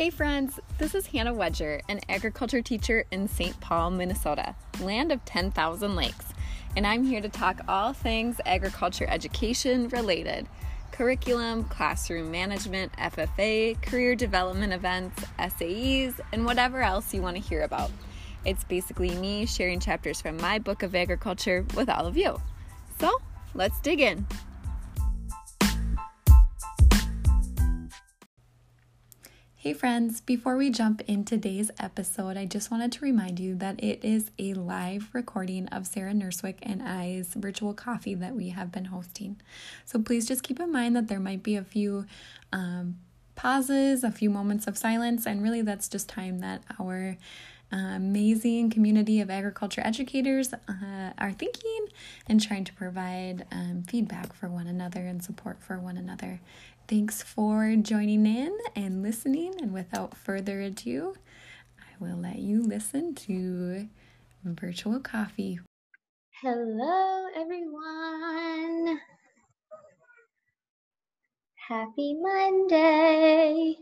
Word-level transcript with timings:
Hey 0.00 0.08
friends, 0.08 0.58
this 0.78 0.94
is 0.94 1.08
Hannah 1.08 1.34
Wedger, 1.34 1.82
an 1.86 2.00
agriculture 2.08 2.62
teacher 2.62 3.04
in 3.10 3.28
St. 3.28 3.60
Paul, 3.60 3.90
Minnesota, 3.90 4.54
land 4.80 5.12
of 5.12 5.22
10,000 5.26 5.94
lakes, 5.94 6.24
and 6.74 6.86
I'm 6.86 7.04
here 7.04 7.20
to 7.20 7.28
talk 7.28 7.60
all 7.68 7.92
things 7.92 8.40
agriculture 8.46 9.04
education 9.06 9.88
related 9.88 10.48
curriculum, 10.90 11.64
classroom 11.64 12.30
management, 12.30 12.92
FFA, 12.94 13.78
career 13.82 14.14
development 14.14 14.72
events, 14.72 15.22
SAEs, 15.38 16.18
and 16.32 16.46
whatever 16.46 16.80
else 16.80 17.12
you 17.12 17.20
want 17.20 17.36
to 17.36 17.42
hear 17.42 17.60
about. 17.60 17.90
It's 18.46 18.64
basically 18.64 19.14
me 19.16 19.44
sharing 19.44 19.80
chapters 19.80 20.18
from 20.18 20.38
my 20.38 20.58
book 20.58 20.82
of 20.82 20.94
agriculture 20.94 21.66
with 21.76 21.90
all 21.90 22.06
of 22.06 22.16
you. 22.16 22.40
So 22.98 23.20
let's 23.52 23.78
dig 23.80 24.00
in. 24.00 24.26
Hey 29.62 29.74
friends, 29.74 30.22
before 30.22 30.56
we 30.56 30.70
jump 30.70 31.02
in 31.06 31.26
today's 31.26 31.70
episode, 31.78 32.38
I 32.38 32.46
just 32.46 32.70
wanted 32.70 32.92
to 32.92 33.04
remind 33.04 33.38
you 33.38 33.54
that 33.56 33.84
it 33.84 34.02
is 34.02 34.30
a 34.38 34.54
live 34.54 35.10
recording 35.12 35.68
of 35.68 35.86
Sarah 35.86 36.14
Nurswick 36.14 36.60
and 36.62 36.82
I's 36.82 37.34
virtual 37.34 37.74
coffee 37.74 38.14
that 38.14 38.34
we 38.34 38.48
have 38.48 38.72
been 38.72 38.86
hosting. 38.86 39.38
So 39.84 39.98
please 39.98 40.26
just 40.26 40.42
keep 40.42 40.60
in 40.60 40.72
mind 40.72 40.96
that 40.96 41.08
there 41.08 41.20
might 41.20 41.42
be 41.42 41.56
a 41.56 41.62
few 41.62 42.06
um, 42.54 43.00
pauses, 43.34 44.02
a 44.02 44.10
few 44.10 44.30
moments 44.30 44.66
of 44.66 44.78
silence, 44.78 45.26
and 45.26 45.42
really 45.42 45.60
that's 45.60 45.90
just 45.90 46.08
time 46.08 46.38
that 46.38 46.62
our 46.80 47.18
uh, 47.72 47.76
amazing 47.76 48.68
community 48.70 49.20
of 49.20 49.30
agriculture 49.30 49.80
educators 49.84 50.52
uh, 50.52 51.12
are 51.18 51.32
thinking 51.32 51.86
and 52.26 52.42
trying 52.42 52.64
to 52.64 52.72
provide 52.72 53.46
um, 53.52 53.84
feedback 53.86 54.32
for 54.32 54.48
one 54.48 54.66
another 54.66 55.06
and 55.06 55.22
support 55.22 55.62
for 55.62 55.78
one 55.78 55.96
another. 55.96 56.40
Thanks 56.90 57.22
for 57.22 57.76
joining 57.76 58.26
in 58.26 58.58
and 58.74 59.00
listening. 59.00 59.54
And 59.62 59.72
without 59.72 60.16
further 60.16 60.60
ado, 60.60 61.14
I 61.78 62.04
will 62.04 62.16
let 62.16 62.40
you 62.40 62.64
listen 62.64 63.14
to 63.14 63.88
Virtual 64.42 64.98
Coffee. 64.98 65.60
Hello, 66.42 67.26
everyone. 67.36 68.98
Happy 71.68 72.16
Monday. 72.20 73.76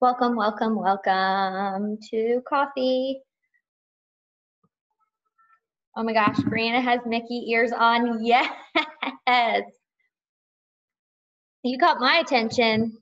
Welcome, 0.00 0.34
welcome, 0.34 0.74
welcome 0.74 1.98
to 2.10 2.42
coffee. 2.48 3.22
Oh 5.98 6.04
my 6.04 6.12
gosh, 6.12 6.36
Brianna 6.36 6.80
has 6.80 7.00
Mickey 7.06 7.50
ears 7.50 7.72
on. 7.76 8.24
Yes. 8.24 9.64
You 11.64 11.76
caught 11.76 11.98
my 11.98 12.18
attention. 12.24 12.96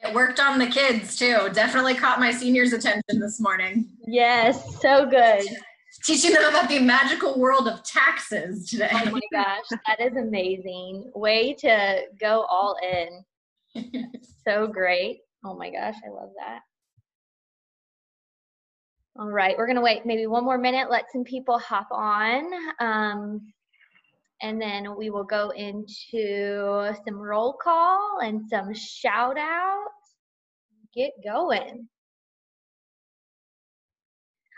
It 0.00 0.14
worked 0.14 0.38
on 0.38 0.58
the 0.58 0.66
kids 0.66 1.16
too. 1.16 1.48
Definitely 1.54 1.94
caught 1.94 2.20
my 2.20 2.30
seniors' 2.30 2.74
attention 2.74 3.20
this 3.20 3.40
morning. 3.40 3.88
Yes, 4.06 4.78
so 4.82 5.06
good. 5.06 5.46
Teaching 6.04 6.34
them 6.34 6.44
about 6.44 6.68
the 6.68 6.78
magical 6.78 7.38
world 7.38 7.66
of 7.68 7.82
taxes 7.84 8.68
today. 8.68 8.90
Oh 8.92 9.10
my 9.10 9.20
gosh, 9.32 9.64
that 9.86 9.98
is 9.98 10.14
amazing. 10.14 11.10
Way 11.14 11.54
to 11.54 12.02
go 12.20 12.44
all 12.50 12.76
in. 12.82 14.04
so 14.46 14.66
great. 14.66 15.20
Oh 15.42 15.56
my 15.56 15.70
gosh, 15.70 15.94
I 16.06 16.10
love 16.10 16.32
that. 16.38 16.60
All 19.18 19.30
right, 19.30 19.56
we're 19.56 19.72
to 19.72 19.80
wait 19.80 20.04
maybe 20.04 20.26
one 20.26 20.44
more 20.44 20.58
minute, 20.58 20.90
let 20.90 21.10
some 21.10 21.24
people 21.24 21.58
hop 21.58 21.88
on. 21.90 22.44
Um, 22.80 23.40
and 24.42 24.60
then 24.60 24.94
we 24.94 25.08
will 25.08 25.24
go 25.24 25.50
into 25.50 26.92
some 27.06 27.14
roll 27.14 27.54
call 27.54 28.18
and 28.22 28.46
some 28.50 28.74
shout 28.74 29.38
outs. 29.38 30.16
Get 30.94 31.12
going. 31.24 31.88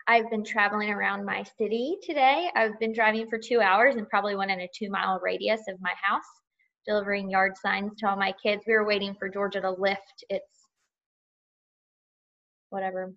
I've 0.09 0.29
been 0.29 0.43
traveling 0.43 0.91
around 0.91 1.25
my 1.25 1.45
city 1.57 1.97
today. 2.03 2.51
I've 2.57 2.81
been 2.81 2.93
driving 2.93 3.29
for 3.29 3.39
two 3.39 3.61
hours 3.61 3.95
and 3.95 4.09
probably 4.09 4.35
went 4.35 4.51
in 4.51 4.61
a 4.61 4.69
two 4.75 4.91
mile 4.91 5.21
radius 5.23 5.61
of 5.69 5.81
my 5.81 5.93
house, 6.03 6.25
delivering 6.85 7.31
yard 7.31 7.53
signs 7.57 7.93
to 7.99 8.09
all 8.09 8.17
my 8.17 8.35
kids. 8.43 8.65
We 8.67 8.73
were 8.73 8.87
waiting 8.87 9.15
for 9.15 9.29
Georgia 9.29 9.61
to 9.61 9.71
lift 9.71 10.25
its 10.31 10.47
whatever 12.71 13.15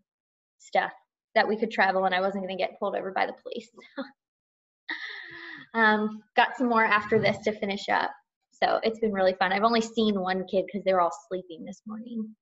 stuff 0.59 0.91
that 1.36 1.47
we 1.47 1.58
could 1.58 1.72
travel 1.72 2.06
and 2.06 2.16
I 2.16 2.22
wasn't 2.22 2.44
going 2.44 2.58
to 2.58 2.62
get 2.62 2.78
pulled 2.80 2.96
over 2.96 3.12
by 3.12 3.25
the 3.25 3.34
police. 3.42 3.69
um, 5.74 6.22
got 6.36 6.58
some 6.58 6.68
more 6.68 6.86
after 6.86 7.19
this 7.19 7.38
to 7.46 7.52
finish 7.52 7.88
up. 7.90 8.12
So 8.52 8.80
it's 8.84 9.00
been 9.00 9.12
really 9.14 9.34
fun. 9.40 9.52
I've 9.52 9.64
only 9.64 9.81
seen 9.81 10.19
one 10.19 10.46
kid 10.46 10.66
because 10.66 10.84
they 10.84 10.94
were 10.94 11.02
all 11.02 11.16
sleeping 11.30 11.66
this 11.66 11.81
morning. 11.88 12.36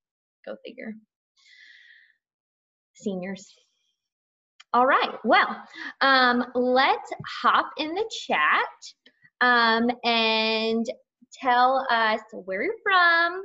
Go 0.46 0.56
figure. 0.66 0.94
Seniors. 2.94 3.54
All 4.74 4.86
right. 4.86 5.12
Well, 5.24 5.48
um, 6.02 6.46
let's 6.54 7.10
hop 7.42 7.70
in 7.78 7.94
the 7.94 8.12
chat 8.28 8.68
um, 9.42 9.90
and 10.04 10.86
tell 11.34 11.88
us 11.90 12.20
where 12.34 12.64
you're 12.64 12.74
from, 12.84 13.42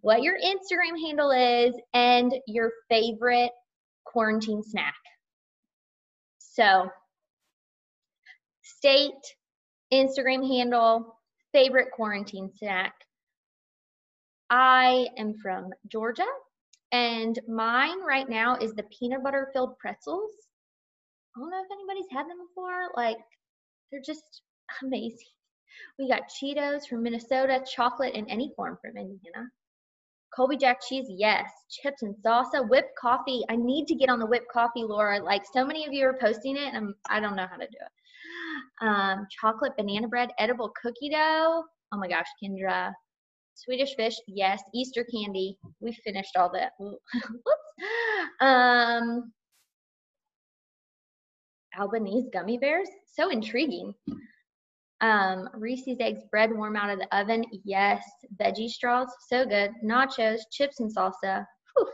what 0.00 0.22
your 0.22 0.34
Instagram 0.34 1.00
handle 1.00 1.30
is, 1.30 1.74
and 1.94 2.34
your 2.46 2.70
favorite 2.88 3.50
quarantine 4.04 4.62
snack. 4.62 4.94
So, 6.38 6.90
state, 8.62 9.12
Instagram 9.92 10.46
handle, 10.46 11.18
favorite 11.52 11.88
quarantine 11.92 12.50
snack. 12.58 12.94
I 14.50 15.08
am 15.16 15.34
from 15.42 15.70
Georgia, 15.90 16.26
and 16.92 17.38
mine 17.48 18.02
right 18.06 18.28
now 18.28 18.56
is 18.56 18.74
the 18.74 18.84
peanut 18.84 19.22
butter 19.22 19.50
filled 19.52 19.78
pretzels. 19.78 20.30
I 21.34 21.40
don't 21.40 21.50
know 21.50 21.62
if 21.62 21.72
anybody's 21.72 22.10
had 22.10 22.28
them 22.28 22.36
before. 22.46 22.90
Like, 22.96 23.16
they're 23.90 24.02
just 24.04 24.42
amazing. 24.82 25.18
We 25.98 26.08
got 26.08 26.28
Cheetos 26.28 26.86
from 26.86 27.02
Minnesota, 27.02 27.64
chocolate 27.66 28.14
in 28.14 28.28
any 28.28 28.52
form 28.56 28.78
from 28.82 28.96
Indiana. 28.96 29.48
Colby 30.34 30.56
Jack 30.56 30.78
cheese, 30.86 31.06
yes. 31.08 31.50
Chips 31.70 32.02
and 32.02 32.14
salsa, 32.24 32.66
whipped 32.68 32.96
coffee. 32.98 33.42
I 33.50 33.56
need 33.56 33.86
to 33.88 33.94
get 33.94 34.08
on 34.08 34.18
the 34.18 34.26
whipped 34.26 34.50
coffee, 34.50 34.82
Laura. 34.82 35.22
Like 35.22 35.42
so 35.52 35.64
many 35.64 35.86
of 35.86 35.92
you 35.92 36.06
are 36.06 36.18
posting 36.18 36.56
it, 36.56 36.74
and 36.74 36.94
I 37.10 37.20
don't 37.20 37.36
know 37.36 37.46
how 37.50 37.56
to 37.56 37.66
do 37.66 37.78
it. 37.80 38.86
Um, 38.86 39.26
chocolate 39.30 39.72
banana 39.76 40.08
bread, 40.08 40.30
edible 40.38 40.72
cookie 40.80 41.10
dough. 41.10 41.64
Oh 41.92 41.98
my 41.98 42.08
gosh, 42.08 42.26
Kendra. 42.42 42.92
Swedish 43.54 43.94
fish, 43.94 44.16
yes. 44.26 44.62
Easter 44.74 45.04
candy. 45.04 45.58
We 45.80 45.92
finished 46.04 46.36
all 46.36 46.50
that. 46.54 46.72
Whoops. 46.78 46.96
Um, 48.40 49.32
Albanese 51.78 52.30
gummy 52.32 52.58
bears. 52.58 52.88
So 53.06 53.30
intriguing. 53.30 53.94
Um, 55.02 55.48
Reese's 55.54 55.98
eggs 56.00 56.22
bread 56.30 56.50
warm 56.52 56.76
out 56.76 56.88
of 56.88 56.98
the 56.98 57.16
oven. 57.16 57.44
Yes. 57.64 58.02
Veggie 58.40 58.68
straws. 58.68 59.08
So 59.28 59.44
good. 59.44 59.72
Nachos, 59.84 60.40
chips 60.50 60.80
and 60.80 60.94
salsa. 60.94 61.44
Whew. 61.76 61.90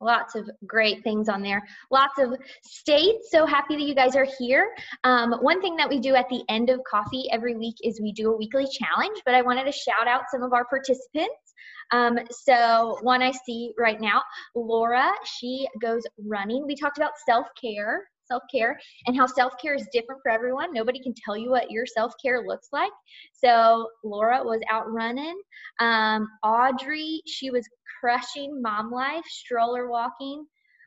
Lots 0.00 0.34
of 0.34 0.50
great 0.66 1.04
things 1.04 1.28
on 1.28 1.42
there. 1.42 1.62
Lots 1.90 2.18
of 2.18 2.34
states. 2.64 3.28
So 3.30 3.46
happy 3.46 3.76
that 3.76 3.82
you 3.82 3.94
guys 3.94 4.16
are 4.16 4.26
here. 4.38 4.68
Um, 5.04 5.32
one 5.42 5.60
thing 5.60 5.76
that 5.76 5.88
we 5.88 6.00
do 6.00 6.14
at 6.14 6.28
the 6.28 6.42
end 6.48 6.70
of 6.70 6.80
coffee 6.88 7.28
every 7.30 7.56
week 7.56 7.76
is 7.84 8.00
we 8.00 8.12
do 8.12 8.32
a 8.32 8.36
weekly 8.36 8.66
challenge, 8.66 9.20
but 9.24 9.34
I 9.34 9.42
wanted 9.42 9.64
to 9.64 9.72
shout 9.72 10.08
out 10.08 10.22
some 10.30 10.42
of 10.42 10.52
our 10.52 10.64
participants. 10.64 11.54
Um, 11.92 12.18
so 12.30 12.98
one 13.02 13.22
I 13.22 13.32
see 13.44 13.72
right 13.78 14.00
now, 14.00 14.22
Laura, 14.54 15.12
she 15.24 15.68
goes 15.80 16.02
running. 16.26 16.64
We 16.66 16.74
talked 16.74 16.98
about 16.98 17.12
self-care 17.26 18.04
self 18.26 18.42
care 18.50 18.78
and 19.06 19.16
how 19.16 19.26
self 19.26 19.54
care 19.60 19.74
is 19.74 19.86
different 19.92 20.20
for 20.22 20.30
everyone. 20.30 20.72
Nobody 20.72 21.00
can 21.02 21.14
tell 21.14 21.36
you 21.36 21.50
what 21.50 21.70
your 21.70 21.86
self 21.86 22.12
care 22.22 22.42
looks 22.46 22.68
like. 22.72 22.92
So 23.32 23.88
Laura 24.04 24.42
was 24.42 24.60
out 24.70 24.90
running. 24.90 25.40
Um, 25.80 26.28
Audrey, 26.42 27.22
she 27.26 27.50
was 27.50 27.68
crushing 28.00 28.60
mom 28.60 28.90
life, 28.90 29.24
stroller 29.26 29.88
walking 29.88 30.44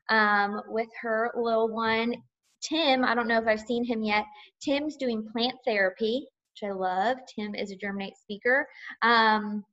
um, 0.10 0.62
with 0.68 0.90
her 1.02 1.32
little 1.36 1.70
one. 1.74 2.16
Tim, 2.62 3.04
I 3.06 3.14
don't 3.14 3.28
know 3.28 3.40
if 3.40 3.48
I've 3.48 3.60
seen 3.62 3.84
him 3.84 4.02
yet. 4.02 4.26
Tim's 4.62 4.98
doing 4.98 5.28
plant 5.32 5.56
therapy, 5.66 6.26
which 6.52 6.70
I 6.70 6.74
love. 6.74 7.18
Tim 7.34 7.54
is 7.56 7.72
a 7.72 7.76
Germinate 7.76 8.18
speaker. 8.18 8.68
Um, 9.02 9.64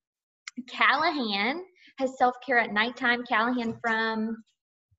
Callahan 0.68 1.62
has 1.98 2.18
self 2.18 2.34
care 2.44 2.58
at 2.58 2.72
nighttime. 2.72 3.24
Callahan 3.24 3.78
from, 3.80 4.42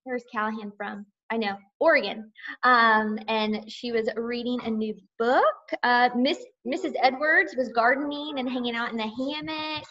where's 0.04 0.24
Callahan 0.31 0.71
from? 0.75 1.06
I 1.33 1.38
know, 1.38 1.57
Oregon. 1.80 2.31
Um, 2.62 3.18
and 3.27 3.63
she 3.68 3.91
was 3.91 4.07
reading 4.15 4.59
a 4.65 4.69
new 4.69 4.94
book. 5.18 5.56
Uh, 5.81 6.09
Miss 6.15 6.38
Mrs. 6.68 6.94
Edwards 7.01 7.56
was 7.57 7.69
gardening 7.69 8.38
and 8.38 8.47
hanging 8.47 8.75
out 8.75 8.91
in 8.91 8.97
the 8.97 9.03
hammock. 9.03 9.83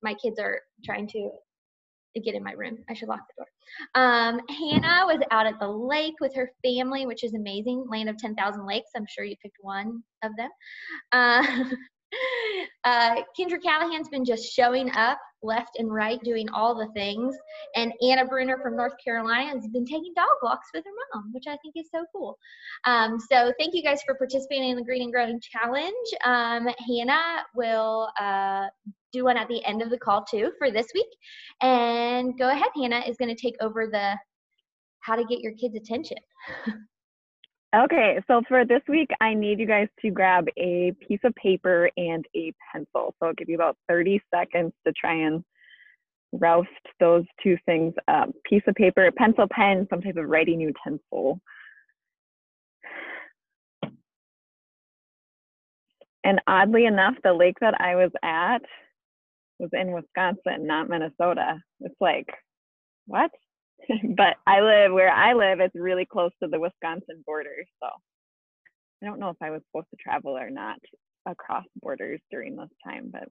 My 0.00 0.14
kids 0.14 0.38
are 0.38 0.60
trying 0.84 1.08
to 1.08 1.28
get 2.24 2.36
in 2.36 2.44
my 2.44 2.52
room. 2.52 2.78
I 2.88 2.94
should 2.94 3.08
lock 3.08 3.22
the 3.26 3.42
door. 3.42 4.00
Um, 4.00 4.40
Hannah 4.48 5.06
was 5.06 5.20
out 5.32 5.46
at 5.46 5.58
the 5.58 5.68
lake 5.68 6.14
with 6.20 6.32
her 6.36 6.52
family, 6.64 7.04
which 7.04 7.24
is 7.24 7.34
amazing. 7.34 7.84
Land 7.90 8.08
of 8.08 8.16
10,000 8.16 8.64
lakes. 8.64 8.90
I'm 8.94 9.06
sure 9.08 9.24
you 9.24 9.34
picked 9.42 9.56
one 9.60 10.04
of 10.22 10.30
them. 10.36 10.50
Uh, 11.10 11.64
uh, 12.84 13.16
Kendra 13.38 13.62
Callahan's 13.62 14.08
been 14.08 14.24
just 14.24 14.52
showing 14.52 14.90
up 14.92 15.18
left 15.42 15.78
and 15.78 15.92
right, 15.92 16.22
doing 16.22 16.48
all 16.50 16.74
the 16.74 16.88
things. 16.92 17.36
And 17.74 17.92
Anna 18.06 18.24
Bruner 18.24 18.58
from 18.62 18.76
North 18.76 18.94
Carolina 19.02 19.50
has 19.50 19.66
been 19.68 19.84
taking 19.84 20.12
dog 20.14 20.28
walks 20.42 20.68
with 20.74 20.84
her 20.84 20.90
mom, 21.14 21.32
which 21.32 21.44
I 21.48 21.56
think 21.62 21.74
is 21.76 21.88
so 21.90 22.04
cool. 22.14 22.38
Um, 22.84 23.18
so 23.18 23.52
thank 23.58 23.74
you 23.74 23.82
guys 23.82 24.00
for 24.04 24.14
participating 24.14 24.70
in 24.70 24.76
the 24.76 24.84
Green 24.84 25.02
and 25.02 25.12
Growing 25.12 25.40
Challenge. 25.40 25.94
Um, 26.24 26.68
Hannah 26.88 27.44
will 27.54 28.08
uh, 28.20 28.66
do 29.12 29.24
one 29.24 29.36
at 29.36 29.48
the 29.48 29.64
end 29.64 29.82
of 29.82 29.90
the 29.90 29.98
call 29.98 30.24
too 30.24 30.52
for 30.58 30.70
this 30.70 30.86
week. 30.94 31.08
And 31.60 32.38
go 32.38 32.50
ahead, 32.50 32.68
Hannah 32.76 33.02
is 33.06 33.16
going 33.16 33.34
to 33.34 33.40
take 33.40 33.56
over 33.60 33.86
the 33.86 34.16
how 35.00 35.16
to 35.16 35.24
get 35.24 35.40
your 35.40 35.52
kids' 35.54 35.74
attention. 35.74 36.18
Okay, 37.74 38.20
so 38.26 38.42
for 38.48 38.66
this 38.66 38.82
week, 38.86 39.08
I 39.22 39.32
need 39.32 39.58
you 39.58 39.66
guys 39.66 39.88
to 40.02 40.10
grab 40.10 40.46
a 40.58 40.92
piece 41.08 41.20
of 41.24 41.34
paper 41.36 41.90
and 41.96 42.26
a 42.36 42.52
pencil. 42.70 43.14
So 43.18 43.26
I'll 43.26 43.32
give 43.32 43.48
you 43.48 43.54
about 43.54 43.78
30 43.88 44.20
seconds 44.34 44.74
to 44.86 44.92
try 44.92 45.14
and 45.14 45.42
roust 46.32 46.68
those 47.00 47.24
two 47.42 47.56
things 47.64 47.94
up. 48.08 48.28
Piece 48.44 48.62
of 48.66 48.74
paper, 48.74 49.10
pencil, 49.16 49.46
pen, 49.50 49.86
some 49.88 50.02
type 50.02 50.18
of 50.18 50.28
writing 50.28 50.60
utensil. 50.60 51.40
And 56.24 56.42
oddly 56.46 56.84
enough, 56.84 57.14
the 57.24 57.32
lake 57.32 57.56
that 57.62 57.80
I 57.80 57.96
was 57.96 58.10
at 58.22 58.62
was 59.58 59.70
in 59.72 59.92
Wisconsin, 59.92 60.66
not 60.66 60.90
Minnesota. 60.90 61.58
It's 61.80 61.94
like, 62.00 62.28
what? 63.06 63.30
but 64.16 64.36
I 64.46 64.60
live 64.60 64.92
where 64.92 65.10
I 65.10 65.32
live, 65.34 65.60
it's 65.60 65.74
really 65.74 66.06
close 66.06 66.32
to 66.42 66.48
the 66.48 66.60
Wisconsin 66.60 67.22
border. 67.26 67.56
So 67.82 67.88
I 69.02 69.06
don't 69.06 69.18
know 69.18 69.30
if 69.30 69.36
I 69.42 69.50
was 69.50 69.62
supposed 69.66 69.90
to 69.90 69.96
travel 69.96 70.36
or 70.36 70.50
not 70.50 70.78
across 71.26 71.64
borders 71.80 72.20
during 72.30 72.56
this 72.56 72.68
time, 72.84 73.10
but 73.12 73.28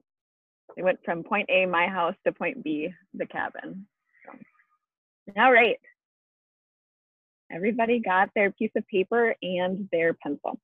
I 0.78 0.82
went 0.82 1.00
from 1.04 1.24
point 1.24 1.48
A, 1.50 1.66
my 1.66 1.86
house, 1.86 2.14
to 2.26 2.32
point 2.32 2.62
B, 2.62 2.90
the 3.14 3.26
cabin. 3.26 3.86
So. 4.26 5.40
All 5.40 5.52
right. 5.52 5.78
Everybody 7.50 8.00
got 8.00 8.30
their 8.34 8.50
piece 8.50 8.70
of 8.76 8.86
paper 8.88 9.34
and 9.42 9.88
their 9.92 10.14
pencil. 10.14 10.58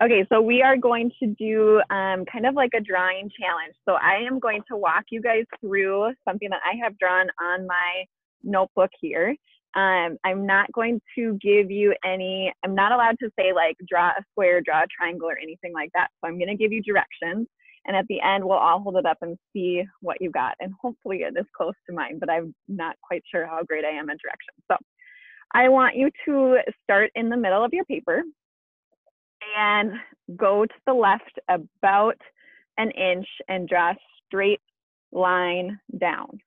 Okay, 0.00 0.24
so 0.28 0.40
we 0.40 0.62
are 0.62 0.76
going 0.76 1.10
to 1.20 1.34
do 1.36 1.82
um, 1.90 2.24
kind 2.32 2.46
of 2.46 2.54
like 2.54 2.70
a 2.76 2.80
drawing 2.80 3.28
challenge. 3.36 3.74
So 3.84 3.94
I 3.94 4.24
am 4.24 4.38
going 4.38 4.62
to 4.70 4.76
walk 4.76 5.06
you 5.10 5.20
guys 5.20 5.44
through 5.60 6.12
something 6.26 6.48
that 6.50 6.60
I 6.64 6.76
have 6.84 6.96
drawn 6.98 7.26
on 7.42 7.66
my 7.66 8.04
notebook 8.42 8.90
here. 9.00 9.34
Um, 9.74 10.16
I'm 10.24 10.46
not 10.46 10.72
going 10.72 11.00
to 11.16 11.38
give 11.40 11.70
you 11.70 11.94
any, 12.04 12.52
I'm 12.64 12.74
not 12.74 12.92
allowed 12.92 13.18
to 13.20 13.30
say 13.38 13.52
like 13.52 13.76
draw 13.88 14.08
a 14.08 14.24
square, 14.32 14.60
draw 14.60 14.82
a 14.82 14.86
triangle, 14.86 15.28
or 15.28 15.38
anything 15.38 15.72
like 15.72 15.90
that. 15.94 16.08
So 16.20 16.28
I'm 16.28 16.38
going 16.38 16.48
to 16.48 16.56
give 16.56 16.72
you 16.72 16.82
directions. 16.82 17.46
And 17.86 17.96
at 17.96 18.06
the 18.08 18.20
end, 18.20 18.44
we'll 18.44 18.58
all 18.58 18.80
hold 18.80 18.96
it 18.96 19.06
up 19.06 19.18
and 19.22 19.38
see 19.52 19.82
what 20.00 20.20
you 20.20 20.30
got. 20.30 20.54
And 20.60 20.72
hopefully 20.80 21.18
it 21.18 21.34
is 21.38 21.46
close 21.56 21.74
to 21.88 21.94
mine, 21.94 22.18
but 22.18 22.30
I'm 22.30 22.54
not 22.66 22.96
quite 23.02 23.22
sure 23.30 23.46
how 23.46 23.62
great 23.62 23.84
I 23.84 23.90
am 23.90 24.10
at 24.10 24.18
directions. 24.18 24.58
So 24.70 24.76
I 25.54 25.68
want 25.68 25.96
you 25.96 26.10
to 26.26 26.58
start 26.82 27.10
in 27.14 27.28
the 27.28 27.36
middle 27.36 27.64
of 27.64 27.72
your 27.72 27.84
paper 27.84 28.22
and 29.56 29.92
go 30.36 30.66
to 30.66 30.74
the 30.86 30.92
left 30.92 31.38
about 31.48 32.20
an 32.76 32.90
inch 32.90 33.26
and 33.48 33.68
draw 33.68 33.92
a 33.92 33.96
straight 34.26 34.60
line 35.12 35.78
down. 35.98 36.40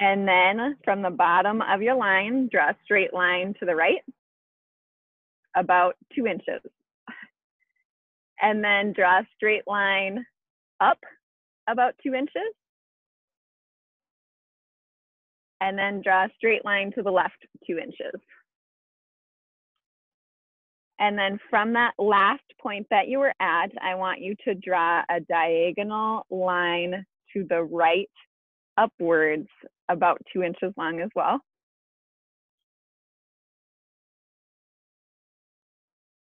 And 0.00 0.26
then 0.26 0.76
from 0.82 1.02
the 1.02 1.10
bottom 1.10 1.60
of 1.60 1.82
your 1.82 1.94
line, 1.94 2.48
draw 2.50 2.70
a 2.70 2.76
straight 2.84 3.12
line 3.12 3.54
to 3.60 3.66
the 3.66 3.76
right, 3.76 4.02
about 5.54 5.94
two 6.16 6.26
inches. 6.26 6.62
And 8.40 8.64
then 8.64 8.94
draw 8.94 9.18
a 9.18 9.26
straight 9.36 9.64
line 9.66 10.24
up 10.80 10.98
about 11.68 11.94
two 12.02 12.14
inches. 12.14 12.54
And 15.60 15.78
then 15.78 16.00
draw 16.02 16.24
a 16.24 16.30
straight 16.38 16.64
line 16.64 16.92
to 16.92 17.02
the 17.02 17.10
left 17.10 17.44
two 17.66 17.76
inches. 17.76 18.18
And 20.98 21.18
then 21.18 21.38
from 21.50 21.74
that 21.74 21.92
last 21.98 22.42
point 22.60 22.86
that 22.90 23.08
you 23.08 23.18
were 23.18 23.34
at, 23.40 23.70
I 23.82 23.94
want 23.96 24.20
you 24.22 24.34
to 24.44 24.54
draw 24.54 25.02
a 25.10 25.20
diagonal 25.20 26.24
line 26.30 27.04
to 27.34 27.46
the 27.48 27.62
right 27.62 28.08
upwards 28.78 29.48
about 29.90 30.18
two 30.32 30.42
inches 30.42 30.72
long 30.76 31.00
as 31.00 31.10
well. 31.14 31.40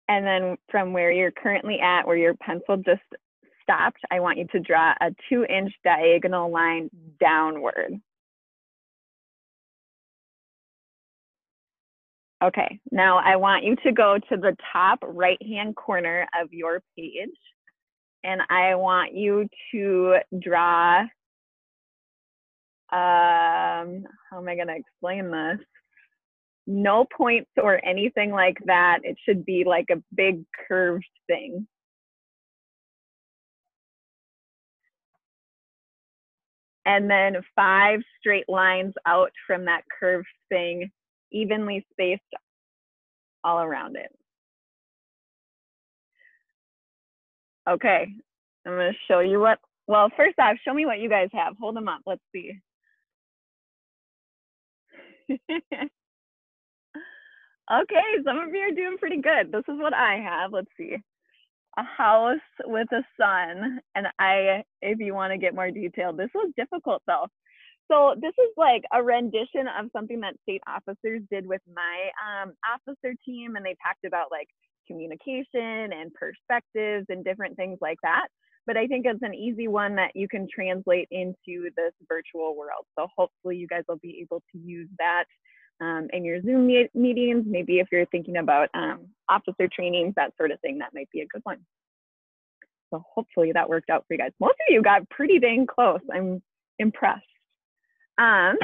And 0.09 0.27
then 0.27 0.57
from 0.71 0.93
where 0.95 1.13
you're 1.13 1.31
currently 1.31 1.79
at, 1.81 2.07
where 2.07 2.17
your 2.17 2.35
pencil 2.35 2.79
just 2.79 3.03
stopped, 3.63 4.01
I 4.11 4.21
want 4.21 4.39
you 4.39 4.47
to 4.53 4.61
draw 4.61 4.95
a 5.01 5.11
two 5.29 5.45
inch 5.45 5.73
diagonal 5.85 6.51
line 6.51 6.89
downward. 7.21 8.01
Okay, 12.43 12.79
now 12.93 13.19
I 13.19 13.37
want 13.37 13.65
you 13.65 13.75
to 13.85 13.93
go 13.93 14.17
to 14.31 14.37
the 14.37 14.57
top 14.73 15.01
right 15.03 15.43
hand 15.43 15.75
corner 15.75 16.27
of 16.41 16.53
your 16.53 16.81
page 16.97 17.31
and 18.23 18.41
I 18.49 18.77
want 18.77 19.15
you 19.15 19.49
to 19.73 20.19
draw 20.41 21.05
um, 22.90 24.05
how 24.31 24.38
am 24.38 24.49
I 24.49 24.55
going 24.55 24.69
to 24.69 24.76
explain 24.76 25.31
this? 25.31 25.58
No 26.67 27.06
points 27.17 27.50
or 27.62 27.85
anything 27.85 28.31
like 28.31 28.58
that. 28.67 29.00
It 29.02 29.17
should 29.25 29.44
be 29.44 29.64
like 29.67 29.87
a 29.90 30.02
big 30.14 30.43
curved 30.69 31.05
thing. 31.26 31.67
And 36.87 37.11
then 37.11 37.37
five 37.55 38.00
straight 38.19 38.49
lines 38.49 38.94
out 39.05 39.31
from 39.46 39.67
that 39.67 39.82
curved 40.00 40.26
thing, 40.49 40.90
evenly 41.31 41.87
spaced 41.93 42.23
all 43.44 43.61
around 43.61 43.96
it. 43.96 44.11
Okay, 47.69 48.06
I'm 48.67 48.73
to 48.73 48.93
show 49.06 49.20
you 49.20 49.40
what, 49.40 49.58
well, 49.87 50.08
first 50.17 50.38
off, 50.38 50.56
show 50.64 50.73
me 50.73 50.87
what 50.87 51.00
you 51.00 51.11
guys 51.11 51.29
have. 51.35 51.55
Hold 51.61 51.76
them 51.76 51.88
up. 51.88 52.00
Let's 52.07 52.23
see. 52.35 52.59
okay, 57.73 58.08
some 58.25 58.38
of 58.38 58.49
you 58.52 58.61
are 58.61 58.75
doing 58.75 58.97
pretty 58.99 59.20
good. 59.20 59.52
This 59.52 59.64
is 59.68 59.78
what 59.80 59.94
I 59.94 60.16
have. 60.16 60.52
Let's 60.52 60.70
see. 60.76 60.97
A 61.78 61.82
house 61.82 62.37
with 62.64 62.88
a 62.92 63.02
sun. 63.20 63.80
And 63.94 64.06
I, 64.18 64.64
if 64.82 64.99
you 64.99 65.14
want 65.14 65.32
to 65.32 65.38
get 65.38 65.54
more 65.54 65.70
detailed, 65.70 66.16
this 66.16 66.30
was 66.35 66.52
difficult 66.56 67.02
though. 67.06 67.26
So 67.90 68.14
this 68.20 68.35
is 68.38 68.52
like 68.56 68.82
a 68.92 69.02
rendition 69.02 69.66
of 69.78 69.90
something 69.92 70.20
that 70.20 70.35
state 70.42 70.62
officers 70.66 71.23
did 71.30 71.47
with 71.47 71.62
my 71.75 72.11
um, 72.20 72.52
officer 72.68 73.14
team. 73.25 73.56
And 73.56 73.64
they 73.64 73.76
talked 73.87 74.04
about 74.06 74.30
like 74.30 74.49
communication 74.87 75.92
and 75.92 76.12
perspectives 76.14 77.06
and 77.08 77.25
different 77.25 77.56
things 77.56 77.78
like 77.80 77.99
that 78.02 78.28
but 78.69 78.77
I 78.77 78.87
think 78.87 79.07
it's 79.07 79.23
an 79.23 79.35
easy 79.35 79.67
one 79.67 79.97
that 79.97 80.15
you 80.15 80.29
can 80.29 80.47
translate 80.55 81.09
into 81.11 81.71
this 81.75 81.93
virtual 82.07 82.55
world. 82.55 82.85
So 82.99 83.09
hopefully 83.17 83.57
you 83.57 83.67
guys 83.67 83.83
will 83.89 83.97
be 83.97 84.21
able 84.21 84.43
to 84.53 84.59
use 84.59 84.89
that 84.99 85.25
um, 85.81 86.09
in 86.13 86.23
your 86.23 86.43
Zoom 86.43 86.67
me 86.67 86.87
meetings. 86.95 87.45
Maybe 87.47 87.79
if 87.79 87.89
you're 87.91 88.05
thinking 88.07 88.37
about 88.37 88.69
um, 88.75 89.07
officer 89.29 89.69
trainings, 89.75 90.13
that 90.17 90.35
sort 90.37 90.51
of 90.51 90.61
thing, 90.61 90.79
that 90.79 90.93
might 90.93 91.09
be 91.11 91.23
a 91.23 91.27
good 91.27 91.41
one. 91.45 91.59
So 92.91 93.03
hopefully 93.15 93.53
that 93.53 93.71
worked 93.71 93.89
out 93.89 94.05
for 94.07 94.15
you 94.15 94.19
guys. 94.19 94.33
Most 94.39 94.57
of 94.69 94.73
you 94.73 94.83
got 94.83 95.09
pretty 95.09 95.39
dang 95.39 95.67
close. 95.67 96.01
I'm 96.13 96.43
impressed. 96.79 97.25
Um, 98.19 98.57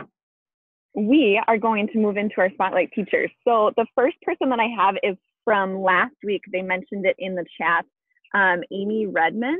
we 0.95 1.43
are 1.49 1.57
going 1.57 1.89
to 1.89 1.99
move 1.99 2.19
into 2.19 2.35
our 2.39 2.51
spotlight 2.51 2.93
teachers. 2.93 3.31
So 3.49 3.73
the 3.79 3.87
first 3.95 4.17
person 4.21 4.51
that 4.51 4.61
I 4.61 4.69
have 4.79 4.97
is 5.03 5.17
from 5.45 5.81
last 5.83 6.15
week. 6.23 6.43
They 6.53 6.63
mentioned 6.63 7.07
it 7.07 7.17
in 7.19 7.35
the 7.35 7.47
chat. 7.59 7.87
Um, 8.35 8.63
Amy 8.71 9.07
Redman. 9.07 9.59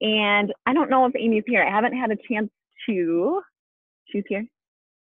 And 0.00 0.52
I 0.66 0.74
don't 0.74 0.90
know 0.90 1.06
if 1.06 1.14
Amy's 1.16 1.44
here. 1.46 1.62
I 1.62 1.70
haven't 1.70 1.96
had 1.96 2.10
a 2.10 2.16
chance 2.28 2.50
to. 2.88 3.40
She's 4.10 4.24
here. 4.28 4.46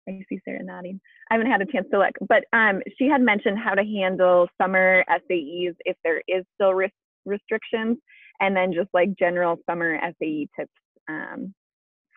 I 0.08 0.22
see 0.28 0.40
Sarah 0.44 0.64
nodding. 0.64 1.00
I 1.30 1.36
haven't 1.36 1.52
had 1.52 1.62
a 1.62 1.72
chance 1.72 1.88
to 1.92 2.00
look, 2.00 2.16
but 2.28 2.44
um, 2.54 2.82
she 2.98 3.08
had 3.08 3.22
mentioned 3.22 3.58
how 3.60 3.74
to 3.74 3.84
handle 3.84 4.48
summer 4.62 5.06
SAEs 5.10 5.76
if 5.86 5.96
there 6.04 6.22
is 6.28 6.44
still 6.56 6.74
risk 6.74 6.94
restrictions, 7.26 7.98
and 8.40 8.56
then 8.56 8.74
just 8.74 8.90
like 8.94 9.10
general 9.18 9.58
summer 9.70 10.00
SAE 10.20 10.48
tips 10.60 10.72
um, 11.08 11.54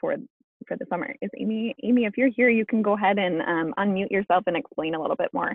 for 0.01 0.17
for 0.67 0.77
the 0.79 0.87
summer. 0.91 1.15
Is 1.21 1.31
Amy? 1.39 1.75
Amy, 1.83 2.07
if 2.07 2.17
you're 2.17 2.31
here, 2.35 2.49
you 2.49 2.65
can 2.65 2.83
go 2.83 2.95
ahead 2.95 3.19
and 3.19 3.43
um, 3.43 3.75
unmute 3.79 4.11
yourself 4.11 4.45
and 4.47 4.57
explain 4.57 4.95
a 4.95 5.01
little 5.01 5.17
bit 5.17 5.29
more. 5.33 5.55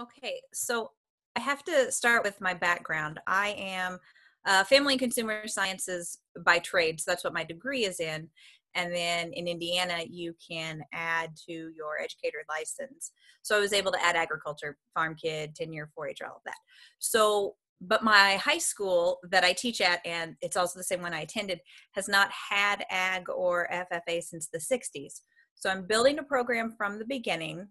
Okay, 0.00 0.40
so 0.52 0.90
I 1.36 1.40
have 1.40 1.62
to 1.64 1.90
start 1.92 2.24
with 2.24 2.40
my 2.40 2.52
background. 2.52 3.20
I 3.26 3.50
am 3.56 4.00
uh, 4.46 4.64
family 4.64 4.94
and 4.94 5.00
consumer 5.00 5.46
sciences 5.46 6.18
by 6.44 6.58
trade. 6.58 7.00
So 7.00 7.10
that's 7.10 7.24
what 7.24 7.34
my 7.34 7.44
degree 7.44 7.84
is 7.84 8.00
in. 8.00 8.28
And 8.74 8.92
then 8.92 9.32
in 9.32 9.46
Indiana, 9.46 10.04
you 10.08 10.34
can 10.46 10.82
add 10.92 11.30
to 11.48 11.52
your 11.52 12.00
educator 12.02 12.44
license. 12.48 13.12
So 13.42 13.56
I 13.56 13.60
was 13.60 13.72
able 13.72 13.92
to 13.92 14.04
add 14.04 14.16
agriculture, 14.16 14.76
farm 14.94 15.14
kid, 15.14 15.54
10 15.54 15.72
year 15.72 15.90
4 15.94 16.08
H, 16.08 16.22
all 16.22 16.36
of 16.36 16.42
that. 16.44 16.56
So, 16.98 17.54
but 17.80 18.02
my 18.02 18.34
high 18.36 18.58
school 18.58 19.20
that 19.30 19.44
I 19.44 19.52
teach 19.52 19.80
at, 19.80 20.00
and 20.04 20.36
it's 20.40 20.56
also 20.56 20.78
the 20.78 20.84
same 20.84 21.02
one 21.02 21.14
I 21.14 21.20
attended, 21.20 21.60
has 21.92 22.08
not 22.08 22.30
had 22.30 22.84
ag 22.90 23.28
or 23.28 23.68
FFA 23.72 24.22
since 24.22 24.48
the 24.48 24.58
60s. 24.58 25.20
So 25.54 25.70
I'm 25.70 25.86
building 25.86 26.18
a 26.18 26.24
program 26.24 26.74
from 26.76 26.98
the 26.98 27.04
beginning 27.04 27.68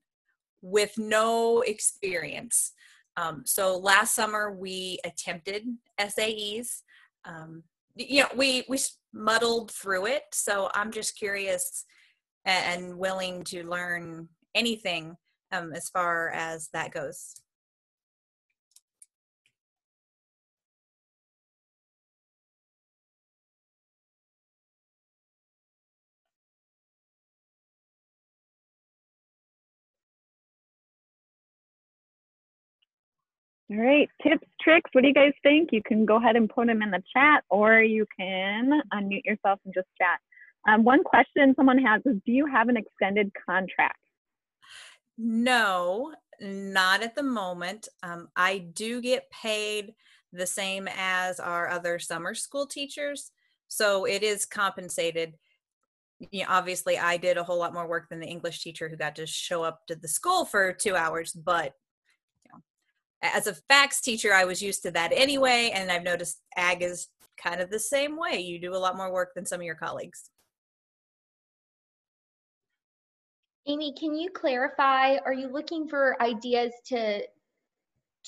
with 0.62 0.98
no 0.98 1.62
experience. 1.62 2.72
Um, 3.18 3.44
so 3.46 3.78
last 3.78 4.16
summer 4.16 4.52
we 4.52 5.00
attempted 5.04 5.66
SAEs. 6.00 6.82
Um, 7.26 7.64
you 7.96 8.22
know, 8.22 8.30
we 8.36 8.64
we 8.68 8.80
muddled 9.14 9.72
through 9.72 10.08
it. 10.08 10.24
So 10.34 10.70
I'm 10.74 10.92
just 10.92 11.18
curious 11.18 11.86
and 12.46 12.98
willing 12.98 13.44
to 13.46 13.64
learn 13.64 14.28
anything 14.56 15.16
um, 15.52 15.74
as 15.74 15.90
far 15.90 16.30
as 16.32 16.70
that 16.74 16.92
goes. 16.92 17.36
All 33.74 33.80
right, 33.80 34.10
tips, 34.22 34.46
tricks, 34.62 34.90
what 34.94 35.02
do 35.02 35.08
you 35.08 35.14
guys 35.14 35.34
think? 35.42 35.70
You 35.72 35.82
can 35.82 36.06
go 36.06 36.18
ahead 36.18 36.36
and 36.36 36.50
put 36.50 36.68
them 36.68 36.84
in 36.84 36.92
the 36.92 37.02
chat 37.16 37.44
or 37.50 37.82
you 37.82 38.06
can 38.20 38.82
unmute 38.94 39.26
yourself 39.26 39.60
and 39.66 39.74
just 39.74 39.88
chat. 40.00 40.20
Um, 40.68 40.84
one 40.84 41.04
question 41.04 41.56
someone 41.56 41.80
has 41.80 42.02
is 42.06 42.18
Do 42.26 42.32
you 42.32 42.46
have 42.46 42.70
an 42.70 42.78
extended 42.78 43.32
contract? 43.50 43.98
No, 45.18 46.14
not 46.40 47.02
at 47.02 47.16
the 47.16 47.24
moment. 47.24 47.88
Um, 48.04 48.28
I 48.36 48.60
do 48.60 49.02
get 49.02 49.32
paid 49.32 49.94
the 50.32 50.48
same 50.48 50.88
as 50.96 51.40
our 51.40 51.68
other 51.70 51.98
summer 51.98 52.36
school 52.36 52.68
teachers. 52.68 53.32
So 53.70 54.06
it 54.06 54.22
is 54.22 54.46
compensated. 54.46 55.34
You 56.32 56.42
know, 56.42 56.50
obviously, 56.50 57.00
I 57.00 57.18
did 57.18 57.38
a 57.38 57.44
whole 57.44 57.58
lot 57.58 57.74
more 57.74 57.88
work 57.88 58.10
than 58.10 58.20
the 58.20 58.28
English 58.28 58.62
teacher 58.62 58.88
who 58.88 58.98
got 58.98 59.16
to 59.16 59.26
show 59.26 59.64
up 59.64 59.88
to 59.88 59.96
the 59.96 60.08
school 60.08 60.46
for 60.46 60.74
two 60.74 60.96
hours, 60.96 61.32
but 61.32 61.74
as 63.24 63.48
a 63.48 63.56
FACS 63.70 64.02
teacher, 64.02 64.34
I 64.34 64.46
was 64.46 64.62
used 64.62 64.84
to 64.84 64.92
that 64.92 65.12
anyway, 65.14 65.72
and 65.74 65.92
I've 65.92 66.04
noticed 66.04 66.42
ag 66.58 66.84
is 66.84 67.08
kind 67.42 67.62
of 67.62 67.70
the 67.70 67.80
same 67.80 68.18
way. 68.18 68.40
You 68.40 68.60
do 68.60 68.76
a 68.76 68.78
lot 68.78 68.98
more 68.98 69.12
work 69.12 69.34
than 69.34 69.46
some 69.46 69.62
of 69.62 69.66
your 69.66 69.76
colleagues. 69.76 70.30
Amy, 73.66 73.96
can 73.98 74.14
you 74.14 74.30
clarify? 74.30 75.16
Are 75.26 75.34
you 75.34 75.48
looking 75.48 75.88
for 75.88 76.22
ideas 76.22 76.74
to 76.88 77.22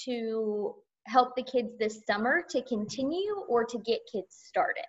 to 0.06 0.76
help 1.08 1.36
the 1.36 1.44
kids 1.44 1.70
this 1.78 2.02
summer 2.08 2.44
to 2.50 2.62
continue 2.64 3.36
or 3.48 3.64
to 3.66 3.78
get 3.80 4.00
kids 4.12 4.28
started? 4.48 4.86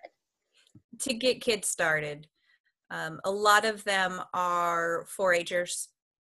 To 1.01 1.13
get 1.13 1.41
kids 1.41 1.67
started. 1.67 2.27
Um, 2.89 3.19
a 3.25 3.31
lot 3.31 3.65
of 3.65 3.83
them 3.83 4.21
are 4.33 5.05
4-Hers 5.17 5.89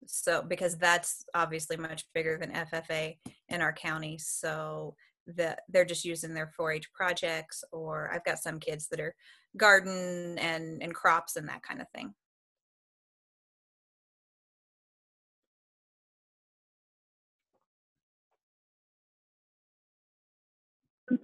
so 0.06 0.42
because 0.42 0.76
that's 0.76 1.24
obviously 1.34 1.76
much 1.76 2.04
bigger 2.14 2.38
than 2.38 2.52
FFA 2.52 3.16
in 3.48 3.60
our 3.60 3.72
county. 3.72 4.18
So 4.18 4.94
the, 5.26 5.56
they're 5.68 5.84
just 5.84 6.04
using 6.04 6.34
their 6.34 6.50
4-H 6.58 6.92
projects, 6.92 7.62
or 7.72 8.10
I've 8.12 8.24
got 8.24 8.38
some 8.38 8.58
kids 8.58 8.88
that 8.88 9.00
are 9.00 9.14
garden 9.56 10.38
and 10.38 10.82
and 10.82 10.94
crops 10.94 11.36
and 11.36 11.48
that 11.48 11.62
kind 11.62 11.80
of 11.80 11.88
thing. 11.94 12.14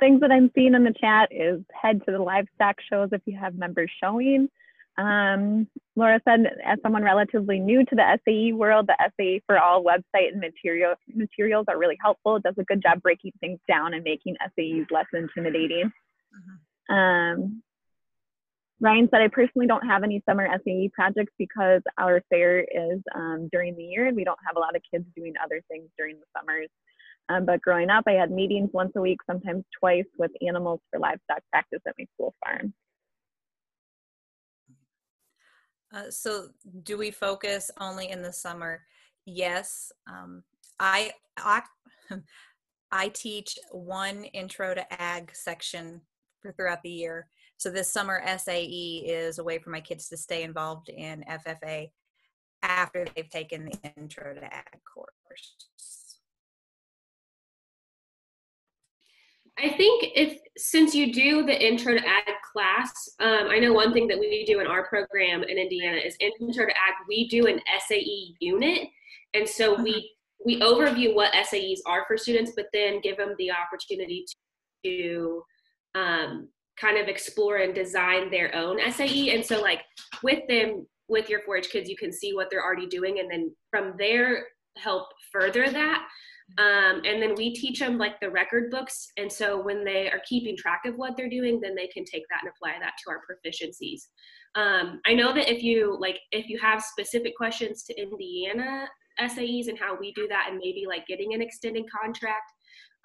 Things 0.00 0.20
that 0.20 0.32
I'm 0.32 0.50
seeing 0.54 0.74
in 0.74 0.82
the 0.82 0.92
chat 1.00 1.28
is 1.30 1.60
head 1.80 2.00
to 2.06 2.12
the 2.12 2.18
livestock 2.18 2.76
shows 2.90 3.10
if 3.12 3.22
you 3.24 3.38
have 3.38 3.54
members 3.54 3.90
showing. 4.02 4.48
Um, 4.98 5.68
Laura 5.94 6.20
said, 6.26 6.40
as 6.64 6.78
someone 6.82 7.02
relatively 7.02 7.58
new 7.58 7.84
to 7.84 7.94
the 7.94 8.18
SAE 8.24 8.52
world, 8.52 8.86
the 8.86 9.10
SAE 9.16 9.42
for 9.46 9.58
All 9.58 9.84
website 9.84 10.32
and 10.32 10.40
material, 10.40 10.94
materials 11.14 11.66
are 11.68 11.78
really 11.78 11.98
helpful. 12.02 12.36
It 12.36 12.42
does 12.42 12.54
a 12.58 12.64
good 12.64 12.82
job 12.82 13.02
breaking 13.02 13.32
things 13.40 13.58
down 13.68 13.94
and 13.94 14.04
making 14.04 14.36
SAEs 14.40 14.86
less 14.90 15.06
intimidating. 15.12 15.90
Mm-hmm. 16.90 16.94
Um, 16.94 17.62
Ryan 18.80 19.08
said, 19.10 19.22
I 19.22 19.28
personally 19.28 19.66
don't 19.66 19.86
have 19.86 20.02
any 20.02 20.22
summer 20.28 20.48
SAE 20.64 20.90
projects 20.94 21.32
because 21.38 21.80
our 21.98 22.22
fair 22.28 22.60
is 22.60 23.00
um, 23.14 23.48
during 23.50 23.74
the 23.74 23.84
year 23.84 24.06
and 24.06 24.16
we 24.16 24.24
don't 24.24 24.38
have 24.46 24.56
a 24.56 24.60
lot 24.60 24.76
of 24.76 24.82
kids 24.90 25.06
doing 25.16 25.32
other 25.42 25.62
things 25.70 25.88
during 25.96 26.16
the 26.16 26.26
summers. 26.38 26.68
Um, 27.28 27.46
but 27.46 27.60
growing 27.60 27.90
up, 27.90 28.04
I 28.06 28.12
had 28.12 28.30
meetings 28.30 28.70
once 28.72 28.92
a 28.96 29.00
week, 29.00 29.18
sometimes 29.28 29.64
twice, 29.80 30.04
with 30.18 30.30
animals 30.46 30.80
for 30.90 31.00
livestock 31.00 31.40
practice 31.50 31.80
at 31.86 31.94
my 31.98 32.06
school 32.14 32.34
farm. 32.44 32.72
Uh, 35.96 36.10
so 36.10 36.48
do 36.82 36.98
we 36.98 37.10
focus 37.10 37.70
only 37.80 38.10
in 38.10 38.20
the 38.20 38.32
summer? 38.32 38.82
Yes. 39.24 39.90
Um, 40.06 40.42
I, 40.78 41.12
I, 41.38 41.62
I 42.92 43.08
teach 43.08 43.58
one 43.72 44.24
intro 44.24 44.74
to 44.74 45.02
ag 45.02 45.30
section 45.34 46.02
for 46.42 46.52
throughout 46.52 46.82
the 46.82 46.90
year. 46.90 47.28
So 47.56 47.70
this 47.70 47.90
summer 47.90 48.22
SAE 48.38 49.04
is 49.06 49.38
a 49.38 49.44
way 49.44 49.58
for 49.58 49.70
my 49.70 49.80
kids 49.80 50.08
to 50.10 50.18
stay 50.18 50.42
involved 50.42 50.90
in 50.90 51.24
FFA 51.28 51.90
after 52.62 53.06
they've 53.14 53.30
taken 53.30 53.64
the 53.64 53.92
intro 53.96 54.34
to 54.34 54.54
ag 54.54 54.80
course. 54.92 55.54
I 59.58 59.70
think 59.70 60.12
if 60.14 60.38
since 60.58 60.94
you 60.94 61.12
do 61.12 61.44
the 61.44 61.66
intro 61.66 61.94
to 61.94 62.06
ag 62.06 62.34
class, 62.52 62.92
um, 63.20 63.48
I 63.48 63.58
know 63.58 63.72
one 63.72 63.92
thing 63.92 64.06
that 64.08 64.18
we 64.18 64.44
do 64.44 64.60
in 64.60 64.66
our 64.66 64.86
program 64.86 65.42
in 65.42 65.58
Indiana 65.58 65.96
is 65.96 66.16
intro 66.20 66.66
to 66.66 66.70
ag. 66.70 66.94
We 67.08 67.28
do 67.28 67.46
an 67.46 67.60
SAE 67.86 68.34
unit, 68.40 68.88
and 69.34 69.48
so 69.48 69.80
we 69.82 70.12
we 70.44 70.60
overview 70.60 71.14
what 71.14 71.32
SAEs 71.32 71.80
are 71.86 72.04
for 72.06 72.16
students, 72.18 72.52
but 72.54 72.66
then 72.72 73.00
give 73.00 73.16
them 73.16 73.34
the 73.38 73.50
opportunity 73.50 74.24
to 74.84 75.42
um, 75.94 76.48
kind 76.78 76.98
of 76.98 77.08
explore 77.08 77.56
and 77.56 77.74
design 77.74 78.30
their 78.30 78.54
own 78.54 78.78
SAE. 78.92 79.34
And 79.34 79.44
so, 79.44 79.60
like 79.60 79.80
with 80.22 80.46
them, 80.48 80.86
with 81.08 81.28
your 81.30 81.40
4-H 81.48 81.70
kids, 81.70 81.88
you 81.88 81.96
can 81.96 82.12
see 82.12 82.34
what 82.34 82.48
they're 82.50 82.64
already 82.64 82.86
doing, 82.86 83.20
and 83.20 83.30
then 83.30 83.54
from 83.70 83.94
there 83.98 84.46
help 84.76 85.08
further 85.32 85.70
that. 85.70 86.06
Um, 86.58 87.02
and 87.04 87.20
then 87.20 87.34
we 87.36 87.54
teach 87.54 87.80
them 87.80 87.98
like 87.98 88.18
the 88.20 88.30
record 88.30 88.70
books. 88.70 89.10
And 89.16 89.30
so 89.30 89.60
when 89.60 89.84
they 89.84 90.08
are 90.08 90.22
keeping 90.28 90.56
track 90.56 90.82
of 90.86 90.94
what 90.94 91.16
they're 91.16 91.28
doing, 91.28 91.60
then 91.60 91.74
they 91.74 91.88
can 91.88 92.04
take 92.04 92.22
that 92.30 92.40
and 92.42 92.50
apply 92.50 92.78
that 92.80 92.94
to 93.04 93.10
our 93.10 93.20
proficiencies. 93.20 94.02
Um, 94.54 95.00
I 95.06 95.14
know 95.14 95.34
that 95.34 95.52
if 95.52 95.62
you 95.62 95.98
like, 96.00 96.18
if 96.32 96.48
you 96.48 96.58
have 96.60 96.82
specific 96.82 97.36
questions 97.36 97.82
to 97.84 98.00
Indiana 98.00 98.88
SAEs 99.20 99.68
and 99.68 99.78
how 99.78 99.96
we 99.98 100.12
do 100.12 100.26
that, 100.28 100.46
and 100.48 100.58
maybe 100.58 100.84
like 100.86 101.06
getting 101.06 101.34
an 101.34 101.42
extended 101.42 101.84
contract, 101.90 102.50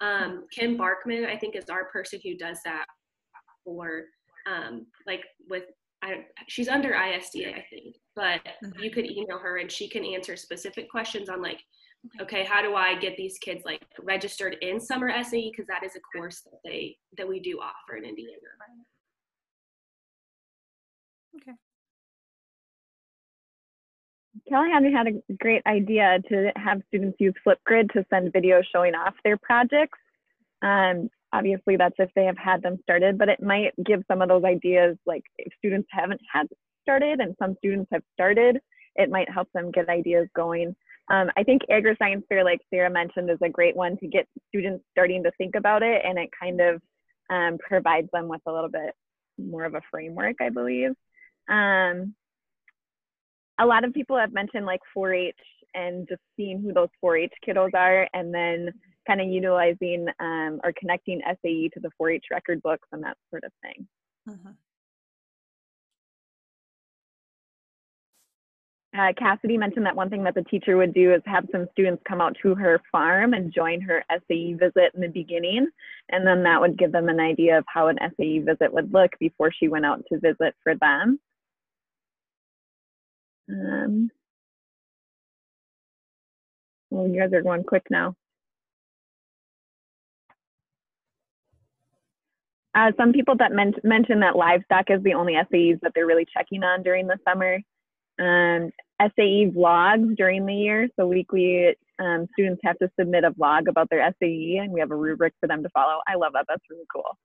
um, 0.00 0.46
Kim 0.50 0.78
Barkman, 0.78 1.26
I 1.26 1.36
think, 1.36 1.56
is 1.56 1.68
our 1.68 1.86
person 1.86 2.20
who 2.24 2.36
does 2.36 2.58
that 2.64 2.86
for 3.64 4.04
um, 4.46 4.86
like 5.06 5.24
with 5.48 5.64
I, 6.02 6.24
she's 6.48 6.68
under 6.68 6.92
ISDA, 6.92 7.54
I 7.54 7.64
think, 7.70 7.96
but 8.16 8.40
mm-hmm. 8.44 8.82
you 8.82 8.90
could 8.90 9.08
email 9.08 9.38
her 9.38 9.58
and 9.58 9.70
she 9.70 9.88
can 9.88 10.04
answer 10.04 10.36
specific 10.36 10.90
questions 10.90 11.28
on 11.28 11.40
like 11.40 11.60
okay 12.20 12.44
how 12.44 12.60
do 12.62 12.74
i 12.74 12.98
get 12.98 13.16
these 13.16 13.38
kids 13.38 13.62
like 13.64 13.82
registered 14.00 14.56
in 14.60 14.80
summer 14.80 15.10
SAE 15.22 15.50
because 15.50 15.66
that 15.66 15.82
is 15.84 15.96
a 15.96 16.00
course 16.00 16.40
that 16.40 16.58
they 16.64 16.96
that 17.16 17.28
we 17.28 17.40
do 17.40 17.58
offer 17.60 17.96
in 17.96 18.04
indiana 18.04 18.36
okay 21.36 21.52
Callahan 24.48 24.92
had 24.92 25.06
a 25.06 25.34
great 25.40 25.62
idea 25.66 26.18
to 26.28 26.52
have 26.56 26.82
students 26.88 27.16
use 27.20 27.34
Flipgrid 27.46 27.92
to 27.92 28.04
send 28.10 28.32
videos 28.32 28.64
showing 28.72 28.94
off 28.94 29.14
their 29.24 29.36
projects. 29.36 29.98
Um, 30.62 31.10
obviously, 31.32 31.76
that's 31.76 31.94
if 31.98 32.10
they 32.14 32.24
have 32.24 32.38
had 32.38 32.62
them 32.62 32.78
started, 32.82 33.18
but 33.18 33.28
it 33.28 33.42
might 33.42 33.72
give 33.84 34.02
some 34.08 34.20
of 34.20 34.28
those 34.28 34.44
ideas, 34.44 34.96
like 35.06 35.22
if 35.38 35.52
students 35.58 35.88
haven't 35.92 36.20
had 36.32 36.48
started 36.82 37.20
and 37.20 37.36
some 37.38 37.54
students 37.58 37.88
have 37.92 38.02
started, 38.14 38.58
it 38.96 39.10
might 39.10 39.30
help 39.30 39.48
them 39.52 39.70
get 39.70 39.88
ideas 39.88 40.28
going. 40.34 40.74
Um, 41.10 41.30
I 41.36 41.42
think 41.42 41.62
agri-science 41.70 42.24
fair, 42.28 42.44
like 42.44 42.60
Sarah 42.70 42.90
mentioned, 42.90 43.30
is 43.30 43.38
a 43.42 43.48
great 43.48 43.76
one 43.76 43.96
to 43.98 44.06
get 44.06 44.26
students 44.48 44.84
starting 44.92 45.22
to 45.24 45.32
think 45.36 45.54
about 45.56 45.82
it, 45.82 46.02
and 46.04 46.18
it 46.18 46.30
kind 46.40 46.60
of 46.60 46.80
um, 47.30 47.58
provides 47.58 48.08
them 48.12 48.28
with 48.28 48.40
a 48.46 48.52
little 48.52 48.70
bit 48.70 48.94
more 49.38 49.64
of 49.64 49.74
a 49.74 49.80
framework, 49.90 50.36
I 50.40 50.50
believe. 50.50 50.90
Um, 51.48 52.14
a 53.60 53.66
lot 53.66 53.84
of 53.84 53.92
people 53.92 54.16
have 54.16 54.32
mentioned 54.32 54.66
like 54.66 54.80
4-H 54.96 55.34
and 55.74 56.06
just 56.08 56.20
seeing 56.36 56.60
who 56.60 56.72
those 56.72 56.88
4-H 57.04 57.32
kiddos 57.46 57.74
are, 57.74 58.08
and 58.14 58.32
then 58.32 58.70
kind 59.06 59.20
of 59.20 59.26
utilizing 59.26 60.06
um, 60.20 60.60
or 60.62 60.72
connecting 60.78 61.20
SAE 61.42 61.70
to 61.74 61.80
the 61.80 61.90
4-H 62.00 62.26
record 62.30 62.62
books 62.62 62.88
and 62.92 63.02
that 63.02 63.16
sort 63.30 63.44
of 63.44 63.52
thing. 63.62 63.88
Uh-huh. 64.28 64.52
Uh, 68.98 69.12
Cassidy 69.18 69.56
mentioned 69.56 69.86
that 69.86 69.96
one 69.96 70.10
thing 70.10 70.22
that 70.24 70.34
the 70.34 70.44
teacher 70.44 70.76
would 70.76 70.92
do 70.92 71.14
is 71.14 71.22
have 71.24 71.46
some 71.50 71.66
students 71.72 72.02
come 72.06 72.20
out 72.20 72.36
to 72.42 72.54
her 72.54 72.80
farm 72.90 73.32
and 73.32 73.52
join 73.52 73.80
her 73.80 74.04
SAE 74.28 74.54
visit 74.54 74.92
in 74.94 75.00
the 75.00 75.08
beginning. 75.08 75.68
And 76.10 76.26
then 76.26 76.42
that 76.42 76.60
would 76.60 76.76
give 76.76 76.92
them 76.92 77.08
an 77.08 77.18
idea 77.18 77.56
of 77.56 77.64
how 77.66 77.88
an 77.88 77.98
SAE 78.16 78.40
visit 78.40 78.72
would 78.72 78.92
look 78.92 79.12
before 79.18 79.50
she 79.50 79.68
went 79.68 79.86
out 79.86 80.04
to 80.12 80.18
visit 80.18 80.54
for 80.62 80.74
them. 80.74 81.18
Um, 83.48 84.10
well, 86.90 87.08
you 87.08 87.18
guys 87.18 87.32
are 87.32 87.42
going 87.42 87.64
quick 87.64 87.84
now. 87.90 88.14
Uh, 92.74 92.92
some 92.98 93.12
people 93.12 93.36
that 93.38 93.52
men- 93.52 93.74
mention 93.84 94.20
that 94.20 94.36
livestock 94.36 94.90
is 94.90 95.02
the 95.02 95.14
only 95.14 95.34
SAEs 95.34 95.80
that 95.80 95.92
they're 95.94 96.06
really 96.06 96.26
checking 96.26 96.62
on 96.62 96.82
during 96.82 97.06
the 97.06 97.18
summer. 97.26 97.58
Um, 98.18 98.70
SAE 99.00 99.50
vlogs 99.50 100.16
during 100.16 100.46
the 100.46 100.54
year. 100.54 100.88
So 100.96 101.06
weekly 101.06 101.74
um, 101.98 102.26
students 102.32 102.60
have 102.64 102.78
to 102.78 102.90
submit 102.98 103.24
a 103.24 103.30
vlog 103.30 103.68
about 103.68 103.88
their 103.90 104.08
SAE 104.20 104.58
and 104.62 104.72
we 104.72 104.80
have 104.80 104.90
a 104.90 104.96
rubric 104.96 105.34
for 105.40 105.46
them 105.46 105.62
to 105.62 105.68
follow. 105.70 106.00
I 106.06 106.16
love 106.16 106.32
that. 106.34 106.46
That's 106.48 106.62
really 106.70 106.86
cool. 106.92 107.18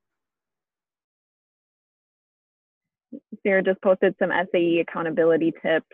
Sarah 3.43 3.63
just 3.63 3.81
posted 3.81 4.15
some 4.19 4.31
SAE 4.51 4.79
accountability 4.79 5.53
tips. 5.61 5.85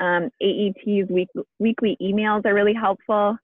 Um, 0.00 0.30
AET's 0.42 1.10
week, 1.10 1.28
weekly 1.58 1.96
emails 2.00 2.44
are 2.46 2.54
really 2.54 2.74
helpful. 2.74 3.38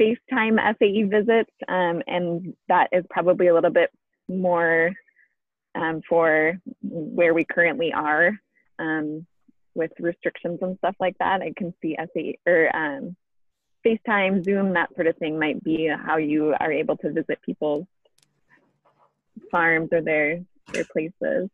FaceTime 0.00 0.58
SAE 0.78 1.04
visits, 1.04 1.50
um, 1.68 2.02
and 2.06 2.54
that 2.68 2.88
is 2.92 3.04
probably 3.08 3.48
a 3.48 3.54
little 3.54 3.70
bit 3.70 3.90
more 4.28 4.92
um, 5.76 6.00
for 6.08 6.58
where 6.82 7.34
we 7.34 7.44
currently 7.44 7.92
are 7.92 8.32
um, 8.78 9.26
with 9.74 9.92
restrictions 10.00 10.58
and 10.62 10.76
stuff 10.78 10.96
like 10.98 11.16
that. 11.18 11.42
I 11.42 11.52
can 11.56 11.74
see 11.82 11.96
SAE 12.14 12.38
or 12.46 12.74
um, 12.74 13.16
FaceTime, 13.84 14.44
Zoom, 14.44 14.72
that 14.74 14.94
sort 14.94 15.06
of 15.06 15.16
thing 15.18 15.38
might 15.38 15.62
be 15.62 15.88
how 15.88 16.16
you 16.16 16.54
are 16.58 16.72
able 16.72 16.96
to 16.98 17.12
visit 17.12 17.40
people's 17.44 17.86
farms 19.50 19.90
or 19.92 20.00
their 20.02 20.40
their 20.72 20.84
places. 20.84 21.48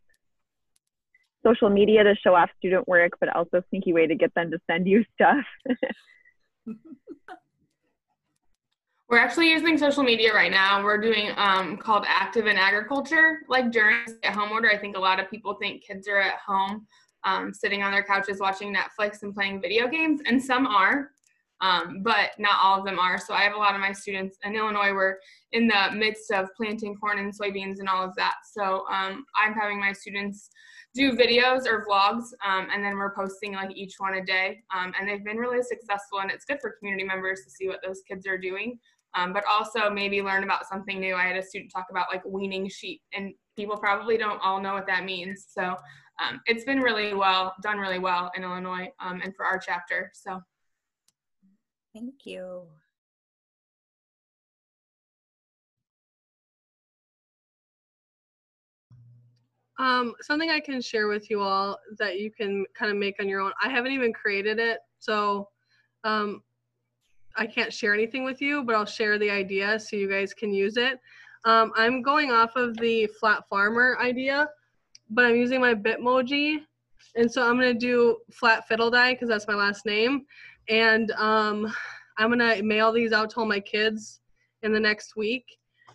Social 1.44 1.68
media 1.68 2.04
to 2.04 2.14
show 2.14 2.34
off 2.34 2.50
student 2.58 2.86
work, 2.86 3.12
but 3.18 3.28
also 3.34 3.58
a 3.58 3.64
sneaky 3.68 3.92
way 3.92 4.06
to 4.06 4.14
get 4.14 4.32
them 4.34 4.50
to 4.52 4.60
send 4.70 4.86
you 4.86 5.04
stuff. 5.14 5.44
We're 9.12 9.18
actually 9.18 9.50
using 9.50 9.76
social 9.76 10.02
media 10.02 10.32
right 10.32 10.50
now. 10.50 10.82
We're 10.82 10.96
doing 10.96 11.32
um, 11.36 11.76
called 11.76 12.06
Active 12.08 12.46
in 12.46 12.56
Agriculture. 12.56 13.40
Like 13.46 13.70
during 13.70 13.98
at 14.22 14.32
home 14.32 14.50
order, 14.52 14.70
I 14.70 14.78
think 14.78 14.96
a 14.96 14.98
lot 14.98 15.20
of 15.20 15.28
people 15.28 15.52
think 15.60 15.84
kids 15.84 16.08
are 16.08 16.18
at 16.18 16.38
home 16.38 16.86
um, 17.22 17.52
sitting 17.52 17.82
on 17.82 17.92
their 17.92 18.04
couches 18.04 18.40
watching 18.40 18.74
Netflix 18.74 19.22
and 19.22 19.34
playing 19.34 19.60
video 19.60 19.86
games, 19.86 20.22
and 20.24 20.42
some 20.42 20.66
are, 20.66 21.10
um, 21.60 22.00
but 22.02 22.30
not 22.38 22.56
all 22.62 22.78
of 22.78 22.86
them 22.86 22.98
are. 22.98 23.18
So 23.18 23.34
I 23.34 23.42
have 23.42 23.52
a 23.52 23.58
lot 23.58 23.74
of 23.74 23.82
my 23.82 23.92
students 23.92 24.38
in 24.44 24.56
Illinois. 24.56 24.94
We're 24.94 25.16
in 25.52 25.68
the 25.68 25.90
midst 25.94 26.30
of 26.30 26.48
planting 26.56 26.96
corn 26.96 27.18
and 27.18 27.38
soybeans 27.38 27.80
and 27.80 27.90
all 27.90 28.02
of 28.02 28.16
that. 28.16 28.36
So 28.50 28.86
um, 28.90 29.26
I'm 29.36 29.52
having 29.52 29.78
my 29.78 29.92
students 29.92 30.48
do 30.94 31.12
videos 31.12 31.66
or 31.66 31.84
vlogs, 31.84 32.24
um, 32.46 32.68
and 32.72 32.82
then 32.82 32.96
we're 32.96 33.14
posting 33.14 33.52
like 33.52 33.76
each 33.76 33.96
one 33.98 34.14
a 34.14 34.24
day. 34.24 34.62
Um, 34.74 34.94
and 34.98 35.06
they've 35.06 35.22
been 35.22 35.36
really 35.36 35.62
successful, 35.62 36.20
and 36.20 36.30
it's 36.30 36.46
good 36.46 36.62
for 36.62 36.76
community 36.78 37.04
members 37.04 37.42
to 37.44 37.50
see 37.50 37.68
what 37.68 37.80
those 37.86 38.00
kids 38.08 38.26
are 38.26 38.38
doing 38.38 38.78
um, 39.14 39.32
but 39.32 39.44
also 39.50 39.90
maybe 39.90 40.22
learn 40.22 40.44
about 40.44 40.66
something 40.66 41.00
new. 41.00 41.14
I 41.14 41.24
had 41.24 41.36
a 41.36 41.42
student 41.42 41.70
talk 41.72 41.86
about 41.90 42.06
like 42.10 42.24
weaning 42.24 42.68
sheep, 42.68 43.00
and 43.12 43.34
people 43.56 43.76
probably 43.76 44.16
don't 44.16 44.40
all 44.42 44.60
know 44.60 44.74
what 44.74 44.86
that 44.86 45.04
means. 45.04 45.46
So 45.48 45.76
um, 46.22 46.40
it's 46.46 46.64
been 46.64 46.80
really 46.80 47.14
well 47.14 47.54
done, 47.62 47.78
really 47.78 47.98
well 47.98 48.30
in 48.36 48.44
Illinois, 48.44 48.88
um, 49.00 49.20
and 49.22 49.34
for 49.34 49.44
our 49.44 49.58
chapter. 49.58 50.10
So 50.14 50.40
thank 51.94 52.24
you. 52.24 52.62
Um, 59.78 60.14
something 60.20 60.48
I 60.48 60.60
can 60.60 60.80
share 60.80 61.08
with 61.08 61.28
you 61.28 61.40
all 61.40 61.76
that 61.98 62.20
you 62.20 62.30
can 62.30 62.64
kind 62.78 62.92
of 62.92 62.96
make 62.96 63.16
on 63.20 63.28
your 63.28 63.40
own. 63.40 63.52
I 63.62 63.68
haven't 63.68 63.92
even 63.92 64.12
created 64.12 64.58
it, 64.60 64.78
so 65.00 65.48
um, 66.04 66.42
I 67.36 67.46
can't 67.46 67.72
share 67.72 67.94
anything 67.94 68.24
with 68.24 68.40
you, 68.40 68.62
but 68.64 68.74
I'll 68.74 68.86
share 68.86 69.18
the 69.18 69.30
idea 69.30 69.78
so 69.78 69.96
you 69.96 70.08
guys 70.08 70.34
can 70.34 70.52
use 70.52 70.76
it. 70.76 71.00
Um, 71.44 71.72
I'm 71.76 72.02
going 72.02 72.30
off 72.30 72.56
of 72.56 72.76
the 72.76 73.06
flat 73.18 73.48
farmer 73.48 73.96
idea, 74.00 74.48
but 75.10 75.24
I'm 75.24 75.36
using 75.36 75.60
my 75.60 75.74
Bitmoji. 75.74 76.58
And 77.16 77.30
so 77.30 77.42
I'm 77.42 77.56
gonna 77.56 77.74
do 77.74 78.18
flat 78.32 78.66
fiddle 78.68 78.90
die 78.90 79.14
because 79.14 79.28
that's 79.28 79.48
my 79.48 79.54
last 79.54 79.84
name. 79.84 80.24
And 80.68 81.10
um, 81.12 81.72
I'm 82.18 82.30
gonna 82.30 82.62
mail 82.62 82.92
these 82.92 83.12
out 83.12 83.30
to 83.30 83.40
all 83.40 83.46
my 83.46 83.60
kids 83.60 84.20
in 84.62 84.72
the 84.72 84.80
next 84.80 85.16
week. 85.16 85.44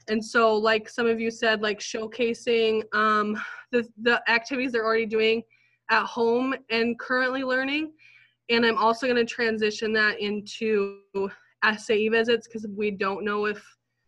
And 0.10 0.24
so 0.24 0.56
like 0.56 0.90
some 0.90 1.08
of 1.08 1.20
you 1.20 1.32
said, 1.32 1.62
like 1.62 1.80
showcasing 1.80 2.84
um, 2.94 3.42
the, 3.72 3.88
the 4.02 4.22
activities 4.30 4.72
they're 4.72 4.86
already 4.86 5.06
doing 5.06 5.44
at 5.90 6.06
home 6.06 6.54
and 6.70 7.00
currently 7.00 7.44
learning 7.44 7.94
and 8.50 8.66
I'm 8.66 8.78
also 8.78 9.08
going 9.08 9.18
to 9.18 9.26
transition 9.26 9.92
that 9.94 10.20
into 10.20 11.00
SAE 11.78 12.10
visits 12.10 12.48
because 12.48 12.68
we 12.76 12.92
don't 12.92 13.26
know 13.26 13.46
if 13.46 13.64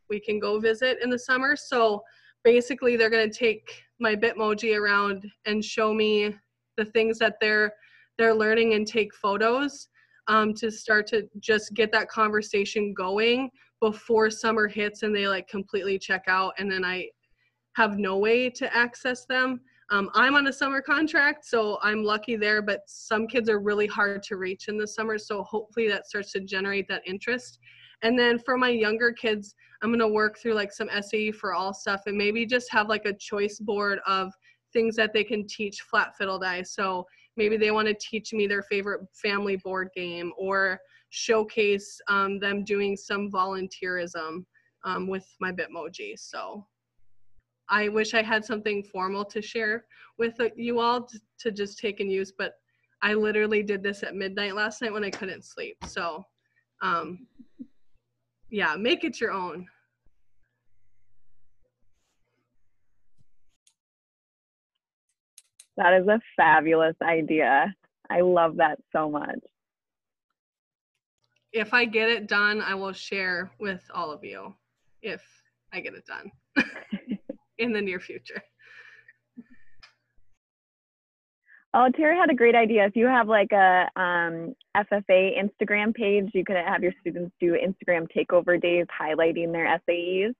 we 0.09 0.19
can 0.19 0.39
go 0.39 0.59
visit 0.59 0.99
in 1.03 1.09
the 1.09 1.19
summer. 1.19 1.55
So 1.55 2.03
basically, 2.43 2.95
they're 2.95 3.09
going 3.09 3.29
to 3.29 3.37
take 3.37 3.83
my 3.99 4.15
Bitmoji 4.15 4.77
around 4.79 5.29
and 5.45 5.63
show 5.63 5.93
me 5.93 6.35
the 6.77 6.85
things 6.85 7.19
that 7.19 7.35
they're 7.41 7.73
they're 8.17 8.33
learning 8.33 8.73
and 8.73 8.85
take 8.85 9.13
photos 9.13 9.87
um, 10.27 10.53
to 10.53 10.69
start 10.69 11.07
to 11.07 11.27
just 11.39 11.73
get 11.73 11.91
that 11.93 12.09
conversation 12.09 12.93
going 12.93 13.49
before 13.79 14.29
summer 14.29 14.67
hits 14.67 15.03
and 15.03 15.15
they 15.15 15.27
like 15.27 15.47
completely 15.47 15.97
check 15.97 16.23
out 16.27 16.53
and 16.57 16.69
then 16.69 16.83
I 16.83 17.07
have 17.75 17.97
no 17.97 18.17
way 18.17 18.49
to 18.49 18.75
access 18.75 19.25
them. 19.25 19.61
Um, 19.91 20.09
I'm 20.13 20.35
on 20.35 20.47
a 20.47 20.53
summer 20.53 20.81
contract, 20.81 21.45
so 21.45 21.79
I'm 21.81 22.03
lucky 22.03 22.35
there, 22.35 22.61
but 22.61 22.81
some 22.85 23.25
kids 23.25 23.49
are 23.49 23.59
really 23.59 23.87
hard 23.87 24.21
to 24.23 24.35
reach 24.35 24.67
in 24.67 24.77
the 24.77 24.85
summer. 24.87 25.17
So 25.17 25.41
hopefully 25.43 25.87
that 25.89 26.07
starts 26.07 26.31
to 26.33 26.41
generate 26.41 26.87
that 26.89 27.01
interest. 27.07 27.57
And 28.03 28.17
then 28.17 28.37
for 28.37 28.55
my 28.55 28.69
younger 28.69 29.11
kids, 29.11 29.55
I'm 29.81 29.89
going 29.89 29.99
to 29.99 30.07
work 30.07 30.37
through 30.37 30.53
like 30.53 30.71
some 30.71 30.89
SAE 31.01 31.31
for 31.31 31.53
all 31.53 31.73
stuff 31.73 32.03
and 32.05 32.17
maybe 32.17 32.45
just 32.45 32.71
have 32.71 32.87
like 32.87 33.05
a 33.05 33.13
choice 33.13 33.59
board 33.59 33.99
of 34.05 34.31
things 34.73 34.95
that 34.95 35.11
they 35.11 35.23
can 35.23 35.47
teach 35.47 35.81
flat 35.81 36.15
fiddle 36.15 36.37
die. 36.37 36.61
So 36.61 37.07
maybe 37.35 37.57
they 37.57 37.71
want 37.71 37.87
to 37.87 37.95
teach 37.95 38.31
me 38.31 38.45
their 38.45 38.61
favorite 38.61 39.01
family 39.13 39.55
board 39.55 39.89
game 39.95 40.31
or 40.37 40.79
showcase 41.09 41.99
um, 42.07 42.39
them 42.39 42.63
doing 42.63 42.95
some 42.95 43.31
volunteerism 43.31 44.45
um, 44.83 45.07
with 45.07 45.25
my 45.39 45.51
Bitmoji. 45.51 46.17
So 46.17 46.65
I 47.69 47.87
wish 47.87 48.13
I 48.13 48.23
had 48.23 48.43
something 48.43 48.83
formal 48.83 49.23
to 49.25 49.41
share 49.41 49.85
with 50.17 50.39
you 50.55 50.79
all 50.79 51.07
to 51.39 51.51
just 51.51 51.77
take 51.77 51.99
and 51.99 52.11
use, 52.11 52.31
but 52.35 52.55
I 53.01 53.13
literally 53.13 53.63
did 53.63 53.83
this 53.83 54.03
at 54.03 54.15
midnight 54.15 54.55
last 54.55 54.81
night 54.81 54.91
when 54.91 55.03
I 55.03 55.09
couldn't 55.09 55.45
sleep. 55.45 55.77
So, 55.85 56.25
um, 56.81 57.27
yeah, 58.49 58.75
make 58.75 59.03
it 59.03 59.21
your 59.21 59.31
own. 59.31 59.67
That 65.77 65.93
is 65.93 66.07
a 66.07 66.19
fabulous 66.35 66.95
idea. 67.01 67.73
I 68.09 68.21
love 68.21 68.57
that 68.57 68.79
so 68.91 69.09
much. 69.09 69.39
If 71.53 71.73
I 71.73 71.85
get 71.85 72.09
it 72.09 72.27
done, 72.27 72.61
I 72.61 72.75
will 72.75 72.91
share 72.91 73.49
with 73.59 73.83
all 73.93 74.11
of 74.11 74.23
you 74.23 74.53
if 75.01 75.23
I 75.71 75.79
get 75.79 75.93
it 75.93 76.05
done. 76.05 76.31
in 77.59 77.71
the 77.71 77.81
near 77.81 77.99
future. 77.99 78.41
Oh, 81.71 81.87
Tara 81.95 82.15
had 82.15 82.31
a 82.31 82.35
great 82.35 82.55
idea. 82.55 82.85
If 82.85 82.95
you 82.95 83.05
have 83.05 83.27
like 83.27 83.51
a 83.51 83.87
um, 83.95 84.55
FFA 84.75 85.37
Instagram 85.37 85.93
page, 85.93 86.31
you 86.33 86.43
could 86.43 86.55
have 86.55 86.81
your 86.81 86.93
students 86.99 87.31
do 87.39 87.53
Instagram 87.55 88.07
takeover 88.15 88.59
days 88.59 88.87
highlighting 88.99 89.51
their 89.51 89.79
SAEs. 89.87 90.33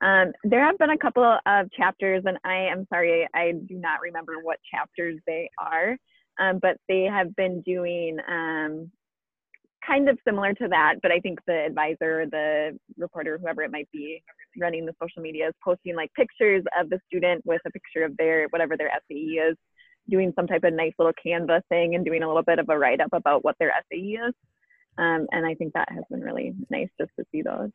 Um, 0.00 0.32
there 0.44 0.64
have 0.64 0.78
been 0.78 0.90
a 0.90 0.98
couple 0.98 1.24
of 1.24 1.72
chapters, 1.72 2.22
and 2.26 2.38
I 2.44 2.54
am 2.54 2.86
sorry, 2.88 3.28
I 3.34 3.52
do 3.52 3.74
not 3.74 4.00
remember 4.00 4.36
what 4.42 4.58
chapters 4.70 5.18
they 5.26 5.50
are, 5.58 5.96
um, 6.38 6.58
but 6.60 6.78
they 6.88 7.02
have 7.02 7.36
been 7.36 7.60
doing 7.62 8.18
um, 8.26 8.90
kind 9.86 10.08
of 10.08 10.18
similar 10.26 10.52
to 10.54 10.68
that, 10.68 10.96
but 11.02 11.12
I 11.12 11.20
think 11.20 11.38
the 11.46 11.64
advisor, 11.66 12.26
the 12.30 12.78
reporter, 12.96 13.38
whoever 13.38 13.62
it 13.62 13.70
might 13.70 13.88
be 13.92 14.22
running 14.58 14.86
the 14.86 14.94
social 15.00 15.22
media 15.22 15.48
is 15.48 15.54
posting 15.62 15.94
like 15.94 16.12
pictures 16.14 16.64
of 16.78 16.90
the 16.90 16.98
student 17.06 17.44
with 17.44 17.60
a 17.66 17.70
picture 17.70 18.04
of 18.04 18.16
their 18.16 18.46
whatever 18.48 18.76
their 18.76 18.90
SAE 19.08 19.38
is, 19.50 19.56
doing 20.08 20.32
some 20.34 20.46
type 20.46 20.64
of 20.64 20.72
nice 20.72 20.92
little 20.98 21.12
Canva 21.24 21.60
thing 21.68 21.94
and 21.94 22.04
doing 22.04 22.22
a 22.22 22.26
little 22.26 22.42
bit 22.42 22.58
of 22.58 22.68
a 22.68 22.78
write 22.78 23.00
up 23.00 23.12
about 23.12 23.44
what 23.44 23.56
their 23.58 23.72
SAE 23.92 24.18
is. 24.26 24.34
Um, 24.98 25.26
and 25.30 25.44
I 25.46 25.54
think 25.54 25.74
that 25.74 25.88
has 25.90 26.04
been 26.10 26.22
really 26.22 26.54
nice 26.70 26.88
just 26.98 27.10
to 27.18 27.24
see 27.30 27.42
those. 27.42 27.70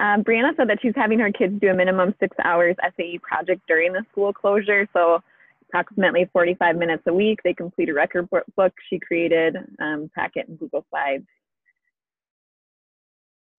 um, 0.00 0.24
Brianna 0.24 0.56
said 0.56 0.68
that 0.70 0.78
she's 0.80 0.94
having 0.96 1.18
her 1.18 1.30
kids 1.30 1.60
do 1.60 1.68
a 1.68 1.74
minimum 1.74 2.14
six 2.18 2.34
hours 2.42 2.74
SAE 2.96 3.18
project 3.22 3.60
during 3.68 3.92
the 3.92 4.02
school 4.10 4.32
closure. 4.32 4.88
So 4.94 5.22
approximately 5.70 6.28
45 6.32 6.76
minutes 6.76 7.04
a 7.06 7.14
week. 7.14 7.40
They 7.42 7.54
complete 7.54 7.88
a 7.88 7.94
record 7.94 8.28
book 8.30 8.72
she 8.88 8.98
created, 8.98 9.56
um, 9.80 10.10
packet 10.14 10.48
in 10.48 10.56
Google 10.56 10.84
Slides. 10.90 11.26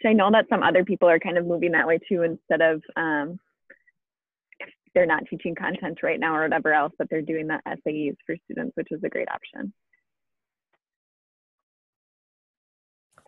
So 0.02 0.10
I 0.10 0.14
know 0.14 0.32
that 0.32 0.48
some 0.50 0.64
other 0.64 0.84
people 0.84 1.08
are 1.10 1.20
kind 1.20 1.38
of 1.38 1.46
moving 1.46 1.72
that 1.72 1.88
way 1.88 2.00
too, 2.00 2.24
instead 2.24 2.62
of 2.62 2.82
um, 2.96 3.40
they're 4.94 5.06
not 5.06 5.24
teaching 5.30 5.56
content 5.56 6.00
right 6.04 6.20
now 6.20 6.36
or 6.36 6.44
whatever 6.44 6.74
else, 6.74 6.94
but 6.98 7.08
they're 7.10 7.22
doing 7.22 7.48
the 7.48 7.60
SAEs 7.68 8.16
for 8.26 8.36
students, 8.46 8.76
which 8.76 8.92
is 8.92 9.04
a 9.04 9.10
great 9.10 9.30
option. 9.30 9.74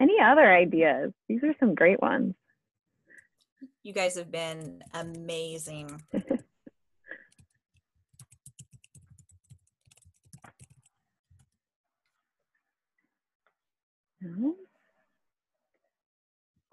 Any 0.02 0.20
other 0.20 0.52
ideas? 0.52 1.12
These 1.30 1.44
are 1.44 1.54
some 1.60 1.76
great 1.76 2.02
ones. 2.02 2.34
You 3.84 3.94
guys 3.94 4.18
have 4.18 4.32
been 4.32 4.82
amazing. 4.94 6.02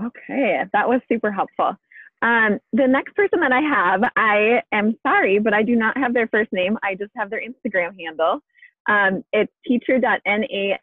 Okay, 0.02 0.62
that 0.72 0.88
was 0.88 1.00
super 1.08 1.30
helpful. 1.30 1.76
Um, 2.22 2.58
the 2.72 2.86
next 2.86 3.14
person 3.14 3.40
that 3.40 3.52
I 3.52 3.60
have, 3.60 4.02
I 4.16 4.62
am 4.72 4.96
sorry, 5.06 5.38
but 5.38 5.54
I 5.54 5.62
do 5.62 5.74
not 5.76 5.96
have 5.96 6.12
their 6.14 6.28
first 6.28 6.52
name. 6.52 6.76
I 6.82 6.94
just 6.94 7.12
have 7.16 7.30
their 7.30 7.40
Instagram 7.42 7.98
handle. 7.98 8.40
Um, 8.88 9.22
it's 9.32 9.52
teacher.nally, 9.66 10.76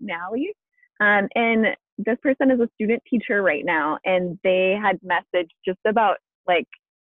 Nally. 0.00 0.52
Um, 1.00 1.28
and 1.34 1.66
this 1.98 2.16
person 2.22 2.50
is 2.50 2.60
a 2.60 2.68
student 2.74 3.02
teacher 3.08 3.42
right 3.42 3.64
now, 3.64 3.98
and 4.04 4.38
they 4.42 4.78
had 4.80 4.98
messaged 5.00 5.50
just 5.66 5.80
about 5.86 6.16
like 6.46 6.68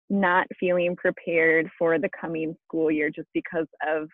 not 0.09 0.47
feeling 0.59 0.95
prepared 0.95 1.69
for 1.77 1.99
the 1.99 2.09
coming 2.19 2.55
school 2.65 2.89
year 2.89 3.09
just 3.09 3.27
because 3.33 3.67
of 3.88 4.09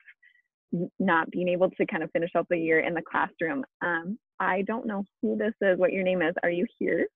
not 0.99 1.29
being 1.31 1.47
able 1.47 1.69
to 1.71 1.85
kind 1.85 2.03
of 2.03 2.11
finish 2.11 2.31
out 2.35 2.47
the 2.49 2.57
year 2.57 2.79
in 2.79 2.93
the 2.93 3.01
classroom. 3.01 3.63
Um, 3.81 4.17
I 4.39 4.63
don't 4.63 4.85
know 4.85 5.05
who 5.21 5.37
this 5.37 5.53
is, 5.61 5.77
what 5.77 5.93
your 5.93 6.03
name 6.03 6.21
is. 6.21 6.35
Are 6.43 6.49
you 6.49 6.65
here? 6.79 7.07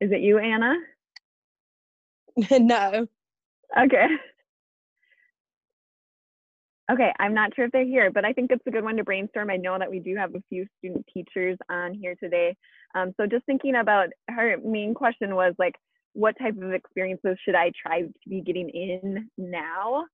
Is 0.00 0.12
it 0.12 0.20
you, 0.20 0.38
Anna? 0.38 0.74
no. 2.50 3.06
Okay. 3.78 4.06
Okay, 6.90 7.12
I'm 7.18 7.34
not 7.34 7.54
sure 7.54 7.66
if 7.66 7.72
they're 7.72 7.84
here, 7.84 8.10
but 8.10 8.24
I 8.24 8.32
think 8.32 8.50
it's 8.50 8.66
a 8.66 8.70
good 8.70 8.84
one 8.84 8.96
to 8.96 9.04
brainstorm. 9.04 9.50
I 9.50 9.56
know 9.56 9.78
that 9.78 9.90
we 9.90 10.00
do 10.00 10.16
have 10.16 10.34
a 10.34 10.42
few 10.48 10.66
student 10.78 11.04
teachers 11.12 11.58
on 11.68 11.92
here 11.92 12.14
today. 12.18 12.56
Um, 12.94 13.12
so 13.18 13.26
just 13.26 13.44
thinking 13.44 13.76
about 13.76 14.08
her 14.30 14.56
main 14.64 14.94
question 14.94 15.34
was 15.34 15.54
like, 15.58 15.74
what 16.14 16.34
type 16.40 16.56
of 16.56 16.72
experiences 16.72 17.36
should 17.44 17.54
I 17.54 17.72
try 17.80 18.02
to 18.02 18.28
be 18.28 18.40
getting 18.40 18.70
in 18.70 19.28
now 19.36 20.04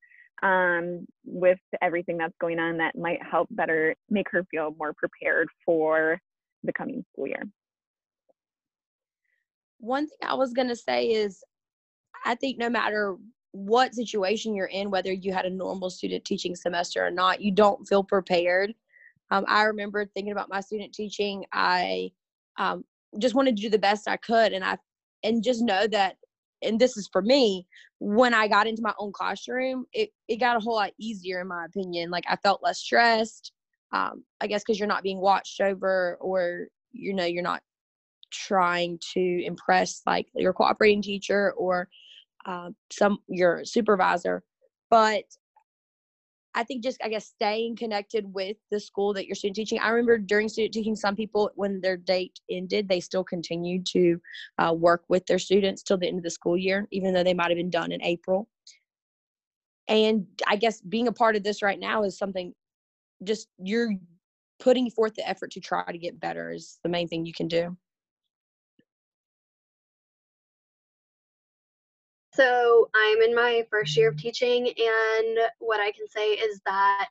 um, 0.42 1.06
with 1.24 1.58
everything 1.80 2.18
that's 2.18 2.36
going 2.40 2.58
on 2.58 2.76
that 2.78 2.96
might 2.96 3.22
help 3.22 3.48
better 3.50 3.94
make 4.10 4.30
her 4.30 4.44
feel 4.50 4.74
more 4.78 4.92
prepared 4.92 5.48
for 5.64 6.18
the 6.62 6.72
coming 6.72 7.04
school 7.12 7.26
year? 7.26 7.42
One 9.78 10.06
thing 10.06 10.18
I 10.22 10.34
was 10.34 10.52
going 10.52 10.68
to 10.68 10.76
say 10.76 11.06
is 11.06 11.42
I 12.24 12.34
think 12.34 12.58
no 12.58 12.70
matter 12.70 13.16
what 13.52 13.94
situation 13.94 14.54
you're 14.54 14.66
in, 14.66 14.90
whether 14.90 15.12
you 15.12 15.32
had 15.32 15.44
a 15.44 15.50
normal 15.50 15.90
student 15.90 16.24
teaching 16.24 16.56
semester 16.56 17.06
or 17.06 17.10
not, 17.10 17.40
you 17.40 17.52
don't 17.52 17.86
feel 17.86 18.02
prepared. 18.02 18.74
Um, 19.30 19.44
I 19.46 19.64
remember 19.64 20.04
thinking 20.06 20.32
about 20.32 20.48
my 20.48 20.60
student 20.60 20.92
teaching. 20.92 21.44
I 21.52 22.10
um, 22.56 22.84
just 23.18 23.34
wanted 23.34 23.56
to 23.56 23.62
do 23.62 23.70
the 23.70 23.78
best 23.78 24.08
I 24.08 24.16
could, 24.16 24.52
and 24.52 24.64
I 24.64 24.78
and 25.22 25.42
just 25.42 25.62
know 25.62 25.86
that 25.86 26.16
and 26.62 26.80
this 26.80 26.96
is 26.96 27.08
for 27.12 27.22
me 27.22 27.66
when 27.98 28.34
i 28.34 28.48
got 28.48 28.66
into 28.66 28.82
my 28.82 28.92
own 28.98 29.12
classroom 29.12 29.84
it, 29.92 30.10
it 30.28 30.36
got 30.36 30.56
a 30.56 30.60
whole 30.60 30.74
lot 30.74 30.92
easier 30.98 31.40
in 31.40 31.48
my 31.48 31.64
opinion. 31.64 32.10
Like 32.10 32.24
i 32.28 32.36
felt 32.36 32.62
less 32.62 32.78
stressed 32.78 33.52
um, 33.92 34.24
i 34.40 34.46
guess 34.46 34.62
because 34.62 34.78
you're 34.78 34.88
not 34.88 35.02
being 35.02 35.20
watched 35.20 35.60
over 35.60 36.16
or 36.20 36.66
you 36.92 37.14
know 37.14 37.24
you're 37.24 37.42
not 37.42 37.62
trying 38.34 38.98
to 39.14 39.44
impress 39.44 40.02
like 40.06 40.26
your 40.34 40.52
cooperating 40.52 41.02
teacher 41.02 41.52
or 41.56 41.88
uh, 42.46 42.70
some 42.92 43.18
your 43.28 43.64
supervisor. 43.64 44.42
But 44.90 45.24
I 46.54 46.62
think 46.62 46.82
just 46.82 47.02
I 47.02 47.08
guess 47.08 47.26
staying 47.26 47.76
connected 47.76 48.32
with 48.32 48.56
the 48.70 48.78
school 48.78 49.12
that 49.14 49.26
you're 49.26 49.34
student 49.34 49.56
teaching. 49.56 49.80
I 49.80 49.88
remember 49.88 50.18
during 50.18 50.48
student 50.48 50.72
teaching, 50.72 50.94
some 50.96 51.16
people 51.16 51.50
when 51.56 51.80
their 51.80 51.96
date 51.96 52.38
ended, 52.50 52.88
they 52.88 53.00
still 53.00 53.24
continued 53.24 53.86
to 53.86 54.20
uh, 54.58 54.72
work 54.72 55.04
with 55.08 55.26
their 55.26 55.38
students 55.38 55.82
till 55.82 55.98
the 55.98 56.06
end 56.06 56.18
of 56.18 56.24
the 56.24 56.30
school 56.30 56.56
year, 56.56 56.86
even 56.90 57.12
though 57.12 57.24
they 57.24 57.34
might 57.34 57.50
have 57.50 57.56
been 57.56 57.70
done 57.70 57.92
in 57.92 58.02
April. 58.02 58.48
And 59.88 60.26
I 60.46 60.56
guess 60.56 60.80
being 60.80 61.08
a 61.08 61.12
part 61.12 61.36
of 61.36 61.42
this 61.42 61.62
right 61.62 61.78
now 61.78 62.04
is 62.04 62.16
something 62.16 62.54
just 63.22 63.48
you're 63.58 63.92
putting 64.60 64.90
forth 64.90 65.14
the 65.14 65.28
effort 65.28 65.50
to 65.52 65.60
try 65.60 65.84
to 65.90 65.98
get 65.98 66.20
better 66.20 66.52
is 66.52 66.78
the 66.82 66.88
main 66.88 67.08
thing 67.08 67.26
you 67.26 67.32
can 67.32 67.48
do. 67.48 67.76
So 72.34 72.90
I'm 72.94 73.22
in 73.22 73.34
my 73.34 73.64
first 73.70 73.96
year 73.96 74.08
of 74.08 74.16
teaching, 74.16 74.66
and 74.66 75.38
what 75.60 75.80
I 75.80 75.92
can 75.92 76.08
say 76.08 76.32
is 76.32 76.60
that 76.66 77.10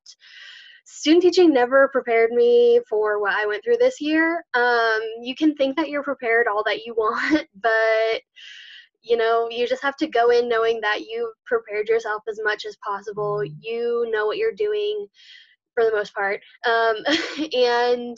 student 0.86 1.24
teaching 1.24 1.54
never 1.54 1.88
prepared 1.88 2.32
me 2.32 2.82
for 2.90 3.22
what 3.22 3.34
I 3.34 3.46
went 3.46 3.64
through 3.64 3.78
this 3.78 4.02
year. 4.02 4.44
Um, 4.54 5.00
you 5.22 5.34
can 5.34 5.56
think 5.56 5.78
that 5.78 5.90
you're 5.90 6.04
prepared 6.04 6.48
all 6.48 6.64
that 6.66 6.86
you 6.86 6.94
want, 6.98 7.48
but 7.62 8.22
you 9.02 9.18
know, 9.18 9.50
you 9.50 9.68
just 9.68 9.82
have 9.82 9.98
to 9.98 10.08
go 10.08 10.30
in 10.30 10.48
knowing 10.48 10.80
that 10.82 11.02
you've 11.02 11.34
prepared 11.46 11.90
yourself 11.90 12.24
as 12.30 12.40
much 12.44 12.66
as 12.66 12.78
possible. 12.78 13.44
You 13.44 14.10
know 14.12 14.26
what 14.26 14.38
you're 14.38 14.54
doing 14.54 15.08
for 15.74 15.84
the 15.84 15.92
most 15.92 16.14
part. 16.14 16.42
Um, 16.66 16.96
and 17.54 18.18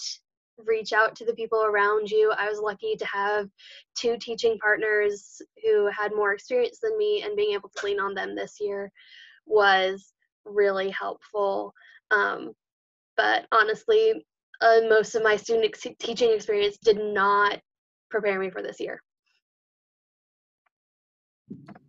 reach 0.63 0.93
out 0.93 1.15
to 1.15 1.25
the 1.25 1.33
people 1.33 1.63
around 1.63 2.09
you. 2.09 2.33
I 2.37 2.49
was 2.49 2.59
lucky 2.59 2.95
to 2.95 3.05
have 3.05 3.49
two 3.97 4.17
teaching 4.19 4.57
partners 4.59 5.41
who 5.63 5.87
had 5.87 6.13
more 6.13 6.33
experience 6.33 6.79
than 6.81 6.97
me, 6.97 7.23
and 7.23 7.35
being 7.35 7.53
able 7.53 7.69
to 7.69 7.85
lean 7.85 7.99
on 7.99 8.13
them 8.13 8.35
this 8.35 8.57
year 8.59 8.91
was 9.45 10.13
really 10.45 10.89
helpful. 10.89 11.73
Um, 12.11 12.53
but 13.17 13.45
honestly, 13.51 14.25
uh, 14.61 14.81
most 14.87 15.15
of 15.15 15.23
my 15.23 15.35
student 15.35 15.65
ex- 15.65 15.97
teaching 15.99 16.31
experience 16.31 16.77
did 16.77 16.97
not 16.97 17.59
prepare 18.09 18.39
me 18.39 18.49
for 18.49 18.61
this 18.61 18.79
year. 18.79 19.01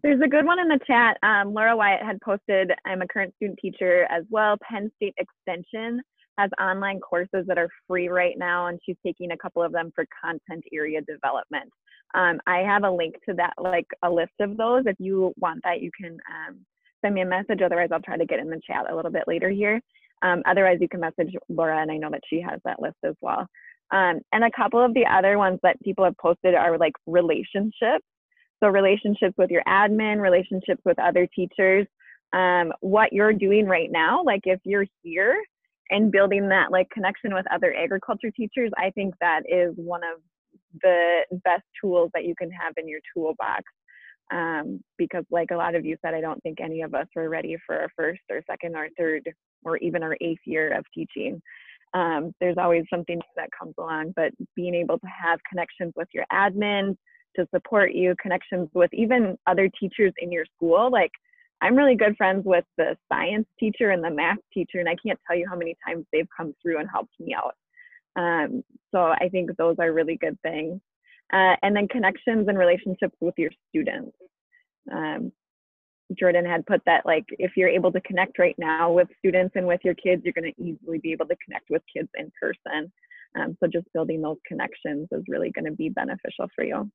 There's 0.02 0.20
a 0.20 0.28
good 0.28 0.44
one 0.44 0.58
in 0.60 0.68
the 0.68 0.78
chat. 0.86 1.16
Um, 1.22 1.52
Laura 1.52 1.76
Wyatt 1.76 2.04
had 2.04 2.20
posted, 2.20 2.70
I'm 2.84 3.02
a 3.02 3.08
current 3.08 3.34
student 3.36 3.58
teacher 3.60 4.06
as 4.10 4.24
well. 4.30 4.56
Penn 4.62 4.90
State 4.96 5.14
Extension 5.18 6.00
has 6.38 6.50
online 6.60 7.00
courses 7.00 7.44
that 7.46 7.58
are 7.58 7.68
free 7.86 8.08
right 8.08 8.36
now, 8.38 8.66
and 8.66 8.78
she's 8.84 8.96
taking 9.04 9.32
a 9.32 9.36
couple 9.36 9.62
of 9.62 9.72
them 9.72 9.90
for 9.94 10.04
content 10.22 10.64
area 10.72 11.00
development. 11.02 11.70
Um, 12.14 12.40
I 12.46 12.58
have 12.58 12.84
a 12.84 12.90
link 12.90 13.16
to 13.28 13.34
that, 13.34 13.54
like 13.58 13.86
a 14.02 14.10
list 14.10 14.32
of 14.40 14.56
those. 14.56 14.84
If 14.86 14.96
you 14.98 15.32
want 15.38 15.60
that, 15.64 15.80
you 15.80 15.90
can 15.98 16.12
um, 16.12 16.58
send 17.02 17.14
me 17.14 17.22
a 17.22 17.26
message. 17.26 17.60
Otherwise, 17.62 17.88
I'll 17.92 18.00
try 18.00 18.16
to 18.16 18.26
get 18.26 18.38
in 18.38 18.48
the 18.48 18.60
chat 18.66 18.90
a 18.90 18.94
little 18.94 19.10
bit 19.10 19.24
later 19.26 19.50
here. 19.50 19.80
Um, 20.22 20.42
otherwise, 20.46 20.78
you 20.80 20.88
can 20.88 21.00
message 21.00 21.34
Laura, 21.48 21.80
and 21.80 21.90
I 21.90 21.96
know 21.96 22.10
that 22.10 22.22
she 22.28 22.40
has 22.40 22.60
that 22.64 22.80
list 22.80 22.96
as 23.04 23.14
well. 23.20 23.46
Um, 23.92 24.20
and 24.32 24.44
a 24.44 24.50
couple 24.56 24.84
of 24.84 24.94
the 24.94 25.06
other 25.06 25.38
ones 25.38 25.60
that 25.62 25.80
people 25.82 26.04
have 26.04 26.16
posted 26.18 26.54
are 26.54 26.76
like 26.78 26.94
relationships. 27.06 28.04
So 28.62 28.68
relationships 28.68 29.34
with 29.36 29.50
your 29.50 29.62
admin, 29.68 30.20
relationships 30.20 30.80
with 30.84 30.98
other 30.98 31.28
teachers, 31.34 31.86
um, 32.32 32.72
what 32.80 33.12
you're 33.12 33.32
doing 33.32 33.66
right 33.66 33.90
now. 33.92 34.24
Like 34.24 34.40
if 34.44 34.60
you're 34.64 34.86
here 35.02 35.36
and 35.90 36.10
building 36.10 36.48
that 36.48 36.70
like 36.70 36.88
connection 36.90 37.34
with 37.34 37.46
other 37.52 37.74
agriculture 37.74 38.30
teachers, 38.30 38.70
I 38.76 38.90
think 38.90 39.14
that 39.20 39.42
is 39.48 39.72
one 39.76 40.02
of 40.02 40.20
the 40.82 41.20
best 41.44 41.64
tools 41.80 42.10
that 42.14 42.24
you 42.24 42.34
can 42.36 42.50
have 42.50 42.74
in 42.76 42.88
your 42.88 43.00
toolbox. 43.14 43.64
Um, 44.32 44.80
because 44.98 45.24
like 45.30 45.50
a 45.52 45.56
lot 45.56 45.76
of 45.76 45.84
you 45.84 45.96
said, 46.02 46.12
I 46.12 46.20
don't 46.20 46.42
think 46.42 46.60
any 46.60 46.82
of 46.82 46.94
us 46.94 47.06
were 47.14 47.28
ready 47.28 47.56
for 47.64 47.76
our 47.76 47.88
first 47.96 48.22
or 48.28 48.42
second 48.50 48.74
or 48.74 48.88
third 48.98 49.22
or 49.64 49.76
even 49.78 50.02
our 50.02 50.16
eighth 50.20 50.40
year 50.44 50.76
of 50.76 50.84
teaching. 50.92 51.40
Um, 51.94 52.32
there's 52.40 52.56
always 52.58 52.84
something 52.92 53.20
that 53.36 53.48
comes 53.56 53.74
along, 53.78 54.14
but 54.16 54.32
being 54.56 54.74
able 54.74 54.98
to 54.98 55.06
have 55.06 55.38
connections 55.48 55.92
with 55.96 56.08
your 56.12 56.24
admin 56.32 56.96
to 57.36 57.46
support 57.54 57.92
you, 57.92 58.14
connections 58.20 58.68
with 58.74 58.90
even 58.92 59.36
other 59.46 59.70
teachers 59.78 60.12
in 60.18 60.32
your 60.32 60.44
school, 60.56 60.90
like 60.90 61.12
I'm 61.60 61.76
really 61.76 61.96
good 61.96 62.16
friends 62.16 62.44
with 62.44 62.64
the 62.76 62.96
science 63.10 63.46
teacher 63.58 63.90
and 63.90 64.04
the 64.04 64.10
math 64.10 64.38
teacher, 64.52 64.78
and 64.78 64.88
I 64.88 64.96
can't 65.04 65.18
tell 65.26 65.36
you 65.36 65.46
how 65.48 65.56
many 65.56 65.76
times 65.86 66.04
they've 66.12 66.28
come 66.36 66.54
through 66.62 66.78
and 66.78 66.88
helped 66.90 67.14
me 67.18 67.34
out. 67.34 67.54
Um, 68.16 68.62
so 68.94 69.00
I 69.00 69.28
think 69.30 69.56
those 69.56 69.76
are 69.78 69.92
really 69.92 70.16
good 70.16 70.38
things. 70.42 70.80
Uh, 71.32 71.56
and 71.62 71.74
then 71.74 71.88
connections 71.88 72.46
and 72.48 72.58
relationships 72.58 73.16
with 73.20 73.34
your 73.36 73.50
students. 73.70 74.16
Um, 74.92 75.32
Jordan 76.16 76.44
had 76.44 76.64
put 76.66 76.82
that 76.86 77.04
like 77.04 77.24
if 77.30 77.52
you're 77.56 77.68
able 77.68 77.90
to 77.90 78.00
connect 78.02 78.38
right 78.38 78.54
now 78.58 78.92
with 78.92 79.08
students 79.18 79.56
and 79.56 79.66
with 79.66 79.80
your 79.82 79.94
kids, 79.94 80.22
you're 80.24 80.32
going 80.32 80.52
to 80.52 80.62
easily 80.62 80.98
be 80.98 81.12
able 81.12 81.26
to 81.26 81.36
connect 81.44 81.68
with 81.68 81.82
kids 81.92 82.08
in 82.16 82.30
person. 82.40 82.92
Um, 83.36 83.56
so 83.60 83.66
just 83.66 83.92
building 83.92 84.22
those 84.22 84.36
connections 84.46 85.08
is 85.10 85.24
really 85.28 85.50
going 85.50 85.64
to 85.64 85.72
be 85.72 85.88
beneficial 85.88 86.48
for 86.54 86.64
you. 86.64 86.90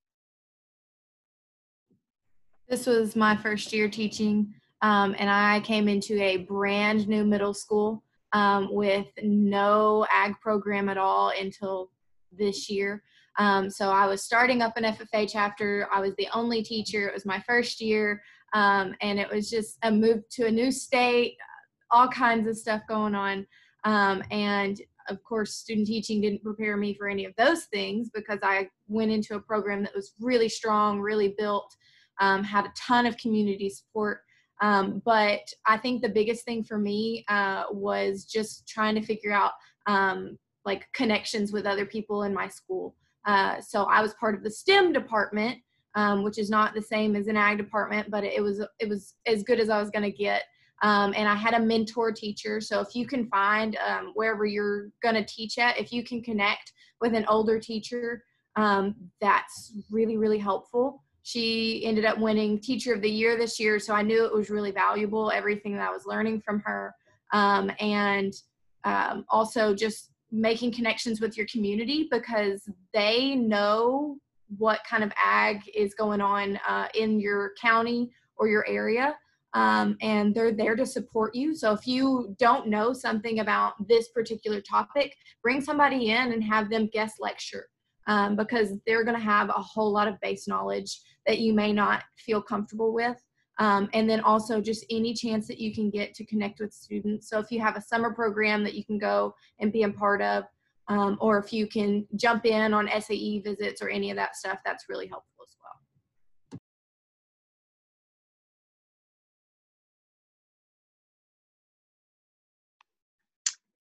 This 2.72 2.86
was 2.86 3.18
my 3.18 3.36
first 3.36 3.74
year 3.74 3.90
teaching, 3.90 4.54
um, 4.82 5.14
and 5.20 5.30
I 5.30 5.60
came 5.60 5.90
into 5.90 6.24
a 6.24 6.38
brand 6.38 7.06
new 7.06 7.26
middle 7.26 7.54
school 7.54 8.02
um, 8.32 8.74
with 8.74 9.08
no 9.22 10.08
ag 10.10 10.36
program 10.40 10.88
at 10.88 10.98
all 10.98 11.34
until 11.38 11.92
this 12.32 12.70
year. 12.70 13.04
Um, 13.38 13.70
so 13.70 13.90
I 13.90 14.06
was 14.06 14.24
starting 14.24 14.62
up 14.62 14.78
an 14.78 14.86
FFA 14.86 15.30
chapter. 15.30 15.90
I 15.92 16.00
was 16.00 16.16
the 16.16 16.30
only 16.34 16.64
teacher. 16.64 17.10
It 17.10 17.14
was 17.14 17.26
my 17.26 17.44
first 17.46 17.82
year, 17.82 18.24
um, 18.54 18.96
and 19.02 19.20
it 19.20 19.30
was 19.30 19.50
just 19.50 19.78
a 19.84 19.92
move 19.92 20.24
to 20.30 20.46
a 20.46 20.52
new 20.52 20.72
state, 20.72 21.36
all 21.92 22.08
kinds 22.08 22.48
of 22.48 22.56
stuff 22.56 22.84
going 22.88 23.16
on. 23.16 23.46
Um, 23.84 24.24
and 24.32 24.80
of 25.10 25.22
course, 25.26 25.56
student 25.56 25.88
teaching 25.88 26.22
didn't 26.22 26.42
prepare 26.42 26.78
me 26.78 26.94
for 26.94 27.10
any 27.10 27.26
of 27.26 27.34
those 27.38 27.66
things 27.66 28.10
because 28.14 28.40
I 28.42 28.70
went 28.88 29.12
into 29.12 29.36
a 29.36 29.42
program 29.42 29.84
that 29.84 29.94
was 29.94 30.14
really 30.22 30.48
strong, 30.48 31.02
really 31.02 31.36
built, 31.38 31.76
um, 32.20 32.44
had 32.44 32.66
a 32.66 32.74
ton 32.78 33.06
of 33.06 33.18
community 33.18 33.70
support. 33.70 34.22
Um, 34.62 35.02
but 35.06 35.42
I 35.66 35.78
think 35.78 36.02
the 36.02 36.10
biggest 36.10 36.46
thing 36.46 36.64
for 36.64 36.78
me 36.78 37.26
uh, 37.30 37.64
was 37.72 38.26
just 38.26 38.68
trying 38.68 38.96
to 38.96 39.02
figure 39.02 39.34
out 39.34 39.54
um, 39.88 40.38
like 40.66 40.88
connections 40.94 41.52
with 41.52 41.66
other 41.66 41.86
people 41.86 42.24
in 42.24 42.34
my 42.34 42.48
school. 42.48 42.96
Uh, 43.26 43.60
so 43.60 43.84
I 43.84 44.02
was 44.02 44.14
part 44.16 44.36
of 44.36 44.44
the 44.44 44.52
STEM 44.52 44.94
department, 44.94 45.58
um, 45.96 46.24
which 46.24 46.38
is 46.38 46.50
not 46.50 46.74
the 46.74 46.82
same 46.82 47.16
as 47.16 47.28
an 47.28 47.38
ag 47.38 47.58
department, 47.58 48.10
but 48.10 48.24
it 48.24 48.42
was 48.42 48.64
it 48.80 48.88
was 48.88 49.16
as 49.26 49.44
good 49.44 49.60
as 49.60 49.70
I 49.70 49.80
was 49.80 49.90
going 49.90 50.10
to 50.10 50.18
get. 50.18 50.44
Um, 50.84 51.14
and 51.16 51.28
I 51.30 51.36
had 51.36 51.54
a 51.54 51.60
mentor 51.60 52.12
teacher. 52.12 52.60
So 52.60 52.80
if 52.80 52.96
you 52.96 53.06
can 53.06 53.28
find 53.28 53.78
um, 53.88 54.14
wherever 54.16 54.46
you're 54.46 54.90
going 55.04 55.14
to 55.14 55.26
teach 55.26 55.60
at, 55.60 55.80
if 55.80 55.94
you 55.94 56.04
can 56.04 56.24
connect 56.24 56.74
with 57.00 57.14
an 57.14 57.26
older 57.28 57.60
teacher, 57.60 58.24
um, 58.56 58.96
that's 59.20 59.74
really 59.92 60.18
really 60.18 60.40
helpful. 60.40 61.04
She 61.24 61.84
ended 61.86 62.06
up 62.06 62.18
winning 62.18 62.60
Teacher 62.60 62.94
of 62.94 63.02
the 63.02 63.10
Year 63.10 63.38
this 63.38 63.60
year, 63.60 63.80
so 63.80 63.94
I 63.94 64.02
knew 64.02 64.26
it 64.26 64.34
was 64.34 64.50
really 64.50 64.72
valuable 64.72 65.32
everything 65.32 65.76
that 65.76 65.88
I 65.88 65.92
was 65.92 66.06
learning 66.06 66.42
from 66.42 66.62
her, 66.62 66.94
um, 67.32 67.72
and 67.80 68.34
um, 68.84 69.26
also 69.30 69.76
just 69.76 70.12
making 70.32 70.72
connections 70.72 71.22
with 71.22 71.38
your 71.38 71.46
community 71.48 72.08
because 72.10 72.68
they 72.94 73.36
know 73.36 74.18
what 74.58 74.80
kind 74.90 75.04
of 75.04 75.12
ag 75.24 75.60
is 75.76 75.94
going 75.94 76.22
on 76.22 76.60
uh, 76.68 76.88
in 76.96 77.20
your 77.20 77.52
county 77.62 78.10
or 78.38 78.48
your 78.48 78.66
area. 78.68 79.16
Um, 79.54 79.98
and 80.02 80.34
they're 80.34 80.54
there 80.54 80.78
to 80.78 80.86
support 80.86 81.36
you. 81.36 81.54
So 81.54 81.74
if 81.74 81.86
you 81.86 82.36
don't 82.40 82.68
know 82.68 82.94
something 82.94 83.40
about 83.40 83.74
this 83.88 84.08
particular 84.10 84.62
topic, 84.62 85.14
bring 85.44 85.60
somebody 85.60 86.12
in 86.12 86.32
and 86.32 86.42
have 86.44 86.70
them 86.70 86.90
guest 86.94 87.16
lecture 87.20 87.68
um, 88.08 88.36
because 88.36 88.78
they're 88.86 89.04
going 89.04 89.18
to 89.18 89.24
have 89.24 89.50
a 89.50 89.54
whole 89.54 89.92
lot 89.92 90.08
of 90.08 90.20
base 90.22 90.48
knowledge 90.48 91.00
that 91.26 91.40
you 91.40 91.54
may 91.54 91.72
not 91.72 92.04
feel 92.18 92.42
comfortable 92.42 92.94
with. 92.94 93.18
Um, 93.60 93.90
and 93.94 94.10
then 94.10 94.22
also 94.22 94.60
just 94.60 94.86
any 94.90 95.14
chance 95.14 95.48
that 95.48 95.60
you 95.60 95.74
can 95.74 95.90
get 95.90 96.16
to 96.16 96.26
connect 96.26 96.60
with 96.60 96.74
students. 96.74 97.30
So 97.30 97.38
if 97.40 97.52
you 97.52 97.60
have 97.60 97.76
a 97.76 97.82
summer 97.82 98.12
program 98.14 98.64
that 98.64 98.74
you 98.74 98.84
can 98.84 98.98
go 98.98 99.36
and 99.60 99.72
be 99.72 99.84
a 99.84 99.90
part 99.90 100.22
of, 100.22 100.46
um, 100.88 101.18
or 101.22 101.38
if 101.38 101.54
you 101.54 101.68
can 101.68 102.08
jump 102.16 102.46
in 102.46 102.74
on 102.74 102.90
SAE 103.00 103.42
visits 103.46 103.82
or 103.82 103.90
any 103.90 104.10
of 104.10 104.18
that 104.18 104.36
stuff, 104.36 104.60
that's 104.66 104.90
really 104.90 105.08
helpful 105.08 105.46
as 105.46 105.56
well. 106.52 106.60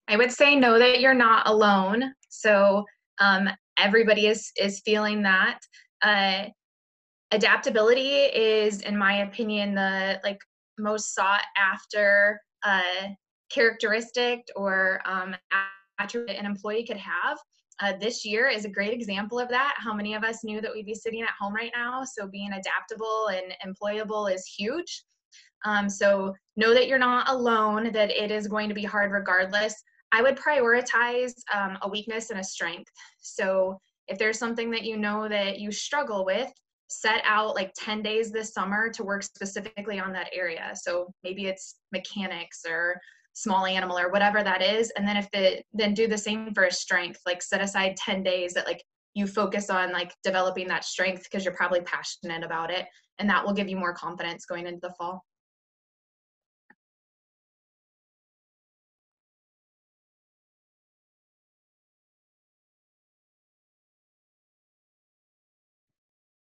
I 0.09 0.17
would 0.17 0.31
say 0.31 0.57
know 0.57 0.79
that 0.79 1.01
you're 1.01 1.15
not 1.15 1.49
alone. 1.49 2.13
So 2.29 2.85
um, 3.19 3.49
everybody 3.81 4.27
is 4.27 4.53
is 4.57 4.81
feeling 4.85 5.23
that. 5.23 5.59
Uh, 6.03 6.45
adaptability 7.33 8.25
is 8.25 8.81
in 8.83 8.97
my 8.97 9.23
opinion 9.23 9.75
the 9.75 10.21
like 10.25 10.41
most 10.79 11.15
sought 11.15 11.43
after 11.57 12.41
uh, 12.65 13.09
characteristic 13.51 14.41
or 14.57 15.01
um, 15.05 15.35
attribute 15.99 16.37
an 16.37 16.47
employee 16.47 16.85
could 16.85 16.97
have. 16.97 17.39
Uh, 17.81 17.95
this 17.99 18.25
year 18.25 18.47
is 18.49 18.65
a 18.65 18.69
great 18.69 18.93
example 18.93 19.39
of 19.39 19.49
that. 19.49 19.75
How 19.79 19.95
many 19.95 20.15
of 20.15 20.23
us 20.23 20.45
knew 20.45 20.61
that 20.61 20.73
we'd 20.73 20.87
be 20.87 20.95
sitting 20.95 21.23
at 21.23 21.31
home 21.39 21.55
right 21.55 21.73
now 21.75 22.03
so 22.05 22.27
being 22.27 22.53
adaptable 22.53 23.29
and 23.29 23.55
employable 23.67 24.33
is 24.33 24.45
huge. 24.47 25.05
Um, 25.65 25.89
so 25.89 26.35
know 26.57 26.75
that 26.75 26.89
you're 26.89 26.99
not 26.99 27.29
alone 27.29 27.93
that 27.93 28.11
it 28.11 28.31
is 28.31 28.49
going 28.49 28.69
to 28.69 28.75
be 28.75 28.85
hard 28.85 29.13
regardless 29.13 29.75
i 30.13 30.23
would 30.23 30.37
prioritize 30.37 31.33
um, 31.55 31.79
a 31.83 31.89
weakness 31.89 32.31
and 32.31 32.41
a 32.41 32.45
strength 32.45 32.91
so 33.21 33.79
if 34.09 34.19
there's 34.19 34.39
something 34.39 34.71
that 34.71 34.83
you 34.83 34.97
know 34.97 35.29
that 35.29 35.61
you 35.61 35.71
struggle 35.71 36.25
with 36.25 36.53
set 36.91 37.23
out 37.25 37.55
like 37.55 37.73
10 37.77 38.03
days 38.03 38.33
this 38.33 38.53
summer 38.53 38.91
to 38.91 39.05
work 39.05 39.23
specifically 39.23 40.01
on 40.01 40.13
that 40.13 40.29
area. 40.35 40.73
So 40.75 41.15
maybe 41.23 41.47
it's 41.47 41.77
mechanics 41.93 42.63
or 42.69 43.01
small 43.33 43.65
animal 43.65 43.97
or 43.97 44.11
whatever 44.11 44.43
that 44.43 44.61
is. 44.61 44.91
And 44.97 45.07
then 45.07 45.17
if 45.17 45.31
the 45.31 45.63
then 45.73 45.95
do 45.95 46.09
the 46.09 46.19
same 46.19 46.53
for 46.53 46.65
a 46.65 46.73
strength, 46.73 47.21
like 47.25 47.43
set 47.43 47.61
aside 47.61 47.97
10 47.97 48.25
days 48.25 48.55
that 48.55 48.67
like 48.67 48.83
you 49.15 49.29
focus 49.29 49.71
on 49.71 49.93
like 49.93 50.13
developing 50.25 50.67
that 50.69 50.85
strength 50.85 51.23
because 51.23 51.45
you're 51.45 51.55
probably 51.55 51.81
passionate 51.83 52.45
about 52.45 52.73
it. 52.73 52.87
And 53.21 53.31
that 53.31 53.45
will 53.45 53.53
give 53.53 53.69
you 53.69 53.77
more 53.77 53.95
confidence 53.95 54.45
going 54.45 54.67
into 54.67 54.81
the 54.83 54.95
fall. 54.99 55.23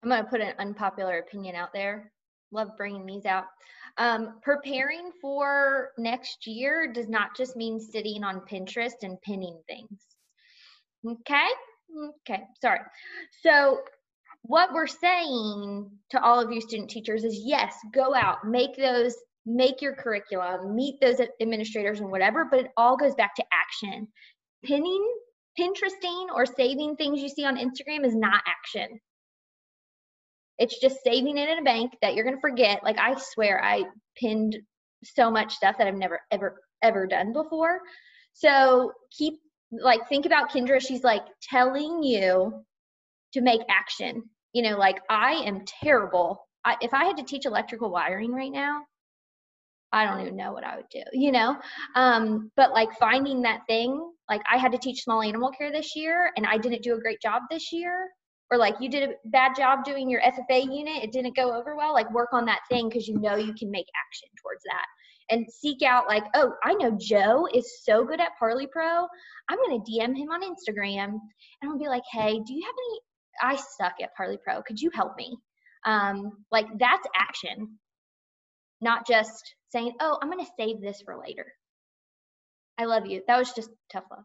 I'm 0.06 0.12
going 0.12 0.22
to 0.22 0.30
put 0.30 0.40
an 0.40 0.52
unpopular 0.60 1.18
opinion 1.18 1.56
out 1.56 1.72
there. 1.74 2.12
Love 2.52 2.68
bringing 2.76 3.06
these 3.06 3.26
out. 3.26 3.46
Um, 3.98 4.38
preparing 4.40 5.10
for 5.20 5.90
next 5.98 6.46
year 6.46 6.92
does 6.92 7.08
not 7.08 7.36
just 7.36 7.56
mean 7.56 7.80
sitting 7.80 8.22
on 8.22 8.42
Pinterest 8.42 9.02
and 9.02 9.20
pinning 9.22 9.58
things. 9.66 10.06
Okay? 11.04 11.48
Okay, 12.20 12.44
sorry. 12.60 12.78
So, 13.42 13.80
what 14.42 14.72
we're 14.72 14.86
saying 14.86 15.90
to 16.10 16.22
all 16.22 16.38
of 16.38 16.52
you 16.52 16.60
student 16.60 16.88
teachers 16.88 17.24
is 17.24 17.40
yes, 17.42 17.74
go 17.92 18.14
out, 18.14 18.46
make 18.46 18.76
those, 18.76 19.16
make 19.44 19.82
your 19.82 19.96
curriculum, 19.96 20.76
meet 20.76 21.00
those 21.00 21.20
administrators 21.40 21.98
and 21.98 22.12
whatever, 22.12 22.44
but 22.48 22.60
it 22.60 22.70
all 22.76 22.96
goes 22.96 23.16
back 23.16 23.34
to 23.34 23.44
action. 23.52 24.06
Pinning, 24.62 25.04
Pinteresting, 25.58 26.26
or 26.32 26.46
saving 26.46 26.94
things 26.94 27.20
you 27.20 27.28
see 27.28 27.44
on 27.44 27.56
Instagram 27.56 28.04
is 28.06 28.14
not 28.14 28.40
action. 28.46 29.00
It's 30.58 30.80
just 30.80 31.02
saving 31.04 31.38
it 31.38 31.48
in 31.48 31.58
a 31.58 31.62
bank 31.62 31.92
that 32.02 32.14
you're 32.14 32.24
going 32.24 32.36
to 32.36 32.40
forget. 32.40 32.82
Like 32.82 32.98
I 32.98 33.14
swear 33.18 33.62
I 33.62 33.84
pinned 34.16 34.56
so 35.04 35.30
much 35.30 35.54
stuff 35.54 35.76
that 35.78 35.86
I've 35.86 35.94
never 35.94 36.20
ever 36.30 36.60
ever 36.82 37.06
done 37.06 37.32
before. 37.32 37.80
So 38.32 38.92
keep 39.10 39.34
like 39.70 40.08
think 40.08 40.26
about 40.26 40.50
Kendra. 40.50 40.80
She's 40.80 41.04
like 41.04 41.24
telling 41.42 42.02
you 42.02 42.64
to 43.32 43.40
make 43.40 43.60
action. 43.68 44.22
You 44.52 44.62
know, 44.62 44.78
like 44.78 45.00
I 45.10 45.42
am 45.46 45.64
terrible. 45.82 46.46
I, 46.64 46.76
if 46.80 46.94
I 46.94 47.04
had 47.04 47.18
to 47.18 47.22
teach 47.22 47.46
electrical 47.46 47.90
wiring 47.90 48.32
right 48.32 48.50
now, 48.50 48.82
I 49.92 50.04
don't 50.04 50.20
even 50.22 50.36
know 50.36 50.52
what 50.52 50.64
I 50.64 50.76
would 50.76 50.88
do, 50.90 51.02
you 51.12 51.30
know? 51.30 51.56
Um, 51.94 52.50
but 52.56 52.72
like 52.72 52.92
finding 52.98 53.42
that 53.42 53.60
thing, 53.68 54.10
like 54.28 54.42
I 54.50 54.58
had 54.58 54.72
to 54.72 54.78
teach 54.78 55.02
small 55.02 55.22
animal 55.22 55.50
care 55.50 55.70
this 55.70 55.94
year 55.94 56.32
and 56.36 56.46
I 56.46 56.58
didn't 56.58 56.82
do 56.82 56.94
a 56.94 57.00
great 57.00 57.20
job 57.20 57.42
this 57.50 57.72
year 57.72 58.08
or 58.50 58.58
like 58.58 58.76
you 58.80 58.88
did 58.88 59.08
a 59.08 59.14
bad 59.26 59.56
job 59.56 59.84
doing 59.84 60.08
your 60.08 60.20
FFA 60.20 60.62
unit, 60.62 61.02
it 61.02 61.12
didn't 61.12 61.36
go 61.36 61.52
over 61.52 61.76
well, 61.76 61.92
like 61.92 62.10
work 62.12 62.30
on 62.32 62.44
that 62.46 62.60
thing 62.70 62.88
because 62.88 63.08
you 63.08 63.18
know 63.18 63.36
you 63.36 63.54
can 63.54 63.70
make 63.70 63.86
action 64.06 64.28
towards 64.42 64.62
that. 64.64 64.86
And 65.28 65.44
seek 65.50 65.82
out 65.82 66.06
like, 66.06 66.22
oh, 66.34 66.52
I 66.62 66.74
know 66.74 66.96
Joe 67.00 67.48
is 67.52 67.82
so 67.82 68.04
good 68.04 68.20
at 68.20 68.38
Parli 68.40 68.68
Pro. 68.70 69.06
I'm 69.48 69.58
gonna 69.58 69.82
DM 69.82 70.16
him 70.16 70.30
on 70.30 70.42
Instagram 70.42 71.18
and 71.60 71.70
I'll 71.70 71.78
be 71.78 71.88
like, 71.88 72.04
hey, 72.12 72.40
do 72.46 72.54
you 72.54 72.62
have 72.64 72.74
any 72.88 73.00
I 73.42 73.56
suck 73.56 73.94
at 74.02 74.10
Parli 74.16 74.38
Pro. 74.42 74.62
Could 74.62 74.80
you 74.80 74.90
help 74.94 75.16
me? 75.16 75.36
Um, 75.84 76.44
like 76.50 76.66
that's 76.78 77.06
action, 77.14 77.78
not 78.80 79.06
just 79.06 79.54
saying, 79.70 79.92
oh, 80.00 80.18
I'm 80.20 80.30
gonna 80.30 80.44
save 80.58 80.80
this 80.80 81.02
for 81.04 81.18
later. 81.18 81.46
I 82.78 82.84
love 82.84 83.06
you. 83.06 83.22
That 83.26 83.38
was 83.38 83.52
just 83.52 83.70
tough 83.92 84.04
love. 84.10 84.24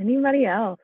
Anybody 0.00 0.46
else? 0.46 0.80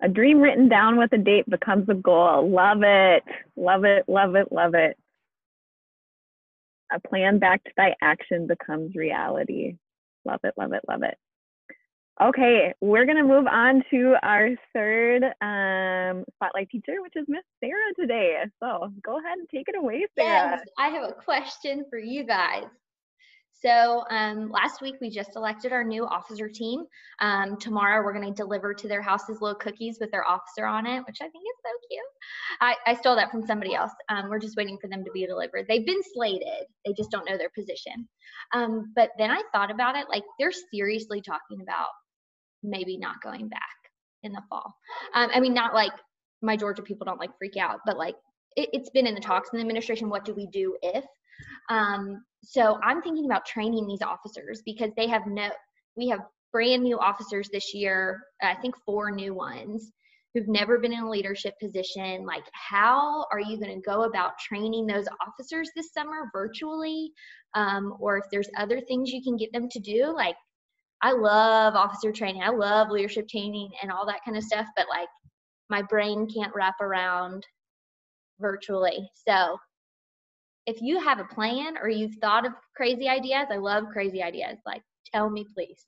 A 0.00 0.08
dream 0.08 0.40
written 0.40 0.68
down 0.68 0.96
with 0.96 1.12
a 1.12 1.18
date 1.18 1.50
becomes 1.50 1.88
a 1.88 1.94
goal. 1.94 2.48
Love 2.48 2.82
it. 2.82 3.24
Love 3.56 3.84
it. 3.84 4.04
Love 4.06 4.36
it. 4.36 4.52
Love 4.52 4.74
it. 4.74 4.96
A 6.92 7.00
plan 7.00 7.40
backed 7.40 7.68
by 7.76 7.94
action 8.00 8.46
becomes 8.46 8.94
reality. 8.94 9.76
Love 10.24 10.40
it. 10.44 10.54
Love 10.56 10.72
it. 10.72 10.82
Love 10.88 11.02
it. 11.02 11.16
Okay, 12.20 12.74
we're 12.80 13.06
gonna 13.06 13.22
move 13.22 13.46
on 13.46 13.84
to 13.92 14.16
our 14.24 14.50
third 14.72 15.22
um, 15.40 16.24
spotlight 16.34 16.68
teacher, 16.68 17.00
which 17.00 17.12
is 17.14 17.24
Miss 17.28 17.44
Sarah 17.60 17.94
today. 17.96 18.38
So 18.60 18.92
go 19.04 19.20
ahead 19.20 19.38
and 19.38 19.48
take 19.48 19.68
it 19.68 19.76
away, 19.76 20.04
Sarah. 20.18 20.56
Yes, 20.58 20.60
I 20.76 20.88
have 20.88 21.08
a 21.08 21.12
question 21.12 21.84
for 21.88 21.98
you 21.98 22.24
guys. 22.24 22.64
So 23.60 24.04
um, 24.10 24.50
last 24.50 24.80
week 24.80 24.96
we 25.00 25.10
just 25.10 25.34
elected 25.34 25.72
our 25.72 25.82
new 25.82 26.06
officer 26.06 26.48
team. 26.48 26.84
Um, 27.20 27.56
tomorrow 27.58 28.04
we're 28.04 28.12
going 28.12 28.32
to 28.32 28.42
deliver 28.42 28.72
to 28.72 28.86
their 28.88 29.02
houses 29.02 29.38
little 29.40 29.58
cookies 29.58 29.98
with 30.00 30.12
their 30.12 30.26
officer 30.26 30.64
on 30.64 30.86
it, 30.86 31.02
which 31.06 31.18
I 31.20 31.28
think 31.28 31.44
is 31.44 31.60
so 31.64 31.70
cute. 31.90 32.00
I, 32.60 32.74
I 32.86 32.94
stole 32.94 33.16
that 33.16 33.32
from 33.32 33.44
somebody 33.46 33.74
else. 33.74 33.90
Um, 34.08 34.28
we're 34.28 34.38
just 34.38 34.56
waiting 34.56 34.78
for 34.80 34.88
them 34.88 35.04
to 35.04 35.10
be 35.12 35.26
delivered. 35.26 35.66
They've 35.68 35.84
been 35.84 36.02
slated. 36.14 36.66
They 36.86 36.92
just 36.92 37.10
don't 37.10 37.28
know 37.28 37.36
their 37.36 37.50
position. 37.50 38.08
Um, 38.54 38.92
but 38.94 39.10
then 39.18 39.30
I 39.30 39.42
thought 39.52 39.72
about 39.72 39.96
it, 39.96 40.06
like 40.08 40.24
they're 40.38 40.52
seriously 40.72 41.20
talking 41.20 41.60
about 41.60 41.88
maybe 42.62 42.96
not 42.96 43.20
going 43.22 43.48
back 43.48 43.60
in 44.22 44.32
the 44.32 44.42
fall. 44.48 44.72
Um, 45.14 45.30
I 45.34 45.40
mean, 45.40 45.54
not 45.54 45.74
like 45.74 45.92
my 46.42 46.56
Georgia 46.56 46.82
people 46.82 47.04
don't 47.04 47.20
like 47.20 47.36
freak 47.38 47.56
out, 47.56 47.80
but 47.84 47.98
like 47.98 48.14
it, 48.56 48.68
has 48.72 48.90
been 48.90 49.06
in 49.06 49.14
the 49.14 49.20
talks 49.20 49.48
in 49.52 49.58
the 49.58 49.62
administration. 49.62 50.10
What 50.10 50.24
do 50.24 50.34
we 50.34 50.46
do 50.46 50.76
if? 50.82 51.04
Um, 51.68 52.24
so 52.42 52.78
I'm 52.82 53.02
thinking 53.02 53.26
about 53.26 53.46
training 53.46 53.86
these 53.86 54.02
officers 54.02 54.62
because 54.64 54.90
they 54.96 55.08
have 55.08 55.26
no, 55.26 55.50
we 55.96 56.08
have 56.08 56.20
brand 56.52 56.82
new 56.82 56.98
officers 56.98 57.48
this 57.52 57.74
year, 57.74 58.20
I 58.42 58.54
think 58.54 58.74
four 58.86 59.10
new 59.10 59.34
ones 59.34 59.90
who've 60.34 60.48
never 60.48 60.78
been 60.78 60.92
in 60.92 61.00
a 61.00 61.10
leadership 61.10 61.54
position. 61.60 62.24
Like, 62.24 62.44
how 62.52 63.26
are 63.32 63.40
you 63.40 63.58
going 63.58 63.74
to 63.74 63.80
go 63.80 64.04
about 64.04 64.38
training 64.38 64.86
those 64.86 65.06
officers 65.26 65.70
this 65.74 65.92
summer 65.92 66.30
virtually? 66.32 67.12
Um, 67.54 67.96
or 67.98 68.18
if 68.18 68.24
there's 68.30 68.48
other 68.56 68.80
things 68.80 69.10
you 69.10 69.22
can 69.22 69.36
get 69.36 69.52
them 69.52 69.68
to 69.70 69.80
do, 69.80 70.12
like, 70.14 70.36
I 71.02 71.12
love 71.12 71.74
officer 71.74 72.12
training, 72.12 72.42
I 72.42 72.50
love 72.50 72.90
leadership 72.90 73.28
training 73.28 73.70
and 73.82 73.90
all 73.90 74.06
that 74.06 74.20
kind 74.24 74.36
of 74.36 74.42
stuff, 74.42 74.66
but 74.76 74.86
like, 74.90 75.08
my 75.70 75.82
brain 75.82 76.26
can't 76.34 76.54
wrap 76.54 76.80
around 76.80 77.46
virtually. 78.40 79.10
So 79.26 79.58
if 80.68 80.82
you 80.82 81.00
have 81.00 81.18
a 81.18 81.24
plan 81.24 81.78
or 81.80 81.88
you've 81.88 82.16
thought 82.16 82.44
of 82.44 82.52
crazy 82.76 83.08
ideas, 83.08 83.46
I 83.50 83.56
love 83.56 83.84
crazy 83.90 84.22
ideas. 84.22 84.58
Like, 84.66 84.82
tell 85.14 85.30
me, 85.30 85.46
please. 85.54 85.86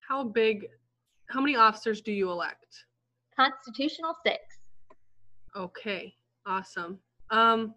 how 0.00 0.24
big, 0.24 0.66
how 1.26 1.40
many 1.40 1.54
officers 1.54 2.00
do 2.00 2.10
you 2.10 2.32
elect? 2.32 2.84
Constitutional 3.36 4.16
six. 4.26 4.40
Okay, 5.54 6.16
awesome. 6.44 6.98
Um, 7.30 7.76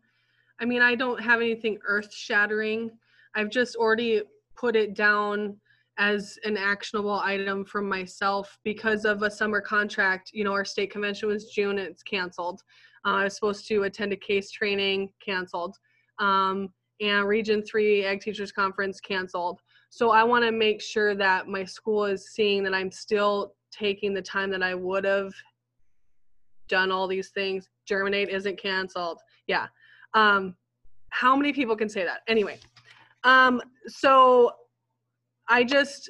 I 0.60 0.66
mean, 0.66 0.82
I 0.82 0.96
don't 0.96 1.22
have 1.22 1.42
anything 1.42 1.78
earth 1.88 2.12
shattering. 2.12 2.90
I've 3.36 3.52
just 3.52 3.76
already 3.76 4.24
put 4.56 4.76
it 4.76 4.96
down 4.96 5.58
as 5.98 6.38
an 6.44 6.58
actionable 6.58 7.20
item 7.20 7.64
from 7.64 7.88
myself 7.88 8.58
because 8.64 9.06
of 9.06 9.22
a 9.22 9.32
summer 9.32 9.62
contract. 9.62 10.32
You 10.34 10.44
know, 10.44 10.54
our 10.54 10.66
state 10.66 10.92
convention 10.92 11.30
was 11.30 11.50
June, 11.50 11.78
it's 11.78 12.04
canceled. 12.04 12.62
Uh, 13.06 13.16
I 13.16 13.24
was 13.26 13.36
supposed 13.36 13.68
to 13.68 13.84
attend 13.84 14.14
a 14.14 14.18
CASE 14.18 14.52
training, 14.52 15.10
canceled. 15.24 15.78
Um, 16.20 16.70
and 17.02 17.28
Region 17.28 17.62
3 17.62 18.06
Ag 18.06 18.22
Teachers 18.22 18.52
Conference 18.52 19.00
canceled. 19.00 19.62
So 19.90 20.12
I 20.12 20.24
want 20.24 20.44
to 20.46 20.52
make 20.52 20.82
sure 20.82 21.16
that 21.16 21.48
my 21.48 21.64
school 21.64 22.06
is 22.06 22.32
seeing 22.32 22.64
that 22.64 22.74
I'm 22.74 22.92
still 22.92 23.54
taking 23.72 24.14
the 24.14 24.22
time 24.22 24.50
that 24.52 24.64
I 24.64 24.76
would 24.76 25.04
have 25.06 25.34
done 26.68 26.92
all 26.92 27.08
these 27.08 27.30
things. 27.30 27.70
Germinate 27.86 28.30
isn't 28.30 28.60
canceled. 28.60 29.20
Yeah. 29.48 29.68
Um, 30.14 30.56
how 31.10 31.36
many 31.36 31.54
people 31.54 31.76
can 31.76 31.90
say 31.90 32.04
that? 32.04 32.22
Anyway, 32.28 32.60
um, 33.24 33.62
so 33.88 34.52
I 35.48 35.64
just 35.64 36.10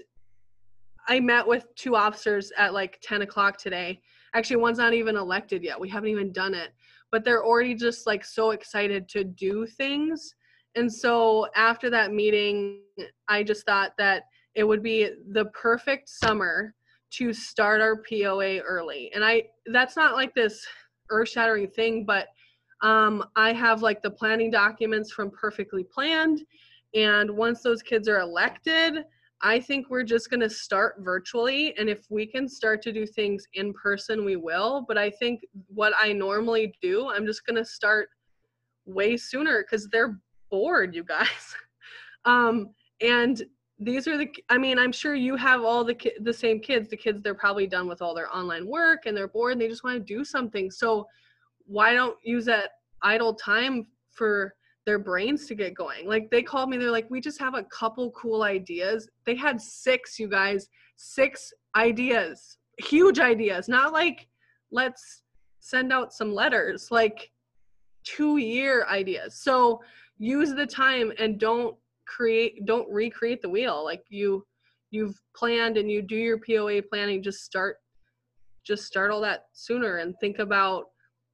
I 1.07 1.19
met 1.19 1.47
with 1.47 1.65
two 1.75 1.95
officers 1.95 2.51
at 2.57 2.73
like 2.73 2.99
10 3.03 3.21
o'clock 3.21 3.57
today. 3.57 4.01
Actually, 4.33 4.57
one's 4.57 4.79
not 4.79 4.93
even 4.93 5.15
elected 5.15 5.63
yet. 5.63 5.79
We 5.79 5.89
haven't 5.89 6.09
even 6.09 6.31
done 6.31 6.53
it, 6.53 6.71
but 7.11 7.23
they're 7.23 7.45
already 7.45 7.75
just 7.75 8.07
like 8.07 8.25
so 8.25 8.51
excited 8.51 9.07
to 9.09 9.23
do 9.23 9.67
things. 9.67 10.33
And 10.75 10.91
so 10.91 11.47
after 11.55 11.89
that 11.91 12.11
meeting, 12.11 12.81
I 13.27 13.43
just 13.43 13.65
thought 13.65 13.93
that 13.97 14.23
it 14.55 14.63
would 14.63 14.81
be 14.81 15.09
the 15.31 15.45
perfect 15.45 16.09
summer 16.09 16.73
to 17.11 17.33
start 17.33 17.81
our 17.81 18.01
POA 18.01 18.59
early. 18.59 19.11
And 19.13 19.23
I 19.23 19.43
that's 19.71 19.95
not 19.95 20.15
like 20.15 20.33
this 20.33 20.65
earth-shattering 21.11 21.69
thing, 21.69 22.03
but 22.05 22.27
um, 22.81 23.23
I 23.35 23.53
have 23.53 23.81
like 23.81 24.01
the 24.01 24.11
planning 24.11 24.51
documents 24.51 25.11
from 25.11 25.31
Perfectly 25.31 25.83
Planned. 25.83 26.41
And 26.93 27.29
once 27.31 27.61
those 27.61 27.81
kids 27.81 28.07
are 28.07 28.19
elected, 28.19 29.05
I 29.45 29.59
think 29.59 29.91
we're 29.91 30.01
just 30.01 30.31
going 30.31 30.39
to 30.39 30.49
start 30.49 30.95
virtually. 31.01 31.77
And 31.77 31.87
if 31.87 32.07
we 32.09 32.25
can 32.25 32.49
start 32.49 32.81
to 32.81 32.91
do 32.91 33.05
things 33.05 33.45
in 33.53 33.73
person, 33.73 34.25
we 34.25 34.37
will. 34.37 34.83
But 34.87 34.97
I 34.97 35.11
think 35.11 35.41
what 35.67 35.93
I 36.01 36.13
normally 36.13 36.73
do, 36.81 37.11
I'm 37.11 37.27
just 37.27 37.45
going 37.45 37.57
to 37.57 37.63
start 37.63 38.09
way 38.87 39.15
sooner 39.15 39.61
because 39.61 39.87
they're 39.87 40.19
bored, 40.49 40.95
you 40.95 41.03
guys. 41.03 41.55
um, 42.25 42.71
and 43.01 43.43
these 43.77 44.07
are 44.07 44.17
the, 44.17 44.33
I 44.49 44.57
mean, 44.57 44.79
I'm 44.79 44.91
sure 44.91 45.13
you 45.13 45.35
have 45.35 45.61
all 45.61 45.83
the, 45.83 45.93
ki- 45.93 46.17
the 46.21 46.33
same 46.33 46.59
kids. 46.59 46.89
The 46.89 46.97
kids, 46.97 47.21
they're 47.21 47.35
probably 47.35 47.67
done 47.67 47.87
with 47.87 48.01
all 48.01 48.15
their 48.15 48.35
online 48.35 48.65
work 48.65 49.05
and 49.05 49.15
they're 49.15 49.27
bored 49.27 49.51
and 49.51 49.61
they 49.61 49.67
just 49.67 49.83
want 49.83 49.95
to 49.95 50.13
do 50.15 50.25
something. 50.25 50.71
So 50.71 51.05
why 51.67 51.93
don't 51.93 52.17
use 52.23 52.45
that 52.45 52.71
idle 53.03 53.35
time 53.35 53.85
for 54.09 54.55
their 54.85 54.99
brains 54.99 55.47
to 55.47 55.55
get 55.55 55.73
going. 55.73 56.07
Like 56.07 56.29
they 56.29 56.43
called 56.43 56.69
me, 56.69 56.77
they're 56.77 56.91
like, 56.91 57.09
we 57.09 57.19
just 57.19 57.39
have 57.39 57.55
a 57.55 57.63
couple 57.65 58.11
cool 58.11 58.43
ideas. 58.43 59.09
They 59.25 59.35
had 59.35 59.59
six, 59.59 60.19
you 60.19 60.27
guys, 60.27 60.69
six 60.95 61.51
ideas, 61.75 62.57
huge 62.79 63.19
ideas, 63.19 63.67
not 63.67 63.93
like 63.93 64.27
let's 64.71 65.23
send 65.59 65.91
out 65.91 66.13
some 66.13 66.33
letters, 66.33 66.89
like 66.91 67.31
two 68.03 68.37
year 68.37 68.85
ideas. 68.87 69.41
So 69.41 69.81
use 70.17 70.53
the 70.53 70.67
time 70.67 71.11
and 71.17 71.39
don't 71.39 71.75
create, 72.07 72.65
don't 72.65 72.89
recreate 72.91 73.41
the 73.41 73.49
wheel. 73.49 73.83
Like 73.83 74.03
you, 74.09 74.45
you've 74.91 75.19
planned 75.35 75.77
and 75.77 75.89
you 75.89 76.03
do 76.03 76.15
your 76.15 76.39
POA 76.39 76.83
planning, 76.83 77.23
just 77.23 77.43
start, 77.43 77.77
just 78.63 78.85
start 78.85 79.11
all 79.11 79.21
that 79.21 79.45
sooner 79.53 79.97
and 79.97 80.13
think 80.21 80.37
about 80.37 80.85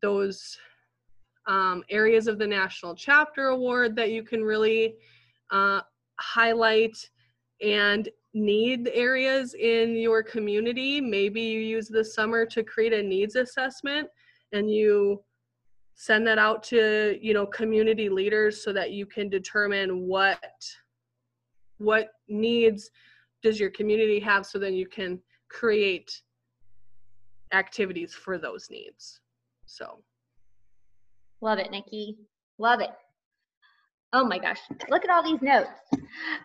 those 0.02 0.58
um, 1.48 1.84
areas 1.90 2.28
of 2.28 2.38
the 2.38 2.48
National 2.48 2.96
Chapter 2.96 3.48
Award 3.48 3.96
that 3.96 4.12
you 4.12 4.24
can 4.24 4.44
really 4.44 4.96
uh, 5.52 5.82
highlight 6.20 7.10
and 7.62 8.10
need 8.34 8.90
areas 8.94 9.54
in 9.54 9.96
your 9.96 10.24
community. 10.24 11.02
Maybe 11.02 11.42
you 11.42 11.60
use 11.60 11.88
the 11.88 12.06
summer 12.06 12.46
to 12.48 12.64
create 12.64 12.94
a 12.94 13.04
needs 13.04 13.36
assessment 13.36 14.08
and 14.52 14.70
you 14.70 15.22
send 15.96 16.26
that 16.26 16.40
out 16.40 16.64
to 16.64 17.18
you 17.22 17.34
know 17.34 17.46
community 17.46 18.10
leaders 18.10 18.64
so 18.64 18.74
that 18.74 18.92
you 18.92 19.06
can 19.06 19.30
determine 19.30 20.08
what 20.08 20.40
what 21.78 22.10
needs 22.28 22.90
does 23.44 23.60
your 23.60 23.70
community 23.70 24.20
have 24.20 24.46
so 24.46 24.58
then 24.58 24.74
you 24.74 24.88
can 24.88 25.20
create 25.50 26.22
activities 27.54 28.14
for 28.14 28.38
those 28.38 28.68
needs 28.72 29.20
so 29.66 30.02
Love 31.42 31.60
it, 31.60 31.72
Nikki. 31.72 32.18
Love 32.58 32.82
it. 32.82 32.92
Oh 34.14 34.26
my 34.26 34.38
gosh, 34.38 34.60
look 34.90 35.06
at 35.06 35.10
all 35.10 35.24
these 35.24 35.42
notes. 35.42 35.70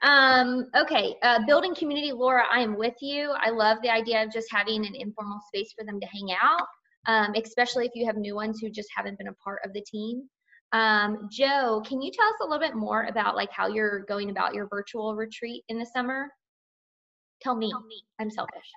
Um, 0.02 0.66
okay, 0.76 1.16
uh, 1.22 1.40
building 1.46 1.74
community, 1.74 2.12
Laura, 2.12 2.44
I 2.50 2.60
am 2.60 2.78
with 2.78 2.94
you. 3.00 3.34
I 3.40 3.50
love 3.50 3.78
the 3.82 3.90
idea 3.90 4.22
of 4.22 4.30
just 4.32 4.46
having 4.52 4.86
an 4.86 4.94
informal 4.94 5.40
space 5.48 5.72
for 5.76 5.84
them 5.84 5.98
to 5.98 6.06
hang 6.06 6.28
out, 6.40 6.66
um, 7.08 7.34
especially 7.34 7.84
if 7.84 7.90
you 7.96 8.06
have 8.06 8.16
new 8.16 8.36
ones 8.36 8.60
who 8.60 8.70
just 8.70 8.88
haven't 8.96 9.18
been 9.18 9.26
a 9.26 9.34
part 9.34 9.60
of 9.64 9.72
the 9.72 9.80
team. 9.82 10.22
Um, 10.72 11.28
Joe, 11.30 11.82
can 11.84 12.00
you 12.00 12.12
tell 12.12 12.28
us 12.28 12.36
a 12.40 12.44
little 12.44 12.60
bit 12.60 12.76
more 12.76 13.04
about 13.04 13.34
like 13.34 13.50
how 13.50 13.66
you're 13.66 14.04
going 14.04 14.30
about 14.30 14.54
your 14.54 14.68
virtual 14.68 15.16
retreat 15.16 15.64
in 15.68 15.78
the 15.78 15.86
summer? 15.86 16.30
Tell 17.42 17.56
me, 17.56 17.72
I'm 18.20 18.30
selfish. 18.30 18.70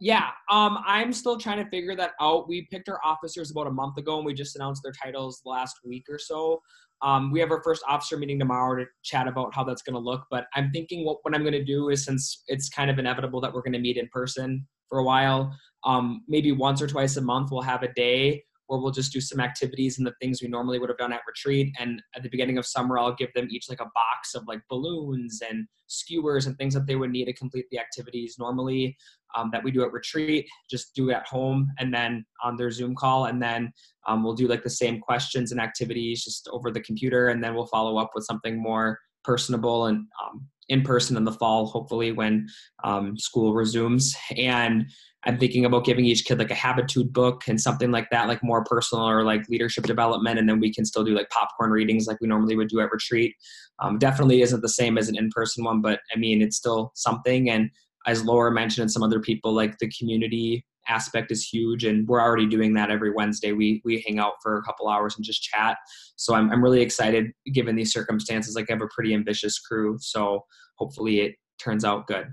Yeah, 0.00 0.28
um, 0.50 0.78
I'm 0.86 1.12
still 1.12 1.38
trying 1.38 1.62
to 1.62 1.70
figure 1.70 1.96
that 1.96 2.12
out. 2.20 2.48
We 2.48 2.66
picked 2.70 2.88
our 2.88 3.00
officers 3.04 3.50
about 3.50 3.66
a 3.66 3.70
month 3.70 3.98
ago, 3.98 4.16
and 4.16 4.26
we 4.26 4.34
just 4.34 4.56
announced 4.56 4.82
their 4.82 4.92
titles 4.92 5.42
last 5.44 5.76
week 5.84 6.04
or 6.08 6.18
so. 6.18 6.60
Um, 7.02 7.30
we 7.30 7.40
have 7.40 7.50
our 7.50 7.62
first 7.62 7.82
officer 7.86 8.16
meeting 8.16 8.38
tomorrow 8.38 8.82
to 8.82 8.88
chat 9.02 9.28
about 9.28 9.54
how 9.54 9.64
that's 9.64 9.82
going 9.82 9.94
to 9.94 10.00
look. 10.00 10.24
But 10.30 10.46
I'm 10.54 10.70
thinking 10.70 11.04
what, 11.04 11.18
what 11.22 11.34
I'm 11.34 11.42
going 11.42 11.52
to 11.52 11.64
do 11.64 11.90
is 11.90 12.04
since 12.04 12.42
it's 12.48 12.68
kind 12.70 12.90
of 12.90 12.98
inevitable 12.98 13.40
that 13.42 13.52
we're 13.52 13.62
going 13.62 13.74
to 13.74 13.78
meet 13.78 13.98
in 13.98 14.08
person 14.08 14.66
for 14.88 14.98
a 14.98 15.04
while, 15.04 15.54
um, 15.84 16.22
maybe 16.26 16.52
once 16.52 16.80
or 16.80 16.86
twice 16.86 17.16
a 17.16 17.20
month 17.20 17.50
we'll 17.50 17.62
have 17.62 17.82
a 17.82 17.92
day 17.92 18.42
where 18.66 18.80
we'll 18.80 18.90
just 18.90 19.12
do 19.12 19.20
some 19.20 19.40
activities 19.40 19.98
and 19.98 20.06
the 20.06 20.14
things 20.20 20.42
we 20.42 20.48
normally 20.48 20.78
would 20.78 20.88
have 20.88 20.98
done 20.98 21.12
at 21.12 21.20
retreat. 21.26 21.74
And 21.78 22.02
at 22.14 22.22
the 22.22 22.28
beginning 22.28 22.58
of 22.58 22.66
summer, 22.66 22.98
I'll 22.98 23.14
give 23.14 23.32
them 23.34 23.48
each 23.50 23.68
like 23.68 23.80
a 23.80 23.90
box 23.94 24.34
of 24.34 24.44
like 24.46 24.60
balloons 24.68 25.40
and 25.48 25.66
skewers 25.86 26.46
and 26.46 26.56
things 26.58 26.74
that 26.74 26.86
they 26.86 26.96
would 26.96 27.10
need 27.10 27.26
to 27.26 27.32
complete 27.32 27.66
the 27.70 27.78
activities 27.78 28.36
normally 28.38 28.96
um, 29.36 29.50
that 29.52 29.62
we 29.62 29.70
do 29.70 29.84
at 29.84 29.92
retreat, 29.92 30.46
just 30.68 30.94
do 30.94 31.10
at 31.10 31.26
home 31.26 31.70
and 31.78 31.92
then 31.92 32.24
on 32.42 32.56
their 32.56 32.70
Zoom 32.70 32.94
call. 32.94 33.26
And 33.26 33.40
then 33.40 33.72
um, 34.06 34.24
we'll 34.24 34.34
do 34.34 34.48
like 34.48 34.62
the 34.62 34.70
same 34.70 35.00
questions 35.00 35.52
and 35.52 35.60
activities 35.60 36.24
just 36.24 36.48
over 36.52 36.70
the 36.70 36.80
computer. 36.80 37.28
And 37.28 37.42
then 37.42 37.54
we'll 37.54 37.66
follow 37.66 37.98
up 37.98 38.10
with 38.14 38.24
something 38.24 38.60
more 38.60 38.98
personable 39.24 39.86
and 39.86 40.06
um, 40.24 40.46
in 40.68 40.82
person 40.82 41.16
in 41.16 41.24
the 41.24 41.32
fall, 41.32 41.66
hopefully 41.66 42.12
when 42.12 42.46
um, 42.84 43.16
school 43.16 43.54
resumes. 43.54 44.16
And 44.36 44.86
I'm 45.26 45.38
thinking 45.38 45.64
about 45.64 45.84
giving 45.84 46.04
each 46.04 46.24
kid 46.24 46.38
like 46.38 46.52
a 46.52 46.54
habitude 46.54 47.12
book 47.12 47.42
and 47.48 47.60
something 47.60 47.90
like 47.90 48.08
that, 48.10 48.28
like 48.28 48.42
more 48.44 48.62
personal 48.64 49.08
or 49.08 49.24
like 49.24 49.48
leadership 49.48 49.84
development. 49.84 50.38
And 50.38 50.48
then 50.48 50.60
we 50.60 50.72
can 50.72 50.84
still 50.84 51.02
do 51.02 51.14
like 51.14 51.28
popcorn 51.30 51.72
readings 51.72 52.06
like 52.06 52.20
we 52.20 52.28
normally 52.28 52.56
would 52.56 52.68
do 52.68 52.80
at 52.80 52.92
retreat. 52.92 53.34
Um, 53.80 53.98
definitely 53.98 54.42
isn't 54.42 54.62
the 54.62 54.68
same 54.68 54.96
as 54.96 55.08
an 55.08 55.18
in 55.18 55.30
person 55.30 55.64
one, 55.64 55.82
but 55.82 56.00
I 56.14 56.18
mean, 56.18 56.42
it's 56.42 56.56
still 56.56 56.92
something. 56.94 57.50
And 57.50 57.70
as 58.06 58.24
Laura 58.24 58.52
mentioned, 58.52 58.82
and 58.82 58.92
some 58.92 59.02
other 59.02 59.18
people, 59.18 59.52
like 59.52 59.78
the 59.78 59.90
community 59.98 60.64
aspect 60.88 61.32
is 61.32 61.42
huge 61.42 61.84
and 61.84 62.06
we're 62.06 62.20
already 62.20 62.46
doing 62.46 62.72
that 62.74 62.90
every 62.90 63.10
wednesday 63.10 63.52
we 63.52 63.82
we 63.84 64.04
hang 64.06 64.20
out 64.20 64.34
for 64.42 64.56
a 64.56 64.62
couple 64.62 64.88
hours 64.88 65.16
and 65.16 65.24
just 65.24 65.42
chat 65.42 65.76
so 66.14 66.34
i'm, 66.34 66.50
I'm 66.52 66.62
really 66.62 66.80
excited 66.80 67.32
given 67.52 67.74
these 67.74 67.92
circumstances 67.92 68.54
like 68.54 68.70
i 68.70 68.74
have 68.74 68.82
a 68.82 68.88
pretty 68.94 69.12
ambitious 69.12 69.58
crew 69.58 69.96
so 70.00 70.44
hopefully 70.76 71.20
it 71.20 71.34
turns 71.58 71.84
out 71.84 72.06
good 72.06 72.26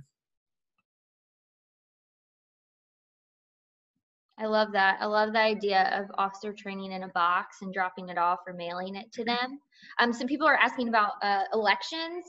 I 4.40 4.48
love 4.48 4.72
that. 4.74 4.98
I 5.00 5.06
love 5.06 5.34
the 5.34 5.40
idea 5.40 5.92
of 5.94 6.10
officer 6.18 6.54
training 6.54 6.92
in 6.92 7.04
a 7.04 7.08
box 7.10 7.58
and 7.62 7.74
dropping 7.74 8.10
it 8.10 8.18
off 8.18 8.40
or 8.48 8.54
mailing 8.54 8.96
it 8.96 9.12
to 9.14 9.24
them. 9.24 9.60
Um, 10.00 10.12
some 10.12 10.28
people 10.28 10.48
are 10.48 10.58
asking 10.58 10.90
about 10.90 11.12
uh, 11.22 11.44
elections. 11.54 12.26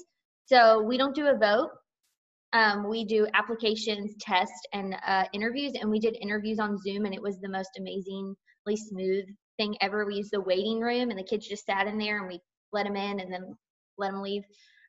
So 0.47 0.83
we 0.83 0.99
don't 0.99 1.15
do 1.15 1.29
a 1.29 1.39
vote. 1.39 1.71
Um, 2.53 2.89
we 2.89 3.05
do 3.05 3.27
applications, 3.33 4.15
tests, 4.21 4.61
and 4.73 4.95
uh, 5.07 5.25
interviews. 5.33 5.73
And 5.81 5.91
we 5.91 5.99
did 5.99 6.17
interviews 6.21 6.59
on 6.59 6.79
Zoom, 6.79 7.07
and 7.07 7.15
it 7.15 7.23
was 7.23 7.41
the 7.41 7.49
most 7.49 7.71
amazingly 7.79 8.77
smooth 8.77 9.25
thing 9.57 9.75
ever. 9.81 10.05
We 10.05 10.17
used 10.17 10.31
the 10.31 10.43
waiting 10.43 10.81
room, 10.81 11.11
and 11.11 11.19
the 11.19 11.25
kids 11.25 11.49
just 11.49 11.65
sat 11.65 11.87
in 11.87 11.99
there, 11.99 12.19
and 12.19 12.29
we 12.29 12.39
let 12.73 12.85
them 12.85 12.97
in 12.97 13.21
and 13.21 13.33
then 13.33 13.57
let 13.97 14.13
them 14.13 14.23
leave. 14.23 14.43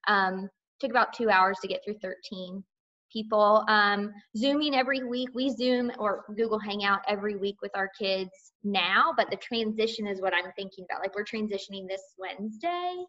Um, 0.08 0.50
took 0.82 0.92
about 0.92 1.14
two 1.14 1.30
hours 1.30 1.58
to 1.62 1.68
get 1.68 1.80
through 1.84 1.98
13 2.04 2.64
people. 3.16 3.64
Um, 3.68 4.12
Zooming 4.38 4.76
every 4.76 5.04
week. 5.04 5.30
We 5.34 5.50
Zoom 5.50 5.92
or 5.98 6.26
Google 6.36 6.60
Hangout 6.60 7.00
every 7.08 7.38
week 7.38 7.56
with 7.62 7.72
our 7.76 7.90
kids 7.98 8.32
now, 8.64 9.14
but 9.16 9.30
the 9.30 9.38
transition 9.38 10.06
is 10.06 10.22
what 10.22 10.34
I'm 10.34 10.52
thinking 10.56 10.86
about. 10.90 11.02
Like 11.02 11.16
we're 11.16 11.24
transitioning 11.24 11.88
this 11.88 12.02
Wednesday 12.18 13.06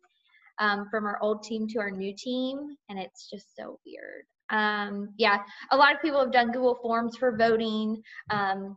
um, 0.58 0.86
from 0.90 1.04
our 1.04 1.18
old 1.20 1.42
team 1.42 1.66
to 1.68 1.80
our 1.80 1.90
new 1.90 2.14
team, 2.16 2.76
and 2.88 2.98
it's 2.98 3.28
just 3.28 3.56
so 3.56 3.78
weird. 3.84 4.24
Um, 4.50 5.08
yeah, 5.16 5.38
a 5.72 5.76
lot 5.76 5.94
of 5.94 6.00
people 6.00 6.20
have 6.20 6.32
done 6.32 6.52
Google 6.52 6.78
Forms 6.80 7.16
for 7.16 7.36
voting. 7.36 8.00
Um, 8.30 8.76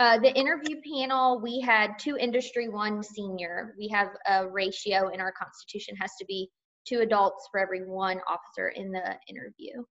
uh, 0.00 0.18
the 0.18 0.34
interview 0.34 0.76
panel, 0.84 1.40
we 1.40 1.60
had 1.60 1.92
two 2.00 2.16
industry, 2.16 2.68
one 2.68 3.00
senior. 3.00 3.74
We 3.78 3.88
have 3.88 4.08
a 4.28 4.48
ratio 4.48 5.10
in 5.10 5.20
our 5.20 5.32
constitution 5.32 5.94
has 6.00 6.10
to 6.18 6.24
be 6.26 6.50
two 6.86 7.00
adults 7.00 7.48
for 7.50 7.60
every 7.60 7.84
one 7.88 8.20
officer 8.28 8.68
in 8.68 8.92
the 8.92 9.18
interview. 9.28 9.82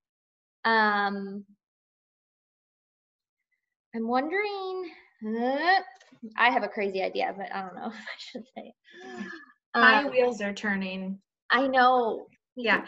Um, 0.65 1.43
I'm 3.95 4.07
wondering, 4.07 4.89
uh, 5.25 5.81
I 6.37 6.49
have 6.49 6.63
a 6.63 6.67
crazy 6.67 7.01
idea, 7.01 7.33
but 7.37 7.53
I 7.53 7.61
don't 7.61 7.75
know 7.75 7.87
if 7.87 7.93
I 7.93 8.17
should 8.17 8.43
say 8.55 8.73
it. 8.73 9.25
My 9.75 10.03
Um, 10.03 10.11
wheels 10.11 10.41
are 10.41 10.53
turning. 10.53 11.19
I 11.49 11.67
know. 11.67 12.27
Yeah. 12.55 12.85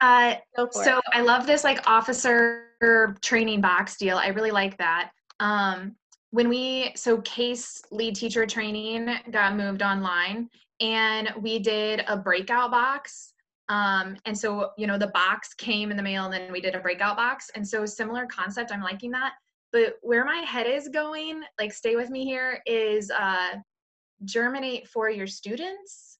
Uh, 0.00 0.36
so 0.72 0.98
it. 0.98 1.04
I 1.12 1.22
love 1.22 1.46
this 1.46 1.64
like 1.64 1.88
officer 1.88 3.16
training 3.22 3.60
box 3.60 3.96
deal. 3.96 4.18
I 4.18 4.28
really 4.28 4.50
like 4.50 4.76
that. 4.78 5.10
Um, 5.40 5.96
when 6.36 6.50
we 6.50 6.92
so 6.94 7.22
CASE 7.22 7.82
lead 7.90 8.14
teacher 8.14 8.44
training 8.44 9.08
got 9.30 9.56
moved 9.56 9.80
online 9.80 10.50
and 10.82 11.32
we 11.40 11.58
did 11.58 12.02
a 12.08 12.16
breakout 12.18 12.70
box. 12.70 13.32
Um, 13.70 14.18
and 14.26 14.38
so 14.38 14.72
you 14.76 14.86
know 14.86 14.98
the 14.98 15.06
box 15.06 15.54
came 15.54 15.90
in 15.90 15.96
the 15.96 16.02
mail 16.02 16.26
and 16.26 16.34
then 16.34 16.52
we 16.52 16.60
did 16.60 16.74
a 16.74 16.78
breakout 16.78 17.16
box. 17.16 17.50
And 17.54 17.66
so 17.66 17.86
similar 17.86 18.26
concept 18.26 18.70
i'm 18.70 18.82
liking 18.82 19.10
that. 19.12 19.32
But 19.72 19.94
where 20.02 20.26
my 20.26 20.40
head 20.40 20.66
is 20.66 20.88
going 20.88 21.40
like 21.58 21.72
stay 21.72 21.96
with 21.96 22.10
me 22.10 22.26
here 22.26 22.60
is 22.66 23.10
uh, 23.10 23.54
germinate 24.26 24.88
for 24.88 25.08
your 25.08 25.26
students. 25.26 26.18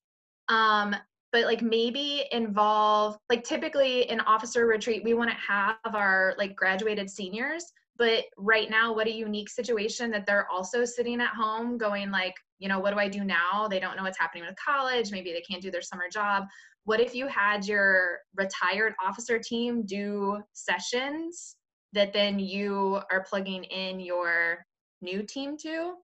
Um, 0.48 0.96
but 1.30 1.44
like 1.44 1.60
maybe 1.60 2.24
involve 2.32 3.18
like 3.28 3.44
typically 3.44 4.08
in 4.08 4.20
officer 4.20 4.66
retreat 4.66 5.04
we 5.04 5.12
want 5.12 5.28
to 5.28 5.36
have 5.36 5.76
our 5.94 6.34
like 6.38 6.56
graduated 6.56 7.10
seniors 7.10 7.70
but 7.98 8.24
right 8.36 8.70
now 8.70 8.94
what 8.94 9.06
a 9.06 9.12
unique 9.12 9.48
situation 9.48 10.10
that 10.10 10.26
they're 10.26 10.48
also 10.50 10.84
sitting 10.84 11.20
at 11.20 11.34
home 11.34 11.78
going 11.78 12.10
like 12.10 12.34
you 12.58 12.68
know 12.68 12.78
what 12.78 12.92
do 12.92 12.98
i 12.98 13.08
do 13.08 13.24
now? 13.24 13.68
They 13.68 13.80
don't 13.80 13.96
know 13.96 14.02
what's 14.02 14.18
happening 14.18 14.44
with 14.46 14.56
college. 14.56 15.10
Maybe 15.10 15.32
they 15.32 15.42
can't 15.42 15.62
do 15.62 15.70
their 15.70 15.82
summer 15.82 16.08
job. 16.10 16.44
What 16.84 17.00
if 17.00 17.14
you 17.14 17.26
had 17.26 17.66
your 17.66 18.20
retired 18.36 18.94
officer 19.04 19.38
team 19.38 19.84
do 19.84 20.40
sessions 20.52 21.56
that 21.92 22.12
then 22.12 22.38
you 22.38 23.00
are 23.10 23.24
plugging 23.28 23.64
in 23.64 24.00
your 24.00 24.64
new 25.02 25.22
team 25.22 25.56
to 25.58 25.94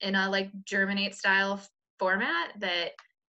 in 0.00 0.14
a 0.14 0.28
like 0.28 0.50
germinate 0.64 1.14
style 1.14 1.60
format 1.98 2.52
that 2.60 2.90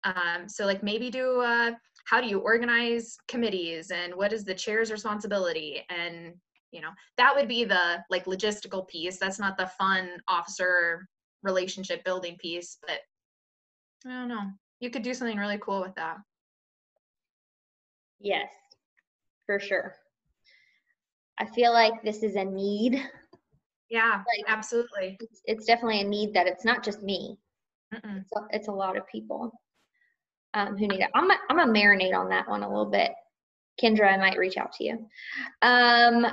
um, 0.04 0.48
so 0.48 0.66
like 0.66 0.82
maybe 0.82 1.10
do 1.10 1.40
uh, 1.40 1.72
how 2.04 2.20
do 2.20 2.26
you 2.26 2.40
organize 2.40 3.16
committees 3.28 3.90
and 3.90 4.14
what 4.14 4.32
is 4.32 4.44
the 4.44 4.54
chair's 4.54 4.90
responsibility? 4.90 5.84
And 5.88 6.34
you 6.72 6.80
know 6.80 6.90
that 7.16 7.34
would 7.36 7.46
be 7.48 7.64
the 7.64 8.02
like 8.10 8.24
logistical 8.24 8.86
piece 8.88 9.18
that's 9.18 9.38
not 9.38 9.56
the 9.56 9.66
fun 9.78 10.08
officer 10.26 11.06
relationship 11.42 12.02
building 12.04 12.36
piece 12.38 12.78
but 12.86 12.98
i 14.06 14.10
don't 14.10 14.28
know 14.28 14.50
you 14.80 14.90
could 14.90 15.02
do 15.02 15.14
something 15.14 15.38
really 15.38 15.58
cool 15.58 15.80
with 15.80 15.94
that 15.94 16.16
Yes, 18.24 18.50
for 19.46 19.58
sure. 19.58 19.96
I 21.38 21.44
feel 21.46 21.72
like 21.72 22.04
this 22.04 22.22
is 22.22 22.36
a 22.36 22.44
need. 22.44 23.02
yeah 23.90 24.18
Like- 24.18 24.44
absolutely 24.46 25.16
It's, 25.20 25.40
it's 25.44 25.66
definitely 25.66 26.02
a 26.02 26.04
need 26.04 26.32
that 26.34 26.46
it's 26.46 26.64
not 26.64 26.84
just 26.84 27.02
me. 27.02 27.36
It's 27.92 28.32
a, 28.36 28.40
it's 28.50 28.68
a 28.68 28.72
lot 28.72 28.96
of 28.96 29.06
people 29.08 29.52
um, 30.54 30.76
who 30.78 30.86
need 30.86 31.00
it. 31.00 31.10
I'm 31.14 31.28
gonna 31.50 31.66
marinate 31.72 32.14
on 32.16 32.28
that 32.30 32.48
one 32.48 32.62
a 32.62 32.68
little 32.68 32.86
bit. 32.90 33.10
Kendra, 33.82 34.12
I 34.12 34.16
might 34.16 34.38
reach 34.38 34.56
out 34.56 34.72
to 34.74 34.84
you. 34.84 35.06
Um, 35.62 36.26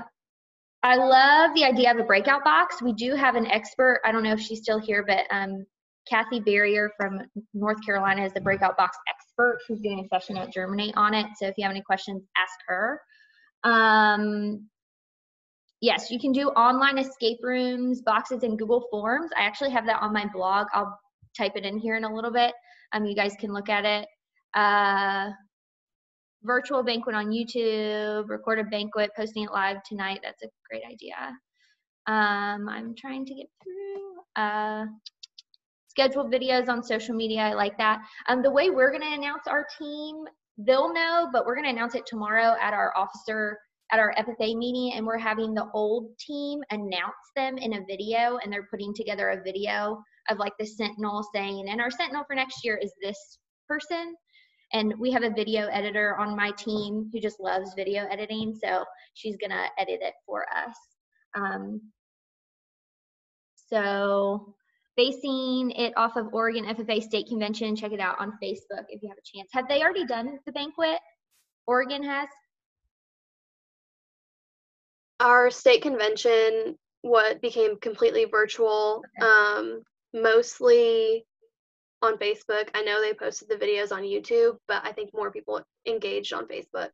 I 0.82 0.96
love 0.96 1.52
the 1.56 1.66
idea 1.66 1.92
of 1.92 1.98
a 1.98 2.04
breakout 2.04 2.44
box. 2.44 2.82
We 2.82 2.94
do 2.94 3.14
have 3.16 3.36
an 3.36 3.48
expert. 3.48 4.02
I 4.06 4.12
don't 4.12 4.24
know 4.24 4.34
if 4.34 4.40
she's 4.40 4.60
still 4.60 4.80
here, 4.80 5.04
but 5.06 5.26
um, 5.30 5.66
Kathy 6.10 6.40
Barrier 6.40 6.92
from 6.98 7.22
North 7.54 7.78
Carolina 7.86 8.26
is 8.26 8.34
the 8.34 8.42
breakout 8.42 8.78
box 8.78 8.98
expert 9.10 9.60
She's 9.68 9.80
doing 9.80 10.00
a 10.00 10.08
session 10.08 10.38
at 10.38 10.54
Germinate 10.54 10.96
on 10.98 11.14
it. 11.14 11.28
So 11.38 11.48
if 11.48 11.56
you 11.58 11.64
have 11.64 11.72
any 11.72 11.82
questions, 11.82 12.24
ask 12.38 12.54
her. 12.68 13.02
Um, 13.64 14.68
yes, 15.82 16.10
you 16.12 16.20
can 16.20 16.32
do 16.32 16.50
online 16.50 16.98
escape 16.98 17.40
rooms, 17.42 18.02
boxes, 18.02 18.44
and 18.44 18.58
Google 18.58 18.88
Forms. 18.92 19.32
I 19.38 19.42
actually 19.42 19.72
have 19.72 19.86
that 19.86 20.02
on 20.02 20.14
my 20.14 20.26
blog. 20.34 20.68
I'll 20.74 20.98
type 21.38 21.54
it 21.56 21.66
in 21.66 21.78
here 21.78 21.96
in 21.96 22.04
a 22.04 22.14
little 22.14 22.32
bit. 22.32 22.54
Um, 22.94 23.06
you 23.06 23.16
guys 23.16 23.34
can 23.40 23.54
look 23.54 23.70
at 23.70 23.86
it. 23.86 24.08
Uh, 24.54 25.32
virtual 26.44 26.84
banquet 26.84 27.16
on 27.16 27.28
YouTube, 27.28 28.30
record 28.30 28.60
a 28.60 28.64
banquet, 28.64 29.12
posting 29.16 29.44
it 29.44 29.52
live 29.52 29.78
tonight. 29.84 30.20
That's 30.24 30.44
a 30.44 30.48
great 30.70 30.84
idea. 30.86 31.16
Um, 32.08 32.68
I'm 32.70 32.96
trying 32.96 33.26
to 33.26 33.34
get 33.36 33.48
through. 33.64 34.44
Uh, 34.44 34.86
scheduled 35.88 36.32
videos 36.32 36.70
on 36.70 36.82
social 36.82 37.16
media. 37.16 37.42
I 37.42 37.54
like 37.54 37.78
that. 37.78 38.00
Um, 38.28 38.42
the 38.42 38.52
way 38.52 38.70
we're 38.70 38.92
going 38.92 39.04
to 39.04 39.14
announce 39.14 39.48
our 39.48 39.66
team, 39.78 40.24
they'll 40.58 40.94
know, 40.94 41.30
but 41.34 41.46
we're 41.46 41.56
going 41.56 41.66
to 41.66 41.72
announce 41.72 41.96
it 41.96 42.06
tomorrow 42.06 42.56
at 42.62 42.74
our 42.74 42.94
officer 42.96 43.58
at 43.92 44.00
our 44.00 44.14
FFA 44.20 44.56
meeting, 44.56 44.94
and 44.96 45.06
we're 45.06 45.18
having 45.18 45.54
the 45.54 45.68
old 45.74 46.16
team 46.20 46.60
announce 46.70 47.16
them 47.36 47.58
in 47.58 47.74
a 47.74 47.86
video, 47.88 48.38
and 48.38 48.54
they're 48.54 48.68
putting 48.70 48.94
together 48.94 49.30
a 49.30 49.44
video 49.44 50.02
of 50.30 50.38
like 50.38 50.54
the 50.60 50.66
Sentinel 50.66 51.28
saying, 51.34 51.68
and 51.70 51.82
our 51.82 51.90
Sentinel 51.90 52.24
for 52.28 52.36
next 52.36 52.64
year 52.64 52.80
is 52.82 52.94
this 53.02 53.40
person. 53.68 54.16
And 54.74 54.94
we 55.00 55.12
have 55.12 55.24
a 55.24 55.30
video 55.32 55.68
editor 55.68 56.16
on 56.18 56.36
my 56.36 56.52
team 56.52 57.10
who 57.12 57.20
just 57.20 57.40
loves 57.40 57.74
video 57.74 58.06
editing, 58.10 58.56
so 58.56 58.86
she's 59.14 59.38
gonna 59.38 59.68
edit 59.78 60.00
it 60.02 60.14
for 60.26 60.46
us. 60.56 60.76
Um, 61.36 61.82
so 63.56 64.56
basing 64.96 65.72
it 65.72 65.94
off 65.98 66.18
of 66.18 66.34
Oregon 66.34 66.66
FFA 66.66 67.02
State 67.02 67.28
Convention, 67.28 67.76
check 67.76 67.92
it 67.92 68.00
out 68.00 68.20
on 68.20 68.38
Facebook 68.44 68.86
if 68.90 69.02
you 69.02 69.10
have 69.10 69.18
a 69.18 69.38
chance. 69.38 69.50
Have 69.54 69.68
they 69.68 69.82
already 69.82 70.06
done 70.06 70.40
the 70.46 70.52
banquet? 70.52 71.00
Oregon 71.68 72.04
has? 72.04 72.30
Our 75.20 75.52
state 75.52 75.82
convention 75.82 76.78
what 77.02 77.42
became 77.42 77.78
completely 77.80 78.26
virtual, 78.26 79.04
um, 79.22 79.84
mostly 80.14 81.26
on 82.02 82.18
Facebook. 82.18 82.70
I 82.74 82.82
know 82.82 83.02
they 83.02 83.14
posted 83.14 83.50
the 83.50 83.56
videos 83.56 83.92
on 83.92 84.04
YouTube, 84.04 84.58
but 84.68 84.86
I 84.86 84.92
think 84.92 85.12
more 85.14 85.32
people 85.32 85.62
engaged 85.88 86.34
on 86.34 86.48
Facebook. 86.48 86.92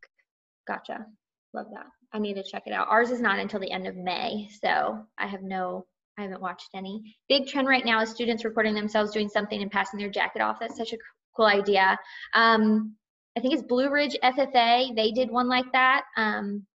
Gotcha. 0.68 1.06
Love 1.54 1.68
that. 1.74 1.86
I 2.14 2.20
need 2.20 2.36
to 2.36 2.44
check 2.44 2.64
it 2.66 2.74
out. 2.74 2.88
Ours 2.90 3.12
is 3.12 3.22
not 3.22 3.40
until 3.40 3.60
the 3.60 3.72
end 3.72 3.88
of 3.88 3.96
May, 3.96 4.50
so 4.62 5.06
I 5.18 5.28
have 5.28 5.42
no, 5.42 5.86
I 6.18 6.24
haven't 6.24 6.42
watched 6.42 6.70
any. 6.74 7.16
Big 7.30 7.48
trend 7.48 7.68
right 7.68 7.86
now 7.86 8.02
is 8.02 8.10
students 8.10 8.46
recording 8.46 8.74
themselves 8.74 9.12
doing 9.12 9.30
something 9.30 9.62
and 9.62 9.72
passing 9.72 10.00
their 10.00 10.10
jacket 10.10 10.42
off. 10.42 10.60
That's 10.60 10.78
such 10.78 10.94
a 10.94 10.98
cool 11.36 11.46
idea. 11.46 11.98
Um, 12.34 12.96
I 13.38 13.42
think 13.42 13.54
it's 13.54 13.64
Blue 13.64 13.90
Ridge 13.90 14.16
FFA. 14.24 14.96
They 14.96 15.12
did 15.12 15.30
one 15.30 15.50
like 15.50 15.70
that 15.74 16.06
um, 16.16 16.66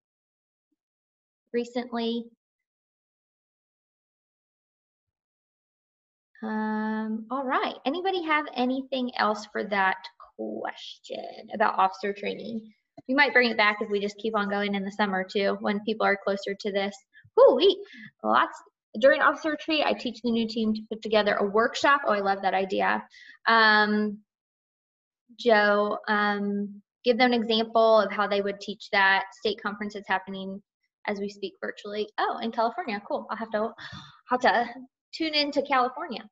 recently. 1.53 2.25
Um, 6.43 7.27
all 7.31 7.45
right. 7.45 7.75
Anybody 7.85 8.23
have 8.25 8.47
anything 8.55 9.11
else 9.17 9.47
for 9.53 9.65
that 9.65 9.97
question 10.37 11.49
about 11.55 11.79
officer 11.79 12.13
training? 12.13 12.73
We 13.09 13.15
might 13.15 13.33
bring 13.33 13.51
it 13.51 13.57
back 13.57 13.79
if 13.81 13.91
we 13.91 14.01
just 14.01 14.17
keep 14.19 14.37
on 14.37 14.49
going 14.49 14.75
in 14.75 14.85
the 14.85 14.93
summer 14.93 15.25
too, 15.25 15.57
when 15.61 15.81
people 15.81 16.07
are 16.07 16.19
closer 16.23 16.55
to 16.59 16.73
this. 16.73 16.95
Ooh, 17.39 17.55
we 17.57 17.83
lots 18.23 18.57
during 19.01 19.21
officer 19.21 19.51
retreat. 19.51 19.85
I 19.85 19.93
teach 19.93 20.21
the 20.23 20.31
new 20.31 20.49
team 20.49 20.75
to 20.75 20.83
put 20.91 21.03
together 21.03 21.35
a 21.35 21.47
workshop. 21.47 22.03
Oh, 22.07 22.13
I 22.13 22.21
love 22.21 22.43
that 22.43 22.55
idea. 22.55 23.03
Um, 23.47 24.19
Joe, 25.39 25.99
um, 26.09 26.83
give 27.05 27.19
them 27.19 27.33
an 27.33 27.41
example 27.41 28.01
of 28.01 28.11
how 28.13 28.27
they 28.27 28.41
would 28.41 28.61
teach 28.61 28.89
that. 28.93 29.25
State 29.39 29.63
conference 29.63 29.95
is 29.95 30.05
happening 30.07 30.61
as 31.07 31.19
we 31.21 31.29
speak 31.29 31.55
virtually. 31.61 32.09
Oh, 32.19 32.39
in 32.43 32.53
California, 32.53 33.01
cool. 33.07 33.27
I'll 33.31 33.37
have 33.37 33.51
to 33.51 33.73
have 34.29 34.41
to 34.41 34.69
tune 35.13 35.35
into 35.35 35.63
California. 35.63 36.23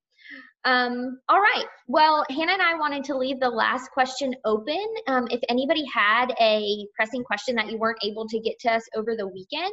Um, 0.65 1.21
all 1.29 1.41
right. 1.41 1.65
Well, 1.87 2.25
Hannah 2.29 2.53
and 2.53 2.63
I 2.63 2.75
wanted 2.75 3.05
to 3.05 3.17
leave 3.17 3.41
the 3.41 3.49
last 3.49 3.91
question 3.93 4.35
open. 4.45 4.85
Um, 5.07 5.27
if 5.31 5.41
anybody 5.49 5.85
had 5.93 6.33
a 6.41 6.87
pressing 6.95 7.25
question 7.25 7.55
that 7.57 7.71
you 7.71 7.79
weren't 7.79 7.99
able 8.05 8.27
to 8.29 8.41
get 8.41 8.59
to 8.61 8.73
us 8.73 8.83
over 8.95 9.17
the 9.17 9.27
weekend, 9.27 9.73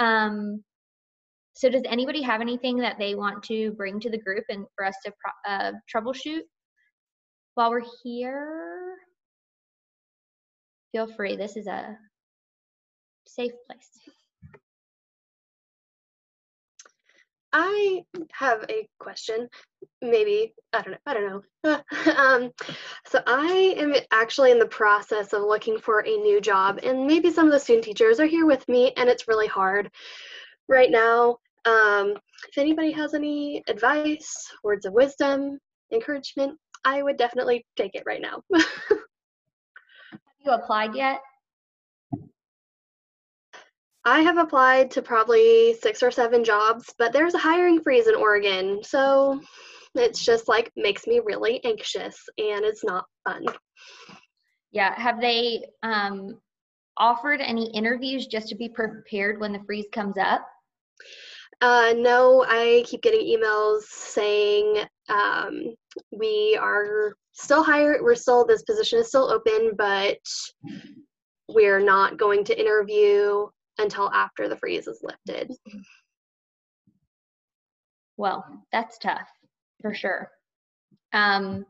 um, 0.00 0.64
so 1.52 1.68
does 1.68 1.82
anybody 1.86 2.20
have 2.22 2.40
anything 2.40 2.78
that 2.78 2.96
they 2.98 3.14
want 3.14 3.44
to 3.44 3.70
bring 3.72 4.00
to 4.00 4.10
the 4.10 4.18
group 4.18 4.44
and 4.48 4.66
for 4.74 4.84
us 4.84 4.96
to 5.04 5.12
uh, 5.48 5.72
troubleshoot 5.94 6.42
while 7.54 7.70
we're 7.70 7.82
here? 8.02 8.96
Feel 10.90 11.06
free. 11.06 11.36
This 11.36 11.56
is 11.56 11.68
a 11.68 11.96
safe 13.26 13.52
place. 13.68 14.14
I 17.56 18.02
have 18.32 18.64
a 18.68 18.88
question. 18.98 19.48
Maybe 20.02 20.52
I 20.72 20.82
don't 20.82 20.90
know. 20.90 20.98
I 21.06 21.14
don't 21.14 21.44
know. 21.62 21.80
um, 22.18 22.50
so 23.06 23.20
I 23.28 23.76
am 23.78 23.94
actually 24.10 24.50
in 24.50 24.58
the 24.58 24.66
process 24.66 25.32
of 25.32 25.42
looking 25.42 25.78
for 25.78 26.00
a 26.00 26.16
new 26.16 26.40
job, 26.40 26.80
and 26.82 27.06
maybe 27.06 27.30
some 27.30 27.46
of 27.46 27.52
the 27.52 27.60
student 27.60 27.84
teachers 27.84 28.18
are 28.18 28.26
here 28.26 28.44
with 28.44 28.68
me, 28.68 28.92
and 28.96 29.08
it's 29.08 29.28
really 29.28 29.46
hard 29.46 29.88
right 30.68 30.90
now. 30.90 31.36
Um, 31.64 32.16
if 32.48 32.58
anybody 32.58 32.90
has 32.90 33.14
any 33.14 33.62
advice, 33.68 34.50
words 34.64 34.84
of 34.84 34.92
wisdom, 34.92 35.58
encouragement, 35.92 36.58
I 36.84 37.04
would 37.04 37.16
definitely 37.16 37.64
take 37.76 37.94
it 37.94 38.02
right 38.04 38.20
now. 38.20 38.42
have 38.52 38.98
you 40.44 40.50
applied 40.50 40.96
yet? 40.96 41.20
I 44.04 44.20
have 44.20 44.36
applied 44.36 44.90
to 44.92 45.02
probably 45.02 45.74
six 45.80 46.02
or 46.02 46.10
seven 46.10 46.44
jobs, 46.44 46.92
but 46.98 47.12
there's 47.12 47.34
a 47.34 47.38
hiring 47.38 47.80
freeze 47.80 48.06
in 48.06 48.14
Oregon. 48.14 48.82
So 48.84 49.40
it's 49.94 50.22
just 50.24 50.48
like 50.48 50.70
makes 50.76 51.06
me 51.06 51.20
really 51.24 51.64
anxious 51.64 52.16
and 52.36 52.64
it's 52.64 52.84
not 52.84 53.04
fun. 53.26 53.46
Yeah. 54.72 54.98
Have 55.00 55.20
they 55.20 55.64
um, 55.82 56.40
offered 56.96 57.40
any 57.40 57.70
interviews 57.70 58.26
just 58.26 58.48
to 58.48 58.54
be 58.56 58.68
prepared 58.68 59.40
when 59.40 59.52
the 59.52 59.62
freeze 59.66 59.86
comes 59.92 60.16
up? 60.18 60.46
Uh, 61.60 61.94
no, 61.96 62.44
I 62.46 62.84
keep 62.86 63.00
getting 63.00 63.26
emails 63.26 63.82
saying 63.84 64.84
um, 65.08 65.74
we 66.12 66.58
are 66.60 67.14
still 67.32 67.62
hired. 67.62 68.02
We're 68.02 68.16
still, 68.16 68.44
this 68.44 68.62
position 68.62 68.98
is 68.98 69.08
still 69.08 69.30
open, 69.30 69.72
but 69.78 70.18
we're 71.48 71.80
not 71.80 72.18
going 72.18 72.44
to 72.44 72.58
interview 72.58 73.46
until 73.78 74.10
after 74.12 74.48
the 74.48 74.56
freeze 74.56 74.86
is 74.86 75.02
lifted. 75.02 75.52
Well, 78.16 78.44
that's 78.72 78.98
tough 78.98 79.28
for 79.82 79.94
sure. 79.94 80.30
Um, 81.12 81.66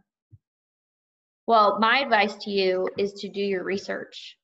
well, 1.46 1.78
my 1.78 1.98
advice 1.98 2.34
to 2.44 2.50
you 2.50 2.88
is 2.98 3.12
to 3.14 3.28
do 3.28 3.40
your 3.40 3.64
research. 3.64 4.36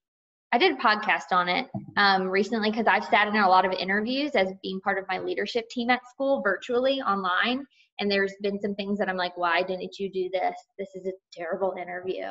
I 0.52 0.58
did 0.58 0.72
a 0.72 0.82
podcast 0.82 1.32
on 1.32 1.48
it 1.48 1.68
um, 1.96 2.28
recently 2.28 2.70
because 2.70 2.86
I've 2.86 3.04
sat 3.04 3.28
in 3.28 3.36
a 3.36 3.48
lot 3.48 3.64
of 3.64 3.72
interviews 3.72 4.32
as 4.34 4.52
being 4.62 4.80
part 4.80 4.98
of 4.98 5.04
my 5.08 5.18
leadership 5.18 5.68
team 5.70 5.90
at 5.90 6.06
school 6.08 6.42
virtually 6.42 7.00
online 7.00 7.64
and 8.00 8.10
there's 8.10 8.34
been 8.40 8.58
some 8.58 8.74
things 8.74 8.98
that 8.98 9.08
I'm 9.08 9.16
like, 9.16 9.36
why 9.36 9.62
didn't 9.62 9.98
you 9.98 10.10
do 10.10 10.30
this? 10.32 10.56
This 10.78 10.88
is 10.94 11.06
a 11.06 11.12
terrible 11.32 11.74
interview. 11.80 12.24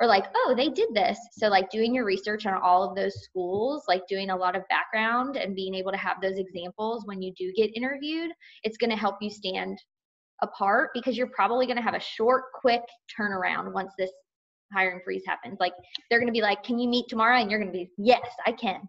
Or 0.00 0.06
like, 0.06 0.24
oh, 0.34 0.54
they 0.56 0.68
did 0.68 0.88
this. 0.94 1.18
So 1.32 1.48
like 1.48 1.70
doing 1.70 1.94
your 1.94 2.04
research 2.04 2.44
on 2.44 2.60
all 2.60 2.82
of 2.82 2.96
those 2.96 3.14
schools, 3.22 3.84
like 3.86 4.06
doing 4.08 4.30
a 4.30 4.36
lot 4.36 4.56
of 4.56 4.62
background 4.68 5.36
and 5.36 5.54
being 5.54 5.74
able 5.74 5.92
to 5.92 5.96
have 5.96 6.20
those 6.20 6.38
examples 6.38 7.06
when 7.06 7.22
you 7.22 7.32
do 7.38 7.52
get 7.56 7.74
interviewed, 7.76 8.32
it's 8.64 8.76
going 8.76 8.90
to 8.90 8.96
help 8.96 9.16
you 9.20 9.30
stand 9.30 9.78
apart 10.42 10.90
because 10.92 11.16
you're 11.16 11.28
probably 11.28 11.66
going 11.66 11.76
to 11.76 11.82
have 11.82 11.94
a 11.94 12.00
short, 12.00 12.44
quick 12.60 12.82
turnaround 13.16 13.72
once 13.72 13.92
this 13.96 14.10
hiring 14.72 15.00
freeze 15.04 15.22
happens. 15.26 15.58
Like 15.60 15.72
they're 16.10 16.18
going 16.18 16.26
to 16.26 16.32
be 16.32 16.42
like, 16.42 16.64
"Can 16.64 16.78
you 16.78 16.88
meet 16.88 17.06
tomorrow?" 17.08 17.40
and 17.40 17.50
you're 17.50 17.60
going 17.60 17.72
to 17.72 17.78
be, 17.78 17.90
"Yes, 17.96 18.26
I 18.46 18.52
can." 18.52 18.80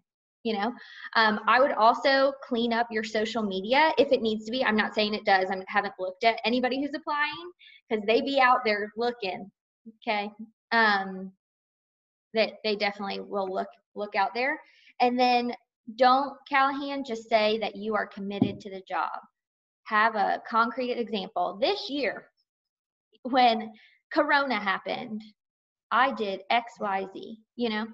You 0.44 0.52
know? 0.52 0.72
Um, 1.16 1.40
i 1.48 1.60
would 1.60 1.72
also 1.72 2.32
clean 2.46 2.72
up 2.72 2.86
your 2.90 3.04
social 3.04 3.42
media 3.42 3.92
if 3.98 4.12
it 4.12 4.22
needs 4.22 4.44
to 4.44 4.52
be. 4.52 4.64
I'm 4.64 4.76
not 4.76 4.94
saying 4.94 5.14
it 5.14 5.24
does. 5.24 5.50
I 5.50 5.56
haven't 5.66 5.94
looked 5.98 6.22
at 6.22 6.40
anybody 6.44 6.80
who's 6.80 6.94
applying 6.94 7.50
because 7.88 8.04
they 8.06 8.20
be 8.20 8.40
out 8.40 8.60
there 8.64 8.92
looking 8.96 9.50
okay? 10.02 10.30
Um, 10.72 11.32
that 12.32 12.54
they 12.64 12.76
definitely 12.76 13.20
will 13.20 13.52
look 13.52 13.68
look 13.94 14.16
out 14.16 14.34
there. 14.34 14.58
And 15.00 15.18
then 15.18 15.52
don't 15.96 16.36
callahan 16.48 17.04
just 17.04 17.28
say 17.28 17.58
that 17.58 17.76
you 17.76 17.94
are 17.94 18.06
committed 18.06 18.60
to 18.60 18.70
the 18.70 18.82
job. 18.88 19.10
Have 19.84 20.14
a 20.16 20.42
concrete 20.48 20.92
example. 20.92 21.58
This 21.60 21.88
year 21.88 22.28
when 23.22 23.72
corona 24.12 24.58
happened 24.58 25.22
I 25.94 26.10
did 26.12 26.40
X, 26.50 26.74
Y, 26.80 27.06
Z, 27.12 27.38
you 27.54 27.68
know? 27.70 27.86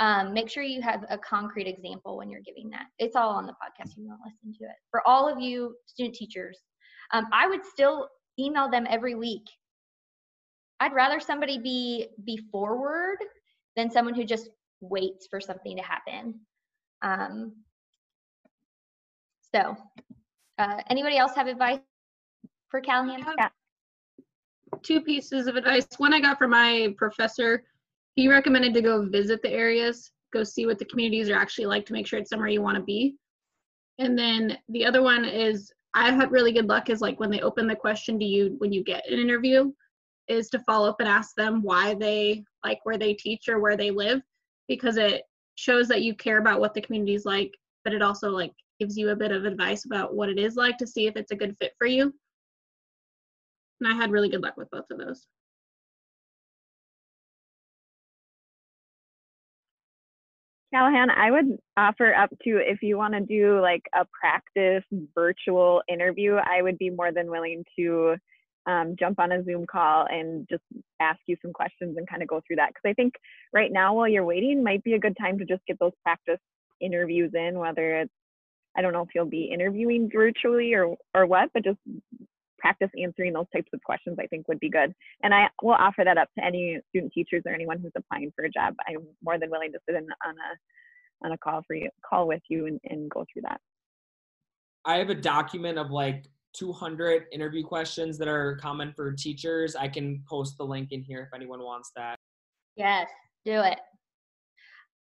Um, 0.00 0.32
make 0.32 0.48
sure 0.48 0.62
you 0.62 0.80
have 0.80 1.04
a 1.10 1.18
concrete 1.18 1.66
example 1.66 2.16
when 2.16 2.30
you're 2.30 2.40
giving 2.40 2.70
that. 2.70 2.86
It's 2.98 3.14
all 3.14 3.28
on 3.28 3.44
the 3.44 3.52
podcast. 3.52 3.90
You 3.94 4.08
want 4.08 4.20
to 4.24 4.30
listen 4.30 4.58
to 4.58 4.64
it. 4.70 4.76
For 4.90 5.06
all 5.06 5.30
of 5.30 5.38
you 5.38 5.76
student 5.84 6.14
teachers, 6.14 6.58
um, 7.12 7.26
I 7.30 7.46
would 7.46 7.62
still 7.66 8.08
email 8.38 8.70
them 8.70 8.86
every 8.88 9.14
week. 9.14 9.42
I'd 10.80 10.94
rather 10.94 11.20
somebody 11.20 11.58
be 11.58 12.08
be 12.24 12.40
forward 12.50 13.18
than 13.76 13.90
someone 13.90 14.14
who 14.14 14.24
just 14.24 14.48
waits 14.80 15.26
for 15.30 15.38
something 15.38 15.76
to 15.76 15.82
happen. 15.82 16.40
Um, 17.02 17.52
so, 19.54 19.76
uh, 20.58 20.80
anybody 20.88 21.18
else 21.18 21.34
have 21.34 21.48
advice 21.48 21.80
for 22.70 22.80
Callahan? 22.80 23.22
Yeah 23.38 23.48
two 24.82 25.00
pieces 25.00 25.46
of 25.46 25.56
advice. 25.56 25.86
One 25.98 26.14
I 26.14 26.20
got 26.20 26.38
from 26.38 26.50
my 26.50 26.94
professor. 26.96 27.62
He 28.14 28.28
recommended 28.28 28.74
to 28.74 28.82
go 28.82 29.08
visit 29.08 29.40
the 29.42 29.50
areas, 29.50 30.10
go 30.32 30.44
see 30.44 30.66
what 30.66 30.78
the 30.78 30.84
communities 30.84 31.30
are 31.30 31.36
actually 31.36 31.66
like 31.66 31.86
to 31.86 31.92
make 31.92 32.06
sure 32.06 32.18
it's 32.18 32.30
somewhere 32.30 32.48
you 32.48 32.62
want 32.62 32.76
to 32.76 32.82
be. 32.82 33.16
And 33.98 34.18
then 34.18 34.58
the 34.68 34.84
other 34.84 35.02
one 35.02 35.24
is 35.24 35.72
I've 35.94 36.14
had 36.14 36.30
really 36.30 36.52
good 36.52 36.68
luck 36.68 36.90
is 36.90 37.00
like 37.00 37.20
when 37.20 37.30
they 37.30 37.40
open 37.40 37.66
the 37.66 37.76
question 37.76 38.18
to 38.18 38.24
you 38.24 38.54
when 38.58 38.72
you 38.72 38.82
get 38.82 39.06
an 39.10 39.18
interview, 39.18 39.72
is 40.28 40.48
to 40.50 40.58
follow 40.60 40.88
up 40.88 41.00
and 41.00 41.08
ask 41.08 41.34
them 41.36 41.62
why 41.62 41.94
they 41.94 42.44
like 42.64 42.78
where 42.84 42.98
they 42.98 43.14
teach 43.14 43.48
or 43.48 43.58
where 43.58 43.76
they 43.76 43.90
live 43.90 44.22
because 44.68 44.96
it 44.96 45.22
shows 45.56 45.88
that 45.88 46.02
you 46.02 46.14
care 46.14 46.38
about 46.38 46.60
what 46.60 46.74
the 46.74 46.80
community's 46.80 47.26
like, 47.26 47.52
but 47.84 47.92
it 47.92 48.02
also 48.02 48.30
like 48.30 48.52
gives 48.78 48.96
you 48.96 49.10
a 49.10 49.16
bit 49.16 49.32
of 49.32 49.44
advice 49.44 49.84
about 49.84 50.14
what 50.14 50.28
it 50.28 50.38
is 50.38 50.54
like 50.56 50.78
to 50.78 50.86
see 50.86 51.06
if 51.06 51.16
it's 51.16 51.32
a 51.32 51.36
good 51.36 51.56
fit 51.60 51.72
for 51.78 51.86
you 51.86 52.12
and 53.82 53.92
I 53.92 53.96
had 53.96 54.10
really 54.10 54.28
good 54.28 54.42
luck 54.42 54.56
with 54.56 54.70
both 54.70 54.84
of 54.90 54.98
those. 54.98 55.26
Callahan, 60.72 61.10
I 61.10 61.30
would 61.30 61.58
offer 61.76 62.14
up 62.14 62.30
to 62.44 62.56
if 62.56 62.82
you 62.82 62.96
want 62.96 63.12
to 63.12 63.20
do 63.20 63.60
like 63.60 63.82
a 63.94 64.06
practice 64.18 64.84
virtual 65.14 65.82
interview, 65.86 66.36
I 66.36 66.62
would 66.62 66.78
be 66.78 66.88
more 66.88 67.12
than 67.12 67.30
willing 67.30 67.62
to 67.78 68.16
um, 68.66 68.94
jump 68.98 69.18
on 69.18 69.32
a 69.32 69.44
Zoom 69.44 69.66
call 69.66 70.06
and 70.08 70.46
just 70.48 70.62
ask 70.98 71.18
you 71.26 71.36
some 71.42 71.52
questions 71.52 71.98
and 71.98 72.08
kind 72.08 72.22
of 72.22 72.28
go 72.28 72.40
through 72.46 72.56
that. 72.56 72.68
Because 72.68 72.88
I 72.88 72.94
think 72.94 73.14
right 73.52 73.70
now, 73.70 73.94
while 73.94 74.08
you're 74.08 74.24
waiting, 74.24 74.64
might 74.64 74.82
be 74.82 74.94
a 74.94 74.98
good 74.98 75.16
time 75.20 75.38
to 75.38 75.44
just 75.44 75.66
get 75.66 75.78
those 75.78 75.92
practice 76.02 76.40
interviews 76.80 77.32
in, 77.34 77.58
whether 77.58 78.00
it's 78.00 78.12
I 78.74 78.80
don't 78.80 78.94
know 78.94 79.02
if 79.02 79.10
you'll 79.14 79.26
be 79.26 79.50
interviewing 79.52 80.08
virtually 80.10 80.72
or 80.72 80.96
or 81.14 81.26
what, 81.26 81.50
but 81.52 81.64
just 81.64 81.78
practice 82.62 82.90
answering 83.02 83.32
those 83.34 83.50
types 83.54 83.68
of 83.74 83.82
questions 83.82 84.16
I 84.20 84.26
think 84.28 84.46
would 84.48 84.60
be 84.60 84.70
good. 84.70 84.94
And 85.22 85.34
I 85.34 85.48
will 85.62 85.72
offer 85.74 86.04
that 86.04 86.16
up 86.16 86.28
to 86.38 86.44
any 86.44 86.78
student 86.88 87.12
teachers 87.12 87.42
or 87.44 87.52
anyone 87.52 87.78
who's 87.80 87.92
applying 87.96 88.32
for 88.34 88.44
a 88.44 88.50
job. 88.50 88.74
I'm 88.88 88.98
more 89.22 89.38
than 89.38 89.50
willing 89.50 89.72
to 89.72 89.78
sit 89.86 89.96
in 89.96 90.04
on 90.04 90.34
a 90.34 91.26
on 91.26 91.32
a 91.32 91.38
call 91.38 91.62
for 91.66 91.74
you 91.74 91.88
call 92.08 92.26
with 92.26 92.42
you 92.48 92.66
and, 92.66 92.80
and 92.84 93.10
go 93.10 93.24
through 93.32 93.42
that. 93.42 93.60
I 94.84 94.96
have 94.96 95.10
a 95.10 95.14
document 95.14 95.78
of 95.78 95.90
like 95.90 96.24
200 96.54 97.24
interview 97.32 97.64
questions 97.64 98.18
that 98.18 98.28
are 98.28 98.56
common 98.56 98.92
for 98.94 99.12
teachers. 99.12 99.76
I 99.76 99.88
can 99.88 100.22
post 100.28 100.56
the 100.58 100.64
link 100.64 100.92
in 100.92 101.02
here 101.02 101.22
if 101.22 101.34
anyone 101.34 101.60
wants 101.62 101.92
that. 101.96 102.16
Yes, 102.76 103.08
do 103.44 103.60
it. 103.60 103.78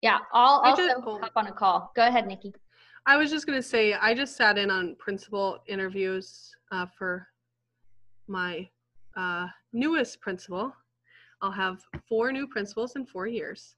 Yeah, 0.01 0.19
I'll 0.33 0.61
I 0.63 0.69
also 0.71 0.87
just- 0.87 1.03
hop 1.03 1.31
on 1.35 1.47
a 1.47 1.51
call. 1.51 1.91
Go 1.95 2.07
ahead, 2.07 2.27
Nikki. 2.27 2.53
I 3.07 3.17
was 3.17 3.31
just 3.31 3.47
gonna 3.47 3.63
say 3.63 3.93
I 3.93 4.13
just 4.13 4.35
sat 4.35 4.57
in 4.59 4.69
on 4.69 4.95
principal 4.99 5.57
interviews 5.67 6.51
uh, 6.71 6.85
for 6.97 7.27
my 8.27 8.69
uh, 9.15 9.47
newest 9.73 10.21
principal. 10.21 10.73
I'll 11.41 11.51
have 11.51 11.81
four 12.07 12.31
new 12.31 12.47
principals 12.47 12.95
in 12.95 13.05
four 13.05 13.27
years, 13.27 13.75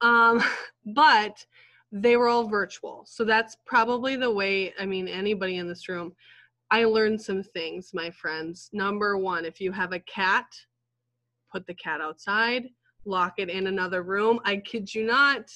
um, 0.00 0.42
but 0.86 1.44
they 1.90 2.16
were 2.16 2.28
all 2.28 2.48
virtual. 2.48 3.04
So 3.06 3.24
that's 3.24 3.56
probably 3.66 4.16
the 4.16 4.30
way. 4.30 4.72
I 4.80 4.86
mean, 4.86 5.08
anybody 5.08 5.58
in 5.58 5.68
this 5.68 5.88
room. 5.88 6.14
I 6.70 6.84
learned 6.84 7.20
some 7.20 7.42
things, 7.42 7.90
my 7.92 8.10
friends. 8.10 8.70
Number 8.72 9.18
one, 9.18 9.44
if 9.44 9.60
you 9.60 9.72
have 9.72 9.92
a 9.92 10.00
cat, 10.00 10.46
put 11.50 11.66
the 11.66 11.74
cat 11.74 12.00
outside, 12.00 12.70
lock 13.04 13.34
it 13.36 13.50
in 13.50 13.66
another 13.66 14.02
room. 14.02 14.40
I 14.46 14.56
kid 14.56 14.94
you 14.94 15.04
not. 15.04 15.50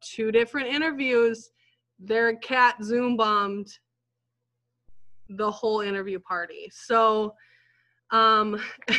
Two 0.00 0.32
different 0.32 0.68
interviews 0.68 1.50
their 1.98 2.36
cat 2.36 2.76
zoom 2.82 3.16
bombed 3.16 3.78
the 5.30 5.50
whole 5.50 5.80
interview 5.80 6.18
party 6.18 6.70
so 6.72 7.34
um 8.14 8.58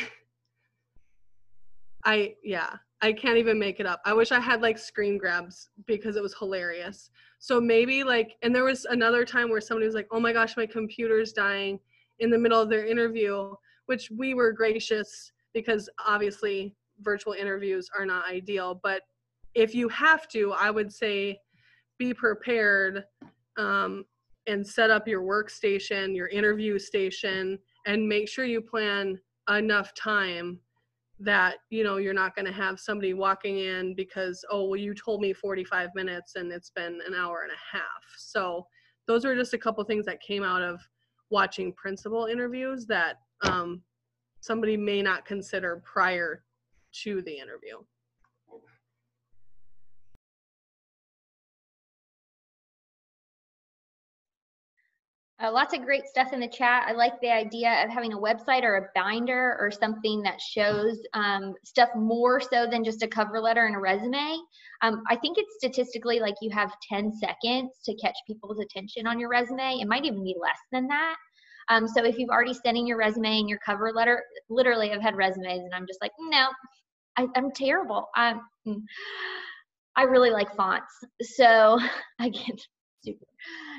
i 2.04 2.36
yeah 2.44 2.72
i 3.02 3.12
can't 3.12 3.38
even 3.38 3.58
make 3.58 3.80
it 3.80 3.86
up. 3.86 4.02
I 4.06 4.14
wish 4.14 4.32
i 4.32 4.40
had 4.40 4.62
like 4.62 4.78
screen 4.78 5.18
grabs 5.18 5.70
because 5.86 6.16
it 6.16 6.22
was 6.24 6.36
hilarious. 6.38 7.10
So 7.40 7.62
maybe 7.62 8.04
like 8.04 8.36
and 8.42 8.54
there 8.54 8.64
was 8.64 8.86
another 8.86 9.26
time 9.26 9.50
where 9.50 9.62
somebody 9.62 9.86
was 9.86 9.96
like 9.96 10.08
oh 10.12 10.20
my 10.20 10.34
gosh 10.34 10.58
my 10.58 10.66
computer's 10.66 11.32
dying 11.34 11.80
in 12.20 12.30
the 12.30 12.38
middle 12.38 12.62
of 12.62 12.70
their 12.70 12.86
interview 12.86 13.54
which 13.86 14.12
we 14.12 14.34
were 14.34 14.52
gracious 14.52 15.32
because 15.54 15.90
obviously 16.06 16.76
virtual 17.02 17.34
interviews 17.34 17.90
are 17.98 18.06
not 18.06 18.30
ideal 18.30 18.80
but 18.82 19.02
if 19.54 19.76
you 19.76 19.88
have 19.90 20.28
to 20.30 20.54
i 20.54 20.72
would 20.72 20.92
say 20.92 21.38
be 21.98 22.14
prepared 22.14 23.04
um, 23.58 24.06
and 24.48 24.66
set 24.66 24.90
up 24.90 25.08
your 25.08 25.22
workstation, 25.22 26.16
your 26.16 26.28
interview 26.28 26.78
station, 26.78 27.58
and 27.86 28.08
make 28.08 28.28
sure 28.28 28.46
you 28.46 28.62
plan 28.62 29.20
enough 29.50 29.94
time 29.94 30.60
that 31.20 31.58
you 31.70 31.84
know 31.84 31.98
you're 31.98 32.14
not 32.14 32.36
going 32.36 32.46
to 32.46 32.52
have 32.52 32.80
somebody 32.80 33.14
walking 33.14 33.60
in 33.60 33.96
because 33.96 34.44
oh 34.52 34.66
well 34.66 34.80
you 34.80 34.94
told 34.94 35.22
me 35.22 35.32
45 35.32 35.90
minutes 35.96 36.36
and 36.36 36.52
it's 36.52 36.72
been 36.72 37.00
an 37.08 37.14
hour 37.14 37.44
and 37.44 37.52
a 37.52 37.78
half. 37.78 38.04
So 38.18 38.66
those 39.08 39.24
are 39.24 39.36
just 39.36 39.54
a 39.54 39.58
couple 39.58 39.84
things 39.84 40.06
that 40.06 40.22
came 40.22 40.44
out 40.44 40.62
of 40.62 40.82
watching 41.30 41.74
principal 41.74 42.26
interviews 42.26 42.86
that 42.88 43.18
um, 43.44 43.82
somebody 44.42 44.78
may 44.78 45.02
not 45.02 45.26
consider 45.26 45.82
prior 45.86 46.44
to 47.04 47.22
the 47.22 47.38
interview 47.38 47.78
Uh, 55.44 55.52
lots 55.52 55.74
of 55.74 55.84
great 55.84 56.06
stuff 56.06 56.32
in 56.32 56.40
the 56.40 56.48
chat. 56.48 56.86
I 56.88 56.94
like 56.94 57.20
the 57.20 57.30
idea 57.30 57.84
of 57.84 57.90
having 57.90 58.14
a 58.14 58.18
website 58.18 58.64
or 58.64 58.78
a 58.78 58.88
binder 58.96 59.58
or 59.60 59.70
something 59.70 60.22
that 60.22 60.40
shows 60.40 60.98
um, 61.14 61.54
stuff 61.66 61.90
more 61.94 62.40
so 62.40 62.66
than 62.70 62.86
just 62.86 63.04
a 63.04 63.08
cover 63.08 63.42
letter 63.42 63.66
and 63.66 63.76
a 63.76 63.80
resume. 63.80 64.38
Um, 64.82 65.04
I 65.10 65.18
think 65.18 65.38
it's 65.38 65.56
statistically 65.58 66.22
like 66.22 66.36
you 66.42 66.52
have 66.52 66.72
10 66.88 67.12
seconds 67.12 67.72
to 67.84 67.96
catch 67.96 68.16
people's 68.26 68.60
attention 68.60 69.08
on 69.08 69.20
your 69.20 69.28
resume. 69.28 69.80
It 69.82 69.90
might 69.90 70.06
even 70.06 70.24
be 70.24 70.38
less 70.42 70.60
than 70.72 70.88
that. 70.88 71.16
Um, 71.68 71.86
so 71.86 72.06
if 72.06 72.18
you've 72.18 72.30
already 72.30 72.54
sent 72.54 72.78
in 72.78 72.88
your 72.88 72.98
resume 72.98 73.40
and 73.40 73.50
your 73.50 73.60
cover 73.66 73.92
letter, 73.92 74.24
literally 74.50 74.94
I've 74.94 75.02
had 75.02 75.18
resumes 75.18 75.64
and 75.64 75.74
I'm 75.74 75.86
just 75.86 76.02
like, 76.02 76.12
no, 76.18 76.48
I, 77.18 77.28
I'm 77.36 77.52
terrible. 77.52 78.08
I'm, 78.16 78.40
mm. 78.66 78.82
I 79.98 80.04
really 80.04 80.30
like 80.30 80.56
fonts. 80.56 80.94
So 81.22 81.78
I 82.20 82.30
get 82.30 82.62
super 83.06 83.26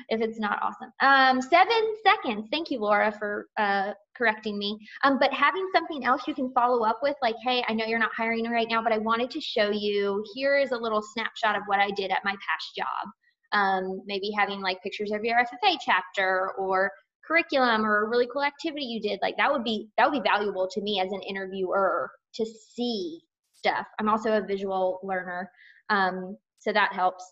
if 0.09 0.21
it's 0.21 0.39
not 0.39 0.59
awesome. 0.61 0.91
Um, 1.01 1.41
seven 1.41 1.95
seconds. 2.03 2.47
Thank 2.51 2.71
you, 2.71 2.79
Laura, 2.79 3.11
for 3.11 3.47
uh, 3.57 3.93
correcting 4.15 4.57
me. 4.57 4.77
Um, 5.03 5.19
but 5.19 5.33
having 5.33 5.67
something 5.73 6.05
else 6.05 6.23
you 6.27 6.33
can 6.33 6.51
follow 6.53 6.85
up 6.85 6.99
with, 7.01 7.15
like, 7.21 7.35
hey, 7.43 7.63
I 7.67 7.73
know 7.73 7.85
you're 7.85 7.99
not 7.99 8.13
hiring 8.15 8.49
right 8.49 8.67
now, 8.69 8.81
but 8.81 8.93
I 8.93 8.97
wanted 8.97 9.29
to 9.31 9.41
show 9.41 9.69
you. 9.69 10.23
Here 10.33 10.57
is 10.57 10.71
a 10.71 10.77
little 10.77 11.01
snapshot 11.01 11.55
of 11.55 11.63
what 11.65 11.79
I 11.79 11.91
did 11.91 12.11
at 12.11 12.23
my 12.23 12.31
past 12.31 12.75
job. 12.75 13.11
Um, 13.53 14.01
maybe 14.05 14.31
having 14.37 14.61
like 14.61 14.81
pictures 14.83 15.11
of 15.11 15.23
your 15.23 15.37
FFA 15.37 15.77
chapter 15.83 16.51
or 16.57 16.91
curriculum 17.25 17.85
or 17.85 18.03
a 18.03 18.09
really 18.09 18.27
cool 18.31 18.43
activity 18.43 18.85
you 18.85 19.01
did. 19.01 19.19
Like 19.21 19.37
that 19.37 19.51
would 19.51 19.63
be 19.63 19.87
that 19.97 20.09
would 20.09 20.21
be 20.21 20.29
valuable 20.29 20.67
to 20.69 20.81
me 20.81 20.99
as 20.99 21.11
an 21.13 21.21
interviewer 21.21 22.09
to 22.35 22.45
see 22.45 23.21
stuff. 23.53 23.87
I'm 23.99 24.09
also 24.09 24.33
a 24.33 24.45
visual 24.45 24.99
learner, 25.01 25.49
um, 25.89 26.37
so 26.59 26.73
that 26.73 26.91
helps. 26.91 27.23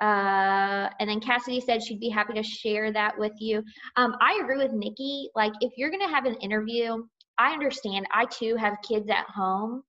Uh, 0.00 0.88
and 0.98 1.10
then 1.10 1.20
Cassidy 1.20 1.60
said 1.60 1.82
she'd 1.82 2.00
be 2.00 2.08
happy 2.08 2.32
to 2.34 2.42
share 2.42 2.90
that 2.92 3.18
with 3.18 3.32
you. 3.38 3.62
Um, 3.96 4.16
I 4.20 4.40
agree 4.42 4.56
with 4.56 4.72
Nikki. 4.72 5.28
Like, 5.34 5.52
if 5.60 5.72
you're 5.76 5.90
going 5.90 6.06
to 6.06 6.14
have 6.14 6.24
an 6.24 6.36
interview, 6.36 7.04
I 7.38 7.52
understand. 7.52 8.06
I 8.12 8.24
too 8.26 8.56
have 8.56 8.76
kids 8.86 9.10
at 9.10 9.26
home 9.28 9.82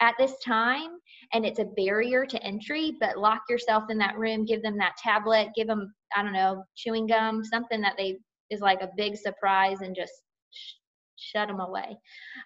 at 0.00 0.14
this 0.18 0.34
time, 0.44 0.98
and 1.32 1.46
it's 1.46 1.58
a 1.58 1.64
barrier 1.76 2.26
to 2.26 2.42
entry, 2.42 2.96
but 3.00 3.16
lock 3.16 3.42
yourself 3.48 3.84
in 3.88 3.96
that 3.98 4.18
room, 4.18 4.44
give 4.44 4.62
them 4.62 4.76
that 4.76 4.96
tablet, 5.02 5.48
give 5.56 5.66
them, 5.66 5.92
I 6.14 6.22
don't 6.22 6.34
know, 6.34 6.62
chewing 6.76 7.06
gum, 7.06 7.42
something 7.42 7.80
that 7.80 7.94
they 7.96 8.18
is 8.50 8.60
like 8.60 8.82
a 8.82 8.90
big 8.96 9.16
surprise, 9.16 9.80
and 9.80 9.96
just 9.96 10.12
sh- 10.50 10.74
shut 11.16 11.48
them 11.48 11.60
away. 11.60 11.96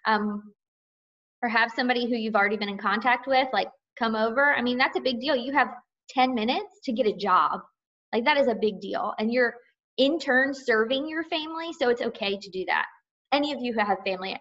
Um, 0.06 0.54
or 1.42 1.48
have 1.48 1.72
somebody 1.74 2.08
who 2.08 2.16
you've 2.16 2.36
already 2.36 2.56
been 2.56 2.68
in 2.68 2.78
contact 2.78 3.26
with, 3.26 3.48
like, 3.52 3.68
come 3.98 4.14
over. 4.14 4.54
I 4.54 4.62
mean, 4.62 4.78
that's 4.78 4.96
a 4.96 5.00
big 5.00 5.20
deal. 5.20 5.34
You 5.34 5.52
have 5.52 5.68
10 6.14 6.34
minutes 6.34 6.80
to 6.84 6.92
get 6.92 7.06
a 7.06 7.12
job. 7.12 7.60
Like 8.12 8.24
that 8.24 8.38
is 8.38 8.48
a 8.48 8.54
big 8.54 8.80
deal. 8.80 9.14
And 9.18 9.32
you're 9.32 9.54
in 9.98 10.18
turn 10.18 10.52
serving 10.54 11.08
your 11.08 11.24
family, 11.24 11.72
so 11.78 11.88
it's 11.88 12.02
okay 12.02 12.36
to 12.36 12.50
do 12.50 12.64
that. 12.66 12.86
Any 13.32 13.52
of 13.52 13.60
you 13.60 13.72
who 13.72 13.80
have 13.80 13.98
family 14.04 14.36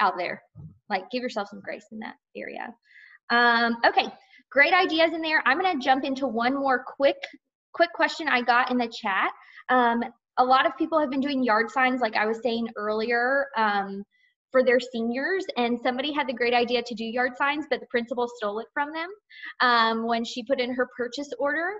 out 0.00 0.14
there, 0.16 0.42
like 0.88 1.10
give 1.10 1.22
yourself 1.22 1.48
some 1.48 1.60
grace 1.60 1.84
in 1.92 1.98
that 2.00 2.14
area. 2.36 2.74
Um, 3.30 3.76
okay, 3.86 4.08
great 4.50 4.72
ideas 4.72 5.12
in 5.12 5.20
there. 5.20 5.42
I'm 5.46 5.60
gonna 5.60 5.78
jump 5.78 6.04
into 6.04 6.26
one 6.26 6.54
more 6.54 6.84
quick, 6.84 7.16
quick 7.74 7.92
question 7.92 8.28
I 8.28 8.42
got 8.42 8.70
in 8.70 8.78
the 8.78 8.88
chat. 8.88 9.30
Um, 9.68 10.02
a 10.38 10.44
lot 10.44 10.66
of 10.66 10.76
people 10.76 10.98
have 10.98 11.10
been 11.10 11.20
doing 11.20 11.44
yard 11.44 11.70
signs, 11.70 12.00
like 12.00 12.16
I 12.16 12.26
was 12.26 12.40
saying 12.42 12.68
earlier. 12.76 13.46
Um, 13.56 14.02
for 14.50 14.64
their 14.64 14.80
seniors 14.80 15.44
and 15.56 15.78
somebody 15.80 16.12
had 16.12 16.26
the 16.26 16.32
great 16.32 16.54
idea 16.54 16.82
to 16.82 16.94
do 16.94 17.04
yard 17.04 17.32
signs 17.36 17.66
but 17.70 17.80
the 17.80 17.86
principal 17.86 18.28
stole 18.36 18.58
it 18.58 18.66
from 18.72 18.92
them 18.92 19.08
um, 19.60 20.06
when 20.06 20.24
she 20.24 20.42
put 20.44 20.60
in 20.60 20.74
her 20.74 20.88
purchase 20.96 21.30
order. 21.38 21.72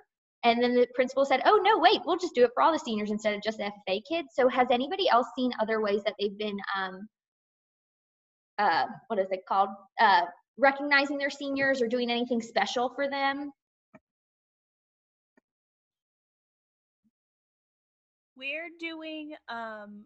And 0.43 0.63
then 0.63 0.75
the 0.75 0.87
principal 0.95 1.25
said 1.25 1.43
oh 1.45 1.61
no 1.63 1.79
wait 1.79 2.01
we'll 2.07 2.17
just 2.17 2.35
do 2.35 2.45
it 2.45 2.51
for 2.55 2.63
all 2.63 2.73
the 2.73 2.79
seniors 2.79 3.11
instead 3.11 3.35
of 3.35 3.43
just 3.43 3.59
the 3.59 3.71
ffa 3.89 4.01
kids. 4.09 4.29
So 4.35 4.49
has 4.49 4.69
anybody 4.71 5.09
else 5.09 5.27
seen 5.37 5.53
other 5.61 5.81
ways 5.81 6.03
that 6.05 6.15
they've 6.19 6.39
been 6.39 6.59
um, 6.79 7.09
uh, 8.59 8.85
what 9.09 9.19
is 9.19 9.29
it 9.31 9.41
called 9.49 9.71
uh, 10.01 10.23
recognizing 10.59 11.19
their 11.19 11.31
seniors 11.31 11.81
or 11.81 11.89
doing 11.89 12.11
anything 12.11 12.43
special 12.43 12.91
for 12.95 13.09
them? 13.09 13.51
We're 18.37 18.71
doing 18.79 19.35
um 19.49 20.05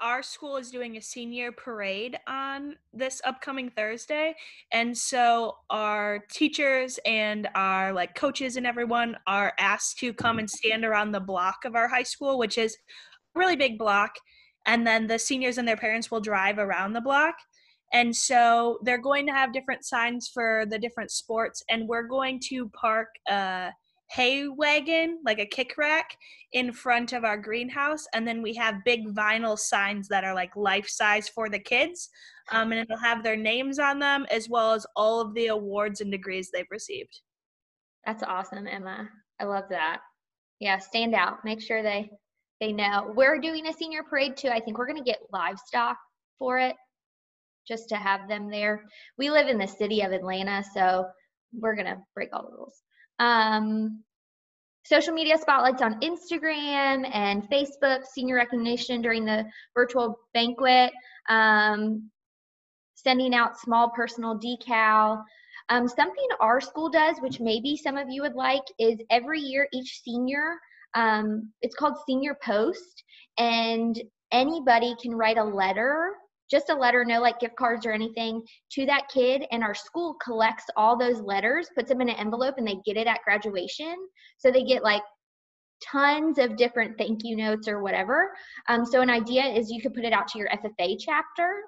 our 0.00 0.22
school 0.22 0.56
is 0.56 0.70
doing 0.70 0.96
a 0.96 1.02
senior 1.02 1.50
parade 1.52 2.18
on 2.26 2.76
this 2.92 3.20
upcoming 3.24 3.70
Thursday. 3.70 4.34
And 4.72 4.96
so 4.96 5.56
our 5.70 6.20
teachers 6.30 6.98
and 7.04 7.48
our 7.54 7.92
like 7.92 8.14
coaches 8.14 8.56
and 8.56 8.66
everyone 8.66 9.16
are 9.26 9.52
asked 9.58 9.98
to 9.98 10.12
come 10.12 10.38
and 10.38 10.48
stand 10.48 10.84
around 10.84 11.12
the 11.12 11.20
block 11.20 11.64
of 11.64 11.74
our 11.74 11.88
high 11.88 12.02
school, 12.02 12.38
which 12.38 12.58
is 12.58 12.76
a 13.34 13.38
really 13.38 13.56
big 13.56 13.78
block. 13.78 14.12
And 14.66 14.86
then 14.86 15.06
the 15.06 15.18
seniors 15.18 15.58
and 15.58 15.66
their 15.66 15.76
parents 15.76 16.10
will 16.10 16.20
drive 16.20 16.58
around 16.58 16.92
the 16.92 17.00
block. 17.00 17.34
And 17.92 18.14
so 18.14 18.78
they're 18.82 18.98
going 18.98 19.26
to 19.26 19.32
have 19.32 19.52
different 19.52 19.84
signs 19.84 20.28
for 20.28 20.64
the 20.68 20.78
different 20.78 21.10
sports. 21.10 21.62
And 21.70 21.88
we're 21.88 22.06
going 22.06 22.40
to 22.48 22.68
park 22.68 23.08
a 23.28 23.70
hay 24.10 24.48
wagon, 24.48 25.18
like 25.24 25.38
a 25.38 25.46
kick 25.46 25.76
rack, 25.78 26.16
in 26.52 26.72
front 26.72 27.12
of 27.12 27.24
our 27.24 27.36
greenhouse. 27.36 28.06
And 28.14 28.26
then 28.26 28.40
we 28.42 28.54
have 28.54 28.84
big 28.84 29.14
vinyl 29.14 29.58
signs 29.58 30.08
that 30.08 30.24
are 30.24 30.34
like 30.34 30.56
life 30.56 30.88
size 30.88 31.28
for 31.28 31.48
the 31.50 31.58
kids. 31.58 32.08
Um, 32.50 32.72
and 32.72 32.80
it'll 32.80 32.96
have 32.98 33.22
their 33.22 33.36
names 33.36 33.78
on 33.78 33.98
them 33.98 34.26
as 34.30 34.48
well 34.48 34.72
as 34.72 34.86
all 34.96 35.20
of 35.20 35.34
the 35.34 35.48
awards 35.48 36.00
and 36.00 36.10
degrees 36.10 36.50
they've 36.50 36.64
received. 36.70 37.20
that's 38.06 38.22
awesome 38.22 38.66
emma 38.66 39.06
i 39.40 39.44
love 39.44 39.64
that 39.68 40.00
Yeah, 40.60 40.78
stand 40.78 41.14
out. 41.14 41.44
Make 41.44 41.60
sure 41.60 41.82
they 41.82 42.10
they 42.60 42.72
know. 42.72 43.12
We're 43.14 43.38
doing 43.38 43.66
a 43.68 43.72
senior 43.72 44.02
parade 44.02 44.36
too. 44.36 44.48
I 44.48 44.58
think 44.60 44.76
we're 44.78 44.88
gonna 44.88 45.04
get 45.04 45.20
livestock 45.32 45.96
for 46.38 46.58
it, 46.58 46.74
just 47.68 47.88
to 47.90 47.96
have 47.96 48.26
them 48.28 48.50
there. 48.50 48.82
We 49.18 49.30
live 49.30 49.46
in 49.48 49.58
the 49.58 49.68
city 49.68 50.00
of 50.02 50.10
Atlanta, 50.12 50.64
so 50.74 51.06
we're 51.52 51.76
gonna 51.76 51.98
break 52.14 52.30
all 52.32 52.42
the 52.42 52.56
rules. 52.56 52.82
Um, 53.18 54.02
social 54.84 55.12
media 55.12 55.36
spotlights 55.36 55.82
on 55.82 56.00
Instagram 56.00 57.08
and 57.14 57.42
Facebook, 57.50 58.04
senior 58.06 58.36
recognition 58.36 59.02
during 59.02 59.24
the 59.24 59.44
virtual 59.74 60.18
banquet, 60.32 60.92
um, 61.28 62.10
sending 62.94 63.34
out 63.34 63.58
small 63.60 63.90
personal 63.90 64.38
decal. 64.38 65.22
Um, 65.68 65.86
something 65.86 66.26
our 66.40 66.60
school 66.60 66.88
does, 66.88 67.18
which 67.20 67.40
maybe 67.40 67.76
some 67.76 67.98
of 67.98 68.08
you 68.08 68.22
would 68.22 68.34
like, 68.34 68.62
is 68.78 68.98
every 69.10 69.40
year 69.40 69.68
each 69.74 70.00
senior, 70.02 70.54
um, 70.94 71.52
it's 71.60 71.74
called 71.74 71.96
Senior 72.06 72.36
Post, 72.42 73.04
and 73.38 74.00
anybody 74.32 74.94
can 75.00 75.14
write 75.14 75.38
a 75.38 75.44
letter 75.44 76.14
just 76.50 76.70
a 76.70 76.74
letter, 76.74 77.04
no 77.04 77.20
like 77.20 77.40
gift 77.40 77.56
cards 77.56 77.86
or 77.86 77.92
anything, 77.92 78.42
to 78.72 78.86
that 78.86 79.08
kid. 79.12 79.44
And 79.50 79.62
our 79.62 79.74
school 79.74 80.16
collects 80.22 80.64
all 80.76 80.96
those 80.96 81.20
letters, 81.20 81.68
puts 81.74 81.88
them 81.88 82.00
in 82.00 82.08
an 82.08 82.16
envelope, 82.16 82.54
and 82.58 82.66
they 82.66 82.76
get 82.84 82.96
it 82.96 83.06
at 83.06 83.22
graduation. 83.24 83.96
So 84.38 84.50
they 84.50 84.64
get 84.64 84.82
like 84.82 85.02
tons 85.84 86.38
of 86.38 86.56
different 86.56 86.98
thank 86.98 87.20
you 87.24 87.36
notes 87.36 87.68
or 87.68 87.82
whatever. 87.82 88.32
Um, 88.68 88.84
so 88.84 89.00
an 89.00 89.10
idea 89.10 89.44
is 89.44 89.70
you 89.70 89.80
could 89.80 89.94
put 89.94 90.04
it 90.04 90.12
out 90.12 90.28
to 90.28 90.38
your 90.38 90.48
FFA 90.48 90.96
chapter 90.98 91.62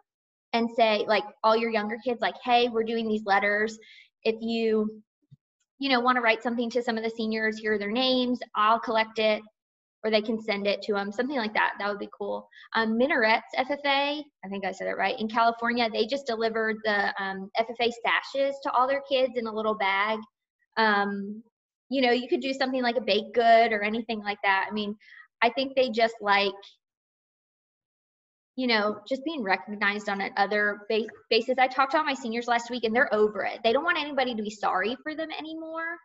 and 0.53 0.69
say 0.77 1.05
like 1.07 1.25
all 1.45 1.57
your 1.57 1.71
younger 1.71 1.97
kids 2.05 2.21
like, 2.21 2.35
hey, 2.45 2.69
we're 2.69 2.83
doing 2.83 3.09
these 3.09 3.25
letters. 3.25 3.79
If 4.25 4.37
you 4.41 5.03
you 5.79 5.89
know 5.89 6.01
want 6.01 6.17
to 6.17 6.23
write 6.23 6.43
something 6.43 6.69
to 6.71 6.83
some 6.83 6.99
of 6.99 7.05
the 7.05 7.11
seniors, 7.11 7.59
here 7.59 7.75
are 7.75 7.79
their 7.79 7.91
names. 7.91 8.41
I'll 8.55 8.81
collect 8.81 9.19
it 9.19 9.43
or 10.03 10.11
they 10.11 10.23
can 10.23 10.41
send 10.41 10.67
it 10.67 10.81
to 10.83 10.95
them, 10.95 11.13
something 11.13 11.37
like 11.37 11.53
that. 11.55 11.75
That 11.79 11.89
would 11.89 11.99
be 11.99 12.09
cool. 12.17 12.49
Um, 12.75 12.99
Minarets 12.99 13.43
FFA, 13.59 14.23
I 14.45 14.49
think 14.49 14.65
I 14.65 14.73
said 14.73 14.89
it 14.89 14.97
right. 14.97 15.19
In 15.19 15.29
California, 15.29 15.89
they 15.93 16.07
just 16.07 16.27
delivered 16.27 16.77
the 16.85 17.13
um, 17.23 17.51
FFA 17.59 17.91
stashes 17.91 18.53
to 18.63 18.71
all 18.73 18.89
their 18.89 19.03
kids 19.11 19.35
in 19.37 19.47
a 19.47 19.53
little 19.53 19.75
bag. 19.75 20.19
Um, 20.77 21.43
you 21.91 22.01
know, 22.01 22.13
you 22.13 22.29
could 22.29 22.41
do 22.41 22.55
something 22.55 22.83
like 22.83 22.97
a 22.97 23.03
baked 23.03 23.35
good 23.35 23.73
or 23.73 23.83
anything 23.83 24.21
like 24.21 24.39
that. 24.43 24.67
I 24.71 24.73
mean, 24.73 24.97
I 25.43 25.51
think 25.51 25.75
they 25.75 25.91
just 25.91 26.15
like, 26.21 26.53
you 28.57 28.67
know, 28.67 29.01
just 29.09 29.25
being 29.25 29.43
recognized 29.43 30.09
on 30.09 30.23
other 30.37 30.81
basis. 30.89 31.57
I 31.59 31.67
talked 31.67 31.93
to 31.93 31.99
all 31.99 32.05
my 32.05 32.15
seniors 32.15 32.47
last 32.47 32.71
week 32.71 32.85
and 32.85 32.95
they're 32.95 33.13
over 33.15 33.45
it. 33.45 33.61
They 33.65 33.73
don't 33.73 33.85
want 33.85 33.99
anybody 33.99 34.35
to 34.35 34.43
be 34.43 34.51
sorry 34.51 34.97
for 35.03 35.15
them 35.15 35.29
anymore. 35.37 35.97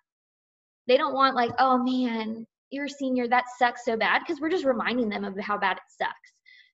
They 0.88 0.98
don't 0.98 1.14
want 1.14 1.36
like, 1.36 1.52
oh 1.60 1.78
man, 1.78 2.46
you're 2.76 2.86
a 2.86 2.90
senior, 2.90 3.28
that 3.28 3.46
sucks 3.58 3.86
so 3.86 3.98
bad 3.98 4.20
because 4.20 4.40
we're 4.40 4.50
just 4.50 4.66
reminding 4.66 5.10
them 5.10 5.24
of 5.24 5.38
how 5.40 5.58
bad 5.58 5.78
it 5.78 5.84
sucks. 5.88 6.14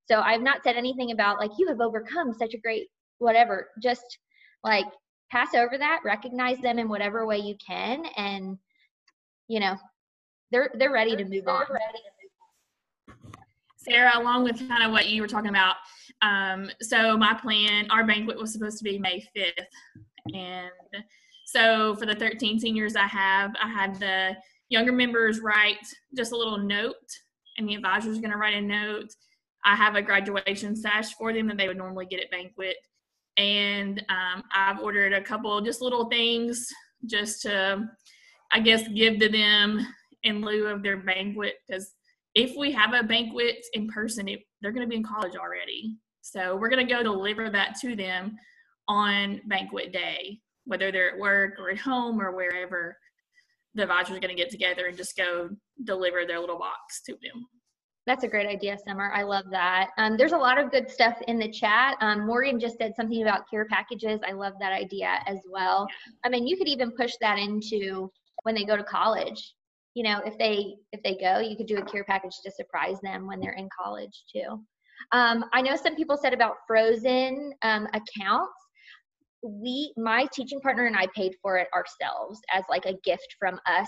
So 0.10 0.20
I've 0.20 0.42
not 0.42 0.64
said 0.64 0.76
anything 0.76 1.12
about 1.12 1.40
like 1.40 1.52
you 1.58 1.68
have 1.70 1.80
overcome 1.80 2.34
such 2.34 2.54
a 2.54 2.58
great 2.58 2.88
whatever. 3.20 3.70
Just 3.82 4.18
like 4.64 4.86
pass 5.32 5.54
over 5.54 5.78
that, 5.78 6.02
recognize 6.04 6.58
them 6.60 6.80
in 6.80 6.90
whatever 6.90 7.26
way 7.26 7.38
you 7.38 7.56
can, 7.66 8.04
and 8.18 8.58
you 9.48 9.60
know 9.60 9.78
they're 10.52 10.72
they're 10.78 10.92
ready 10.92 11.16
to 11.16 11.24
move 11.24 11.48
on. 11.48 11.64
Sarah, 13.78 14.12
along 14.16 14.44
with 14.44 14.68
kind 14.68 14.84
of 14.84 14.92
what 14.92 15.08
you 15.08 15.22
were 15.22 15.28
talking 15.28 15.50
about, 15.50 15.76
um, 16.22 16.70
so 16.82 17.18
my 17.18 17.34
plan, 17.34 17.90
our 17.90 18.06
banquet 18.06 18.38
was 18.38 18.54
supposed 18.54 18.78
to 18.78 18.84
be 18.84 19.00
May 19.00 19.26
5th. 19.36 20.36
And 20.36 20.70
so 21.46 21.96
for 21.96 22.06
the 22.06 22.14
13 22.14 22.60
seniors 22.60 22.96
I 22.96 23.08
have, 23.08 23.56
I 23.62 23.68
had 23.68 24.00
the 24.00 24.36
younger 24.72 24.94
members 24.94 25.42
write 25.42 25.86
just 26.16 26.32
a 26.32 26.38
little 26.38 26.58
note, 26.58 26.96
and 27.58 27.68
the 27.68 27.76
advisor 27.76 28.10
is 28.10 28.20
going 28.20 28.32
to 28.32 28.38
write 28.38 28.56
a 28.56 28.62
note. 28.62 29.10
I 29.64 29.76
have 29.76 29.96
a 29.96 30.02
graduation 30.02 30.76
sash 30.76 31.14
for 31.14 31.32
them 31.34 31.48
that 31.50 31.58
they 31.58 31.68
would 31.68 31.78
normally 31.78 32.08
get 32.08 32.22
at 32.22 32.32
banquet. 32.32 32.78
And 33.38 34.04
um, 34.10 34.44
I've 34.56 34.80
ordered 34.80 35.14
a 35.14 35.22
couple 35.22 35.60
just 35.62 35.82
little 35.82 36.10
things 36.10 36.66
just 37.06 37.42
to, 37.44 37.86
I 38.52 38.60
guess, 38.62 38.88
give 38.88 39.20
to 39.20 39.30
them 39.30 39.86
in 40.24 40.42
lieu 40.42 40.68
of 40.68 40.82
their 40.82 40.98
banquet. 40.98 41.56
Because 41.68 41.94
if 42.34 42.56
we 42.58 42.72
have 42.72 42.94
a 42.94 43.04
banquet 43.04 43.58
in 43.74 43.88
person, 43.90 44.28
it, 44.28 44.40
they're 44.62 44.72
going 44.72 44.86
to 44.86 44.90
be 44.90 44.96
in 44.96 45.04
college 45.04 45.36
already. 45.36 45.96
So 46.22 46.56
we're 46.56 46.70
going 46.70 46.88
to 46.88 46.94
go 46.94 47.04
deliver 47.04 47.50
that 47.50 47.76
to 47.82 47.96
them 47.96 48.38
on 48.88 49.42
banquet 49.48 49.92
day, 49.92 50.40
whether 50.66 50.92
they're 50.92 51.12
at 51.12 51.20
work 51.20 51.60
or 51.60 51.70
at 51.70 51.78
home 51.78 52.22
or 52.22 52.36
wherever 52.36 52.98
the 53.76 53.84
advisors 53.84 54.18
are 54.18 54.20
going 54.20 54.36
to 54.36 54.42
get 54.42 54.52
together 54.52 54.88
and 54.88 54.98
just 54.98 55.16
go 55.16 55.50
deliver 55.84 56.26
their 56.26 56.40
little 56.40 56.60
box 56.60 57.02
to 57.06 57.14
them. 57.14 57.46
That's 58.08 58.24
a 58.24 58.28
great 58.28 58.48
idea, 58.48 58.78
Summer. 58.86 59.12
I 59.14 59.22
love 59.22 59.46
that. 59.52 59.92
Um, 59.98 60.18
there's 60.18 60.32
a 60.32 60.38
lot 60.38 60.58
of 60.58 60.72
good 60.72 60.90
stuff 60.90 61.18
in 61.28 61.38
the 61.38 61.50
chat. 61.50 61.98
Um, 62.02 62.26
Morgan 62.26 62.60
just 62.60 62.78
said 62.78 62.94
something 62.96 63.22
about 63.22 63.50
care 63.50 63.66
packages. 63.66 64.20
I 64.28 64.32
love 64.32 64.54
that 64.60 64.74
idea 64.74 65.20
as 65.28 65.38
well. 65.48 65.88
I 66.26 66.30
mean, 66.30 66.48
you 66.48 66.58
could 66.58 66.68
even 66.68 66.92
push 66.92 67.14
that 67.22 67.38
into 67.38 68.12
when 68.42 68.56
they 68.56 68.66
go 68.66 68.76
to 68.76 68.84
college. 68.84 69.54
You 69.94 70.04
know, 70.04 70.20
if 70.26 70.36
they 70.40 70.78
if 70.92 71.04
they 71.04 71.16
go, 71.16 71.40
you 71.40 71.56
could 71.56 71.68
do 71.68 71.78
a 71.78 71.86
care 71.86 72.04
package 72.04 72.34
to 72.44 72.52
surprise 72.52 73.00
them 73.04 73.28
when 73.28 73.40
they're 73.40 73.54
in 73.54 73.70
college 73.78 74.24
too. 74.34 74.64
Um, 75.12 75.46
I 75.54 75.62
know 75.62 75.76
some 75.76 75.96
people 75.96 76.18
said 76.18 76.34
about 76.34 76.56
frozen 76.68 77.54
um, 77.62 77.88
accounts 77.94 78.61
we 79.44 79.94
my 79.98 80.28
teaching 80.34 80.60
partner 80.62 80.86
and 80.86 80.96
I 80.96 81.08
paid 81.16 81.36
for 81.42 81.58
it 81.58 81.68
ourselves 81.74 82.40
as 82.54 82.64
like 82.70 82.86
a 82.86 82.98
gift 83.04 83.36
from 83.40 83.60
us 83.66 83.88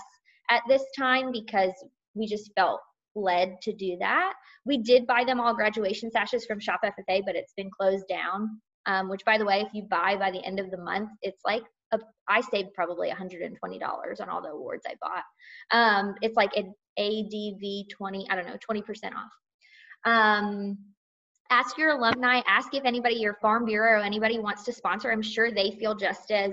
at 0.50 0.62
this 0.68 0.82
time 0.96 1.32
because 1.32 1.72
we 2.14 2.26
just 2.26 2.50
felt 2.56 2.80
led 3.14 3.60
to 3.62 3.72
do 3.72 3.96
that. 4.00 4.34
We 4.66 4.78
did 4.78 5.06
buy 5.06 5.24
them 5.24 5.40
all 5.40 5.54
graduation 5.54 6.10
sashes 6.10 6.44
from 6.46 6.60
Shop 6.60 6.80
FFA, 6.84 7.22
but 7.24 7.36
it's 7.36 7.52
been 7.56 7.70
closed 7.70 8.06
down. 8.08 8.60
Um, 8.86 9.08
which, 9.08 9.24
by 9.24 9.38
the 9.38 9.46
way, 9.46 9.60
if 9.60 9.72
you 9.72 9.84
buy 9.84 10.14
by 10.16 10.30
the 10.30 10.44
end 10.44 10.60
of 10.60 10.70
the 10.70 10.76
month, 10.76 11.08
it's 11.22 11.40
like 11.42 11.62
a, 11.92 11.98
I 12.28 12.42
saved 12.42 12.74
probably 12.74 13.10
$120 13.10 14.20
on 14.20 14.28
all 14.28 14.42
the 14.42 14.48
awards 14.48 14.84
I 14.86 14.94
bought. 15.00 15.24
Um, 15.70 16.14
it's 16.20 16.36
like 16.36 16.54
an 16.54 16.74
ADV 16.98 17.88
20, 17.96 18.28
I 18.28 18.36
don't 18.36 18.46
know, 18.46 18.58
20% 18.70 18.82
off. 19.14 19.32
Um, 20.04 20.76
ask 21.50 21.78
your 21.78 21.90
alumni, 21.90 22.40
ask 22.46 22.74
if 22.74 22.84
anybody, 22.84 23.16
your 23.16 23.34
farm 23.34 23.64
bureau, 23.64 24.02
anybody 24.02 24.38
wants 24.38 24.64
to 24.64 24.72
sponsor. 24.72 25.10
I'm 25.10 25.22
sure 25.22 25.50
they 25.50 25.72
feel 25.72 25.94
just 25.94 26.30
as 26.30 26.52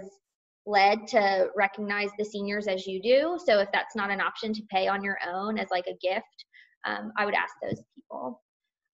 led 0.65 1.07
to 1.07 1.47
recognize 1.55 2.09
the 2.17 2.25
seniors 2.25 2.67
as 2.67 2.85
you 2.85 3.01
do. 3.01 3.39
So 3.45 3.59
if 3.59 3.69
that's 3.73 3.95
not 3.95 4.11
an 4.11 4.21
option 4.21 4.53
to 4.53 4.61
pay 4.69 4.87
on 4.87 5.03
your 5.03 5.17
own 5.27 5.57
as 5.57 5.69
like 5.71 5.87
a 5.87 5.97
gift, 6.01 6.45
um, 6.85 7.11
I 7.17 7.25
would 7.25 7.33
ask 7.33 7.53
those 7.61 7.81
people. 7.95 8.41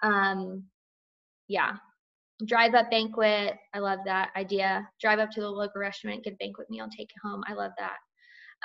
Um, 0.04 0.64
yeah. 1.48 1.74
Drive 2.46 2.76
up 2.76 2.92
banquet. 2.92 3.56
I 3.74 3.80
love 3.80 4.00
that 4.06 4.30
idea. 4.36 4.88
Drive 5.02 5.20
up 5.20 5.32
to 5.32 5.42
the 5.42 5.50
local 5.50 5.82
restaurant, 5.82 6.24
get 6.24 6.34
a 6.34 6.38
banquet 6.38 6.70
meal, 6.70 6.88
take 6.96 7.10
it 7.10 7.28
home. 7.28 7.44
I 7.48 7.54
love 7.54 7.72
that. 7.80 7.98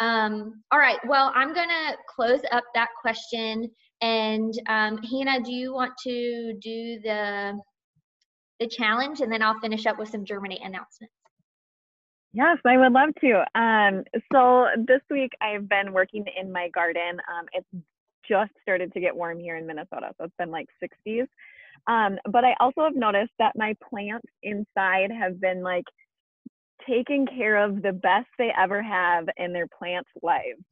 Um, 0.00 0.62
all 0.70 0.78
right, 0.78 0.98
well, 1.06 1.32
I'm 1.34 1.52
going 1.52 1.68
to 1.68 1.96
close 2.08 2.40
up 2.50 2.64
that 2.74 2.88
question 3.00 3.70
and 4.02 4.52
um, 4.68 4.98
Hannah, 4.98 5.42
do 5.42 5.52
you 5.52 5.72
want 5.72 5.92
to 6.04 6.54
do 6.60 7.00
the 7.02 7.58
the 8.60 8.68
challenge, 8.68 9.20
and 9.20 9.32
then 9.32 9.42
I'll 9.42 9.58
finish 9.60 9.86
up 9.86 9.98
with 9.98 10.08
some 10.08 10.24
Germinate 10.24 10.60
announcements. 10.62 11.14
Yes, 12.32 12.58
I 12.64 12.78
would 12.78 12.92
love 12.92 13.10
to. 13.20 13.60
Um, 13.60 14.04
so 14.32 14.66
this 14.86 15.00
week 15.10 15.32
I've 15.40 15.68
been 15.68 15.92
working 15.92 16.24
in 16.40 16.50
my 16.50 16.68
garden. 16.68 17.20
Um, 17.28 17.46
it's 17.52 17.84
just 18.28 18.52
started 18.62 18.92
to 18.94 19.00
get 19.00 19.14
warm 19.14 19.38
here 19.38 19.56
in 19.56 19.66
Minnesota, 19.66 20.12
so 20.16 20.24
it's 20.24 20.34
been 20.38 20.50
like 20.50 20.68
60s. 20.82 21.26
Um, 21.88 22.18
but 22.30 22.44
I 22.44 22.54
also 22.60 22.82
have 22.84 22.94
noticed 22.94 23.32
that 23.38 23.52
my 23.56 23.74
plants 23.90 24.28
inside 24.42 25.10
have 25.10 25.40
been 25.40 25.62
like 25.62 25.84
taken 26.86 27.26
care 27.26 27.62
of 27.62 27.82
the 27.82 27.92
best 27.92 28.28
they 28.38 28.50
ever 28.58 28.82
have 28.82 29.26
in 29.36 29.52
their 29.52 29.66
plants' 29.78 30.08
lives. 30.22 30.62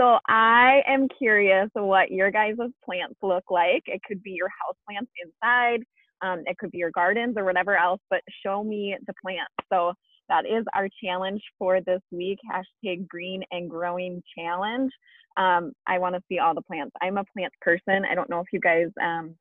So 0.00 0.18
I 0.28 0.80
am 0.88 1.08
curious 1.18 1.68
what 1.74 2.10
your 2.10 2.30
guys' 2.30 2.56
plants 2.82 3.16
look 3.22 3.44
like. 3.50 3.82
It 3.84 4.00
could 4.08 4.22
be 4.22 4.30
your 4.30 4.48
house 4.48 4.76
plants 4.88 5.10
inside, 5.22 5.84
um, 6.22 6.42
it 6.46 6.56
could 6.56 6.70
be 6.70 6.78
your 6.78 6.90
gardens 6.90 7.34
or 7.36 7.44
whatever 7.44 7.76
else, 7.76 8.00
but 8.08 8.22
show 8.42 8.64
me 8.64 8.96
the 9.06 9.12
plants. 9.22 9.52
So 9.70 9.92
that 10.30 10.46
is 10.46 10.64
our 10.74 10.88
challenge 11.04 11.42
for 11.58 11.82
this 11.82 12.00
week. 12.10 12.38
Hashtag 12.50 13.08
green 13.08 13.42
and 13.50 13.68
growing 13.68 14.22
challenge. 14.38 14.90
Um, 15.36 15.72
I 15.86 15.98
want 15.98 16.14
to 16.14 16.22
see 16.30 16.38
all 16.38 16.54
the 16.54 16.62
plants. 16.62 16.92
I'm 17.02 17.18
a 17.18 17.24
plant 17.36 17.52
person. 17.60 18.06
I 18.10 18.14
don't 18.14 18.30
know 18.30 18.40
if 18.40 18.46
you 18.54 18.60
guys 18.60 18.86
um, 19.02 19.34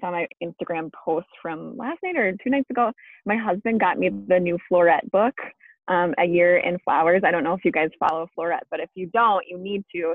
saw 0.00 0.10
my 0.10 0.26
Instagram 0.42 0.90
post 1.04 1.28
from 1.42 1.76
last 1.76 1.98
night 2.02 2.16
or 2.16 2.32
two 2.32 2.48
nights 2.48 2.70
ago. 2.70 2.92
My 3.26 3.36
husband 3.36 3.78
got 3.78 3.98
me 3.98 4.08
the 4.08 4.40
new 4.40 4.58
Floret 4.72 5.10
book 5.12 5.34
um, 5.90 6.14
a 6.18 6.24
year 6.24 6.58
in 6.58 6.78
flowers. 6.78 7.22
I 7.26 7.32
don't 7.32 7.44
know 7.44 7.54
if 7.54 7.64
you 7.64 7.72
guys 7.72 7.90
follow 7.98 8.28
Floret, 8.38 8.60
but 8.70 8.80
if 8.80 8.88
you 8.94 9.10
don't, 9.12 9.44
you 9.48 9.58
need 9.58 9.84
to. 9.94 10.14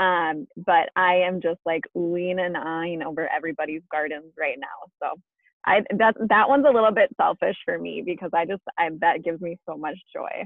Um, 0.00 0.46
but 0.56 0.90
I 0.96 1.16
am 1.26 1.40
just 1.40 1.60
like 1.64 1.82
oohing 1.96 2.40
and 2.40 2.56
eyeing 2.56 3.02
over 3.02 3.28
everybody's 3.28 3.82
gardens 3.90 4.32
right 4.38 4.58
now. 4.58 4.92
So 5.02 5.20
I 5.66 5.80
that 5.98 6.14
that 6.28 6.48
one's 6.48 6.66
a 6.68 6.72
little 6.72 6.92
bit 6.92 7.10
selfish 7.16 7.56
for 7.64 7.78
me 7.78 8.02
because 8.04 8.30
I 8.34 8.44
just 8.44 8.62
I 8.78 8.90
that 9.00 9.24
gives 9.24 9.40
me 9.40 9.56
so 9.66 9.76
much 9.76 9.96
joy. 10.14 10.44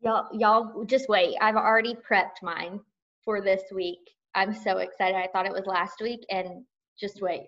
Y'all 0.00 0.28
y'all 0.32 0.84
just 0.84 1.08
wait. 1.08 1.36
I've 1.40 1.56
already 1.56 1.94
prepped 1.94 2.42
mine 2.42 2.80
for 3.24 3.40
this 3.40 3.62
week. 3.72 4.00
I'm 4.34 4.52
so 4.54 4.78
excited. 4.78 5.16
I 5.16 5.28
thought 5.32 5.46
it 5.46 5.52
was 5.52 5.66
last 5.66 6.00
week, 6.00 6.20
and 6.30 6.64
just 7.00 7.22
wait. 7.22 7.46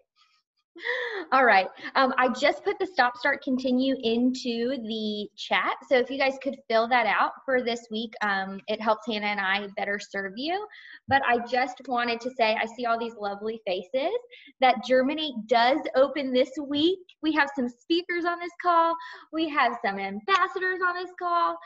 All 1.32 1.44
right. 1.44 1.66
Um, 1.94 2.14
I 2.18 2.28
just 2.28 2.64
put 2.64 2.78
the 2.78 2.86
stop 2.86 3.16
start 3.16 3.42
continue 3.42 3.96
into 4.02 4.76
the 4.82 5.28
chat. 5.36 5.74
So 5.88 5.96
if 5.98 6.10
you 6.10 6.18
guys 6.18 6.34
could 6.42 6.56
fill 6.68 6.88
that 6.88 7.06
out 7.06 7.32
for 7.44 7.62
this 7.62 7.86
week, 7.90 8.12
um, 8.22 8.60
it 8.66 8.80
helps 8.80 9.06
Hannah 9.06 9.26
and 9.26 9.40
I 9.40 9.66
better 9.76 9.98
serve 9.98 10.32
you. 10.36 10.66
But 11.08 11.22
I 11.28 11.38
just 11.46 11.80
wanted 11.86 12.20
to 12.22 12.30
say, 12.30 12.56
I 12.60 12.66
see 12.66 12.86
all 12.86 12.98
these 12.98 13.14
lovely 13.14 13.60
faces 13.66 14.16
that 14.60 14.84
Germinate 14.86 15.34
does 15.46 15.78
open 15.96 16.32
this 16.32 16.50
week. 16.68 16.98
We 17.22 17.32
have 17.32 17.50
some 17.54 17.68
speakers 17.68 18.24
on 18.24 18.38
this 18.40 18.52
call. 18.62 18.94
We 19.32 19.48
have 19.48 19.76
some 19.84 19.98
ambassadors 19.98 20.80
on 20.86 20.94
this 20.94 21.10
call. 21.18 21.56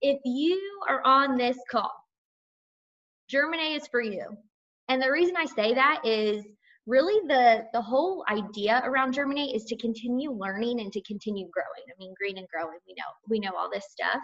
If 0.00 0.18
you 0.24 0.60
are 0.88 1.02
on 1.04 1.36
this 1.36 1.58
call, 1.70 1.92
Germinate 3.28 3.82
is 3.82 3.88
for 3.88 4.02
you. 4.02 4.26
And 4.88 5.00
the 5.00 5.10
reason 5.10 5.34
I 5.36 5.46
say 5.46 5.74
that 5.74 6.02
is 6.04 6.44
really 6.86 7.26
the 7.28 7.64
the 7.72 7.80
whole 7.80 8.24
idea 8.28 8.82
around 8.84 9.12
germinate 9.12 9.54
is 9.54 9.64
to 9.64 9.76
continue 9.76 10.30
learning 10.30 10.80
and 10.80 10.92
to 10.92 11.00
continue 11.02 11.48
growing. 11.50 11.84
I 11.88 11.94
mean 11.98 12.14
green 12.18 12.38
and 12.38 12.48
growing 12.48 12.78
we 12.86 12.94
know 12.94 13.04
we 13.28 13.38
know 13.38 13.56
all 13.56 13.70
this 13.72 13.86
stuff. 13.90 14.20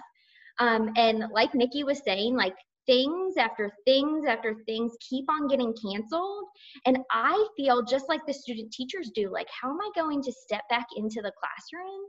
Um, 0.59 0.91
and 0.97 1.25
like 1.33 1.55
nikki 1.55 1.85
was 1.85 2.03
saying 2.05 2.37
like 2.37 2.55
things 2.87 3.37
after 3.37 3.71
things 3.85 4.27
after 4.27 4.57
things 4.67 4.93
keep 5.09 5.25
on 5.31 5.49
getting 5.49 5.75
canceled. 5.83 6.45
And 6.87 6.99
i 7.11 7.47
feel 7.57 7.83
just 7.83 8.09
like 8.09 8.25
the 8.27 8.35
student 8.35 8.73
teachers 8.73 9.11
do 9.15 9.31
like 9.33 9.49
how 9.61 9.71
am 9.71 9.79
i 9.81 9.91
going 9.95 10.23
to 10.23 10.33
step 10.33 10.63
back 10.69 10.87
into 10.97 11.23
the 11.23 11.33
classroom? 11.41 12.03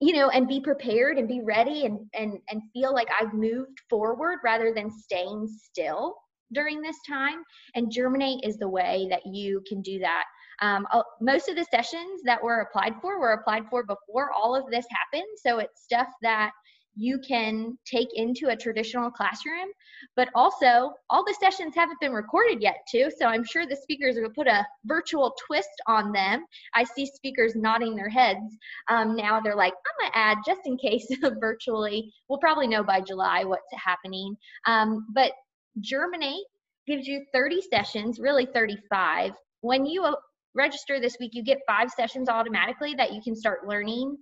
You 0.00 0.12
know 0.12 0.28
and 0.28 0.46
be 0.46 0.60
prepared 0.60 1.18
and 1.18 1.26
be 1.26 1.40
ready 1.42 1.86
and 1.86 1.98
and 2.14 2.38
and 2.50 2.62
feel 2.72 2.92
like 2.92 3.08
i've 3.18 3.32
moved 3.32 3.80
forward 3.88 4.38
rather 4.44 4.72
than 4.74 4.90
staying 4.90 5.48
still 5.48 6.14
during 6.52 6.80
this 6.80 6.96
time, 7.08 7.42
and 7.74 7.90
Germinate 7.90 8.44
is 8.44 8.56
the 8.56 8.68
way 8.68 9.06
that 9.10 9.26
you 9.26 9.62
can 9.68 9.82
do 9.82 9.98
that. 10.00 10.24
Um, 10.60 10.86
most 11.20 11.48
of 11.48 11.56
the 11.56 11.64
sessions 11.64 12.22
that 12.24 12.42
were 12.42 12.60
applied 12.60 12.94
for 13.00 13.18
were 13.18 13.32
applied 13.32 13.64
for 13.68 13.84
before 13.84 14.32
all 14.32 14.54
of 14.54 14.70
this 14.70 14.86
happened, 14.90 15.28
so 15.36 15.58
it's 15.58 15.82
stuff 15.82 16.08
that 16.22 16.52
you 16.96 17.18
can 17.26 17.76
take 17.84 18.08
into 18.14 18.48
a 18.48 18.56
traditional 18.56 19.10
classroom 19.10 19.68
but 20.16 20.28
also 20.34 20.92
all 21.10 21.24
the 21.24 21.36
sessions 21.40 21.74
haven't 21.74 21.98
been 22.00 22.12
recorded 22.12 22.62
yet 22.62 22.76
too 22.90 23.10
so 23.18 23.26
i'm 23.26 23.44
sure 23.44 23.66
the 23.66 23.76
speakers 23.76 24.16
will 24.16 24.30
put 24.30 24.46
a 24.46 24.64
virtual 24.84 25.34
twist 25.46 25.68
on 25.86 26.12
them. 26.12 26.44
I 26.74 26.84
see 26.84 27.06
speakers 27.06 27.54
nodding 27.56 27.96
their 27.96 28.08
heads. 28.08 28.56
Um, 28.88 29.16
now 29.16 29.40
they're 29.40 29.56
like 29.56 29.72
i'm 29.72 30.10
gonna 30.10 30.24
add 30.24 30.38
just 30.46 30.60
in 30.64 30.76
case 30.76 31.06
virtually. 31.40 32.12
We'll 32.28 32.38
probably 32.38 32.66
know 32.66 32.84
by 32.84 33.00
july 33.00 33.44
what's 33.44 33.62
happening. 33.72 34.36
Um, 34.66 35.06
but 35.14 35.32
Germinate 35.80 36.46
gives 36.86 37.06
you 37.06 37.24
30 37.32 37.62
sessions, 37.62 38.18
really 38.18 38.46
35. 38.46 39.32
When 39.60 39.86
you 39.86 40.04
uh, 40.04 40.12
register 40.54 41.00
this 41.00 41.16
week, 41.18 41.32
you 41.34 41.42
get 41.42 41.58
five 41.66 41.90
sessions 41.90 42.28
automatically 42.28 42.94
that 42.94 43.12
you 43.12 43.20
can 43.22 43.34
start 43.34 43.66
learning 43.66 44.16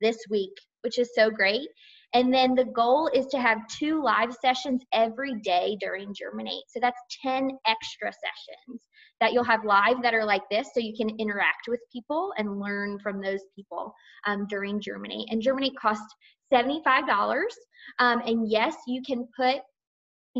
this 0.00 0.18
week, 0.30 0.52
which 0.82 0.98
is 0.98 1.10
so 1.14 1.30
great. 1.30 1.68
And 2.14 2.32
then 2.32 2.54
the 2.54 2.64
goal 2.64 3.10
is 3.12 3.26
to 3.26 3.38
have 3.38 3.58
two 3.68 4.02
live 4.02 4.34
sessions 4.40 4.82
every 4.92 5.34
day 5.40 5.76
during 5.80 6.14
Germinate. 6.14 6.64
So 6.68 6.80
that's 6.80 7.00
10 7.22 7.50
extra 7.66 8.10
sessions 8.12 8.80
that 9.20 9.32
you'll 9.32 9.44
have 9.44 9.64
live 9.64 10.02
that 10.02 10.14
are 10.14 10.24
like 10.24 10.42
this 10.50 10.68
so 10.72 10.80
you 10.80 10.94
can 10.96 11.10
interact 11.18 11.68
with 11.68 11.80
people 11.92 12.32
and 12.38 12.60
learn 12.60 12.98
from 13.00 13.20
those 13.20 13.40
people 13.54 13.92
um, 14.26 14.46
during 14.48 14.80
Germinate. 14.80 15.28
And 15.30 15.42
Germinate 15.42 15.76
costs 15.80 16.14
$75. 16.52 16.80
Um, 17.98 18.22
and 18.24 18.50
yes, 18.50 18.76
you 18.86 19.02
can 19.02 19.26
put 19.36 19.56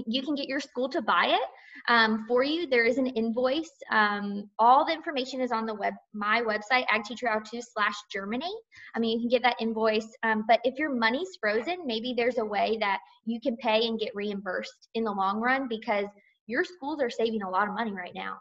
you 0.06 0.22
can 0.22 0.34
get 0.34 0.48
your 0.48 0.60
school 0.60 0.88
to 0.90 1.00
buy 1.02 1.26
it 1.26 1.48
um, 1.88 2.24
for 2.28 2.42
you. 2.42 2.66
There 2.66 2.84
is 2.84 2.98
an 2.98 3.06
invoice. 3.08 3.70
Um, 3.90 4.50
all 4.58 4.84
the 4.84 4.92
information 4.92 5.40
is 5.40 5.52
on 5.52 5.66
the 5.66 5.74
web, 5.74 5.94
my 6.12 6.42
website, 6.42 6.86
agteacherhow2 6.88 7.62
slash 7.72 7.94
germinate. 8.12 8.50
I 8.94 8.98
mean, 8.98 9.18
you 9.18 9.20
can 9.20 9.30
get 9.30 9.42
that 9.42 9.56
invoice. 9.60 10.08
Um, 10.22 10.44
but 10.48 10.60
if 10.64 10.78
your 10.78 10.94
money's 10.94 11.36
frozen, 11.40 11.86
maybe 11.86 12.14
there's 12.16 12.38
a 12.38 12.44
way 12.44 12.76
that 12.80 12.98
you 13.24 13.40
can 13.40 13.56
pay 13.56 13.86
and 13.86 13.98
get 13.98 14.14
reimbursed 14.14 14.88
in 14.94 15.04
the 15.04 15.12
long 15.12 15.40
run 15.40 15.68
because 15.68 16.06
your 16.46 16.64
schools 16.64 17.00
are 17.00 17.10
saving 17.10 17.42
a 17.42 17.50
lot 17.50 17.68
of 17.68 17.74
money 17.74 17.92
right 17.92 18.14
now. 18.14 18.36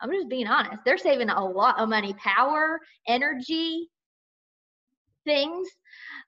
I'm 0.00 0.10
just 0.10 0.28
being 0.28 0.46
honest. 0.46 0.82
They're 0.84 0.98
saving 0.98 1.30
a 1.30 1.44
lot 1.44 1.78
of 1.78 1.88
money, 1.88 2.14
power, 2.14 2.78
energy, 3.06 3.88
things 5.24 5.68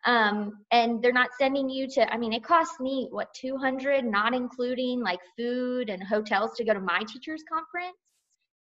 um, 0.04 0.52
and 0.70 1.02
they're 1.02 1.12
not 1.12 1.30
sending 1.38 1.68
you 1.68 1.88
to 1.88 2.12
i 2.12 2.16
mean 2.16 2.32
it 2.32 2.44
costs 2.44 2.80
me 2.80 3.08
what 3.10 3.32
200 3.34 4.04
not 4.04 4.34
including 4.34 5.00
like 5.00 5.20
food 5.36 5.90
and 5.90 6.02
hotels 6.02 6.52
to 6.56 6.64
go 6.64 6.74
to 6.74 6.80
my 6.80 7.02
teachers 7.06 7.42
conference 7.48 7.96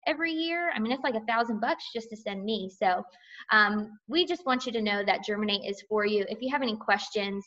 every 0.08 0.30
year. 0.30 0.70
I 0.72 0.78
mean 0.78 0.92
it's 0.92 1.02
like 1.02 1.16
a 1.16 1.26
thousand 1.26 1.60
bucks 1.60 1.90
just 1.92 2.10
to 2.10 2.16
send 2.16 2.44
me. 2.44 2.70
So 2.80 3.02
um, 3.50 3.98
we 4.06 4.24
just 4.24 4.46
want 4.46 4.64
you 4.64 4.70
to 4.70 4.80
know 4.80 5.02
that 5.04 5.24
germinate 5.24 5.64
is 5.64 5.82
for 5.88 6.06
you. 6.06 6.24
If 6.28 6.40
you 6.40 6.48
have 6.52 6.62
any 6.62 6.76
questions 6.76 7.44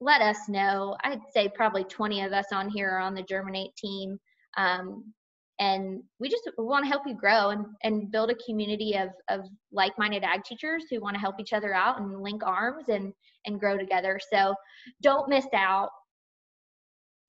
let 0.00 0.22
us 0.22 0.48
know. 0.48 0.96
I'd 1.04 1.20
say 1.32 1.48
probably 1.48 1.84
20 1.84 2.22
of 2.22 2.32
us 2.32 2.46
on 2.52 2.68
here 2.68 2.90
are 2.90 3.00
on 3.00 3.14
the 3.14 3.22
germinate 3.22 3.76
team. 3.76 4.18
Um, 4.56 5.12
and 5.60 6.02
we 6.18 6.30
just 6.30 6.48
want 6.56 6.84
to 6.84 6.90
help 6.90 7.02
you 7.06 7.14
grow 7.14 7.50
and, 7.50 7.66
and 7.84 8.10
build 8.10 8.30
a 8.30 8.34
community 8.46 8.94
of, 8.96 9.10
of 9.28 9.46
like-minded 9.72 10.24
ag 10.24 10.42
teachers 10.42 10.86
who 10.90 11.00
want 11.00 11.14
to 11.14 11.20
help 11.20 11.36
each 11.38 11.52
other 11.52 11.74
out 11.74 12.00
and 12.00 12.22
link 12.22 12.42
arms 12.44 12.84
and 12.88 13.12
and 13.46 13.60
grow 13.60 13.78
together. 13.78 14.18
So 14.32 14.54
don't 15.02 15.28
miss 15.28 15.46
out. 15.54 15.88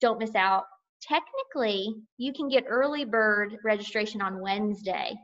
Don't 0.00 0.18
miss 0.18 0.34
out. 0.34 0.64
Technically 1.02 1.94
you 2.16 2.32
can 2.32 2.48
get 2.48 2.64
early 2.66 3.04
bird 3.04 3.56
registration 3.64 4.22
on 4.22 4.40
wednesday. 4.40 5.14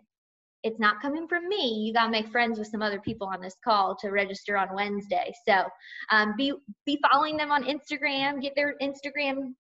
It's 0.64 0.80
not 0.80 1.00
coming 1.00 1.28
from 1.28 1.48
me. 1.48 1.84
You 1.86 1.94
got 1.94 2.06
to 2.06 2.10
make 2.10 2.28
friends 2.28 2.58
with 2.58 2.68
some 2.68 2.82
other 2.82 3.00
people 3.00 3.28
on 3.28 3.40
this 3.40 3.56
call 3.64 3.96
to 4.00 4.10
register 4.10 4.56
on 4.56 4.74
wednesday. 4.74 5.32
So 5.48 5.62
um, 6.10 6.34
be 6.36 6.52
be 6.84 7.00
following 7.10 7.38
them 7.38 7.50
on 7.50 7.64
instagram. 7.64 8.42
Get 8.42 8.54
their 8.54 8.74
instagram 8.82 9.54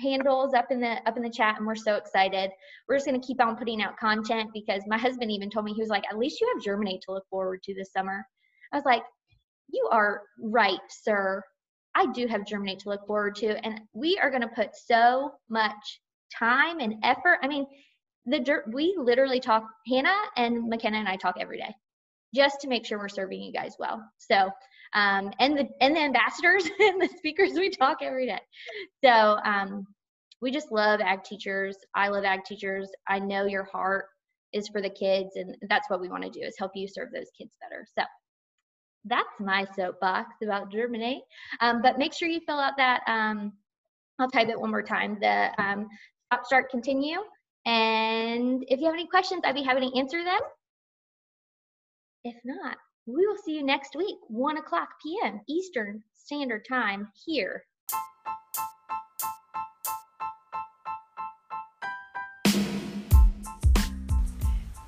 handles 0.00 0.54
up 0.54 0.66
in 0.70 0.80
the 0.80 0.96
up 1.06 1.16
in 1.16 1.22
the 1.22 1.30
chat 1.30 1.56
and 1.56 1.66
we're 1.66 1.74
so 1.74 1.94
excited. 1.96 2.50
We're 2.88 2.96
just 2.96 3.06
going 3.06 3.20
to 3.20 3.26
keep 3.26 3.40
on 3.40 3.56
putting 3.56 3.82
out 3.82 3.96
content 3.96 4.50
because 4.52 4.82
my 4.86 4.98
husband 4.98 5.30
even 5.30 5.50
told 5.50 5.64
me 5.64 5.72
he 5.72 5.80
was 5.80 5.90
like 5.90 6.04
at 6.10 6.18
least 6.18 6.40
you 6.40 6.50
have 6.52 6.62
germinate 6.62 7.02
to 7.02 7.12
look 7.12 7.24
forward 7.30 7.62
to 7.64 7.74
this 7.74 7.92
summer. 7.92 8.24
I 8.72 8.76
was 8.76 8.84
like 8.84 9.02
you 9.68 9.88
are 9.90 10.22
right 10.40 10.80
sir. 10.88 11.42
I 11.94 12.06
do 12.12 12.26
have 12.26 12.46
germinate 12.46 12.80
to 12.80 12.88
look 12.88 13.06
forward 13.06 13.36
to 13.36 13.64
and 13.64 13.80
we 13.92 14.18
are 14.18 14.30
going 14.30 14.42
to 14.42 14.48
put 14.48 14.74
so 14.74 15.32
much 15.48 16.00
time 16.36 16.80
and 16.80 16.94
effort. 17.04 17.38
I 17.42 17.48
mean 17.48 17.66
the 18.26 18.40
dirt 18.40 18.64
we 18.72 18.94
literally 18.98 19.38
talk 19.38 19.64
hannah 19.86 20.22
and 20.38 20.68
mckenna 20.70 20.96
and 20.96 21.06
i 21.06 21.14
talk 21.14 21.34
every 21.38 21.58
day 21.58 21.74
just 22.34 22.60
to 22.60 22.68
make 22.68 22.84
sure 22.84 22.98
we're 22.98 23.08
serving 23.08 23.40
you 23.40 23.52
guys 23.52 23.76
well. 23.78 24.02
So 24.18 24.50
um, 24.94 25.32
and 25.40 25.56
the 25.56 25.68
and 25.80 25.94
the 25.94 26.00
ambassadors 26.00 26.64
and 26.78 27.00
the 27.00 27.08
speakers 27.16 27.52
we 27.54 27.70
talk 27.70 27.98
every 28.02 28.26
day. 28.26 28.40
So 29.04 29.38
um, 29.44 29.86
we 30.40 30.50
just 30.50 30.72
love 30.72 31.00
ag 31.00 31.24
teachers. 31.24 31.76
I 31.94 32.08
love 32.08 32.24
ag 32.24 32.44
teachers. 32.44 32.88
I 33.08 33.18
know 33.18 33.46
your 33.46 33.64
heart 33.64 34.06
is 34.52 34.68
for 34.68 34.80
the 34.80 34.90
kids, 34.90 35.30
and 35.36 35.56
that's 35.68 35.90
what 35.90 36.00
we 36.00 36.08
want 36.08 36.22
to 36.22 36.30
do 36.30 36.40
is 36.40 36.54
help 36.58 36.72
you 36.74 36.86
serve 36.88 37.08
those 37.12 37.30
kids 37.36 37.56
better. 37.60 37.86
So 37.98 38.04
that's 39.04 39.40
my 39.40 39.66
soapbox 39.76 40.36
about 40.42 40.70
Germinate. 40.72 41.22
Um, 41.60 41.82
but 41.82 41.98
make 41.98 42.14
sure 42.14 42.28
you 42.28 42.40
fill 42.46 42.58
out 42.58 42.74
that. 42.76 43.02
Um, 43.06 43.52
I'll 44.18 44.30
type 44.30 44.48
it 44.48 44.60
one 44.60 44.70
more 44.70 44.82
time. 44.82 45.18
The 45.20 45.50
um, 45.58 45.88
stop, 46.26 46.46
start, 46.46 46.70
continue. 46.70 47.18
And 47.66 48.64
if 48.68 48.80
you 48.80 48.86
have 48.86 48.94
any 48.94 49.06
questions, 49.06 49.42
I'd 49.44 49.54
be 49.54 49.62
happy 49.62 49.90
to 49.90 49.98
answer 49.98 50.22
them. 50.22 50.40
If 52.24 52.36
not, 52.44 52.76
we 53.06 53.26
will 53.26 53.36
see 53.36 53.56
you 53.56 53.62
next 53.62 53.94
week, 53.96 54.16
1 54.28 54.56
o'clock 54.56 54.88
p.m. 55.02 55.40
Eastern 55.48 56.02
Standard 56.14 56.64
Time 56.66 57.08
here. 57.26 57.64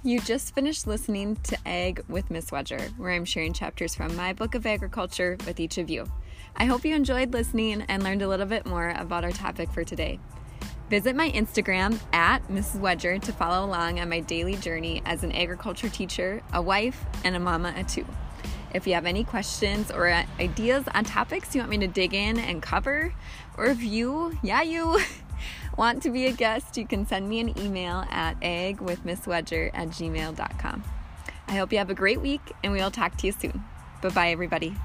You 0.02 0.20
just 0.20 0.54
finished 0.54 0.86
listening 0.86 1.36
to 1.42 1.58
Ag 1.66 2.04
with 2.08 2.30
Miss 2.30 2.50
Wedger, 2.50 2.96
where 2.96 3.10
I'm 3.10 3.24
sharing 3.24 3.52
chapters 3.52 3.94
from 3.94 4.14
my 4.14 4.32
book 4.32 4.54
of 4.54 4.64
agriculture 4.64 5.36
with 5.44 5.58
each 5.58 5.78
of 5.78 5.90
you. 5.90 6.06
I 6.56 6.64
hope 6.64 6.84
you 6.84 6.94
enjoyed 6.94 7.32
listening 7.32 7.82
and 7.88 8.04
learned 8.04 8.22
a 8.22 8.28
little 8.28 8.46
bit 8.46 8.66
more 8.66 8.90
about 8.96 9.24
our 9.24 9.32
topic 9.32 9.68
for 9.72 9.82
today. 9.82 10.20
Visit 10.88 11.16
my 11.16 11.30
Instagram 11.30 11.98
at 12.12 12.46
Mrs. 12.48 12.80
Wedger 12.80 13.20
to 13.20 13.32
follow 13.32 13.66
along 13.66 13.98
on 13.98 14.08
my 14.08 14.20
daily 14.20 14.54
journey 14.54 15.02
as 15.04 15.24
an 15.24 15.32
agriculture 15.32 15.88
teacher, 15.88 16.42
a 16.52 16.62
wife, 16.62 17.04
and 17.24 17.34
a 17.34 17.40
mama 17.40 17.70
at 17.70 17.88
two. 17.88 18.06
If 18.72 18.86
you 18.86 18.94
have 18.94 19.06
any 19.06 19.24
questions 19.24 19.90
or 19.90 20.08
uh, 20.08 20.24
ideas 20.38 20.84
on 20.94 21.04
topics 21.04 21.54
you 21.54 21.60
want 21.60 21.70
me 21.70 21.78
to 21.78 21.88
dig 21.88 22.14
in 22.14 22.38
and 22.38 22.62
cover, 22.62 23.12
or 23.56 23.66
if 23.66 23.82
you, 23.82 24.38
yeah, 24.42 24.62
you, 24.62 25.00
want 25.76 26.02
to 26.02 26.10
be 26.10 26.26
a 26.26 26.32
guest, 26.32 26.76
you 26.76 26.86
can 26.86 27.06
send 27.06 27.28
me 27.28 27.40
an 27.40 27.58
email 27.58 28.04
at 28.10 28.40
agwithmisswedger 28.40 29.70
at 29.74 29.88
gmail.com. 29.88 30.84
I 31.48 31.52
hope 31.52 31.72
you 31.72 31.78
have 31.78 31.90
a 31.90 31.94
great 31.94 32.20
week 32.20 32.52
and 32.62 32.72
we 32.72 32.80
will 32.80 32.90
talk 32.90 33.16
to 33.18 33.26
you 33.26 33.32
soon. 33.32 33.64
Bye 34.02 34.10
bye, 34.10 34.30
everybody. 34.30 34.76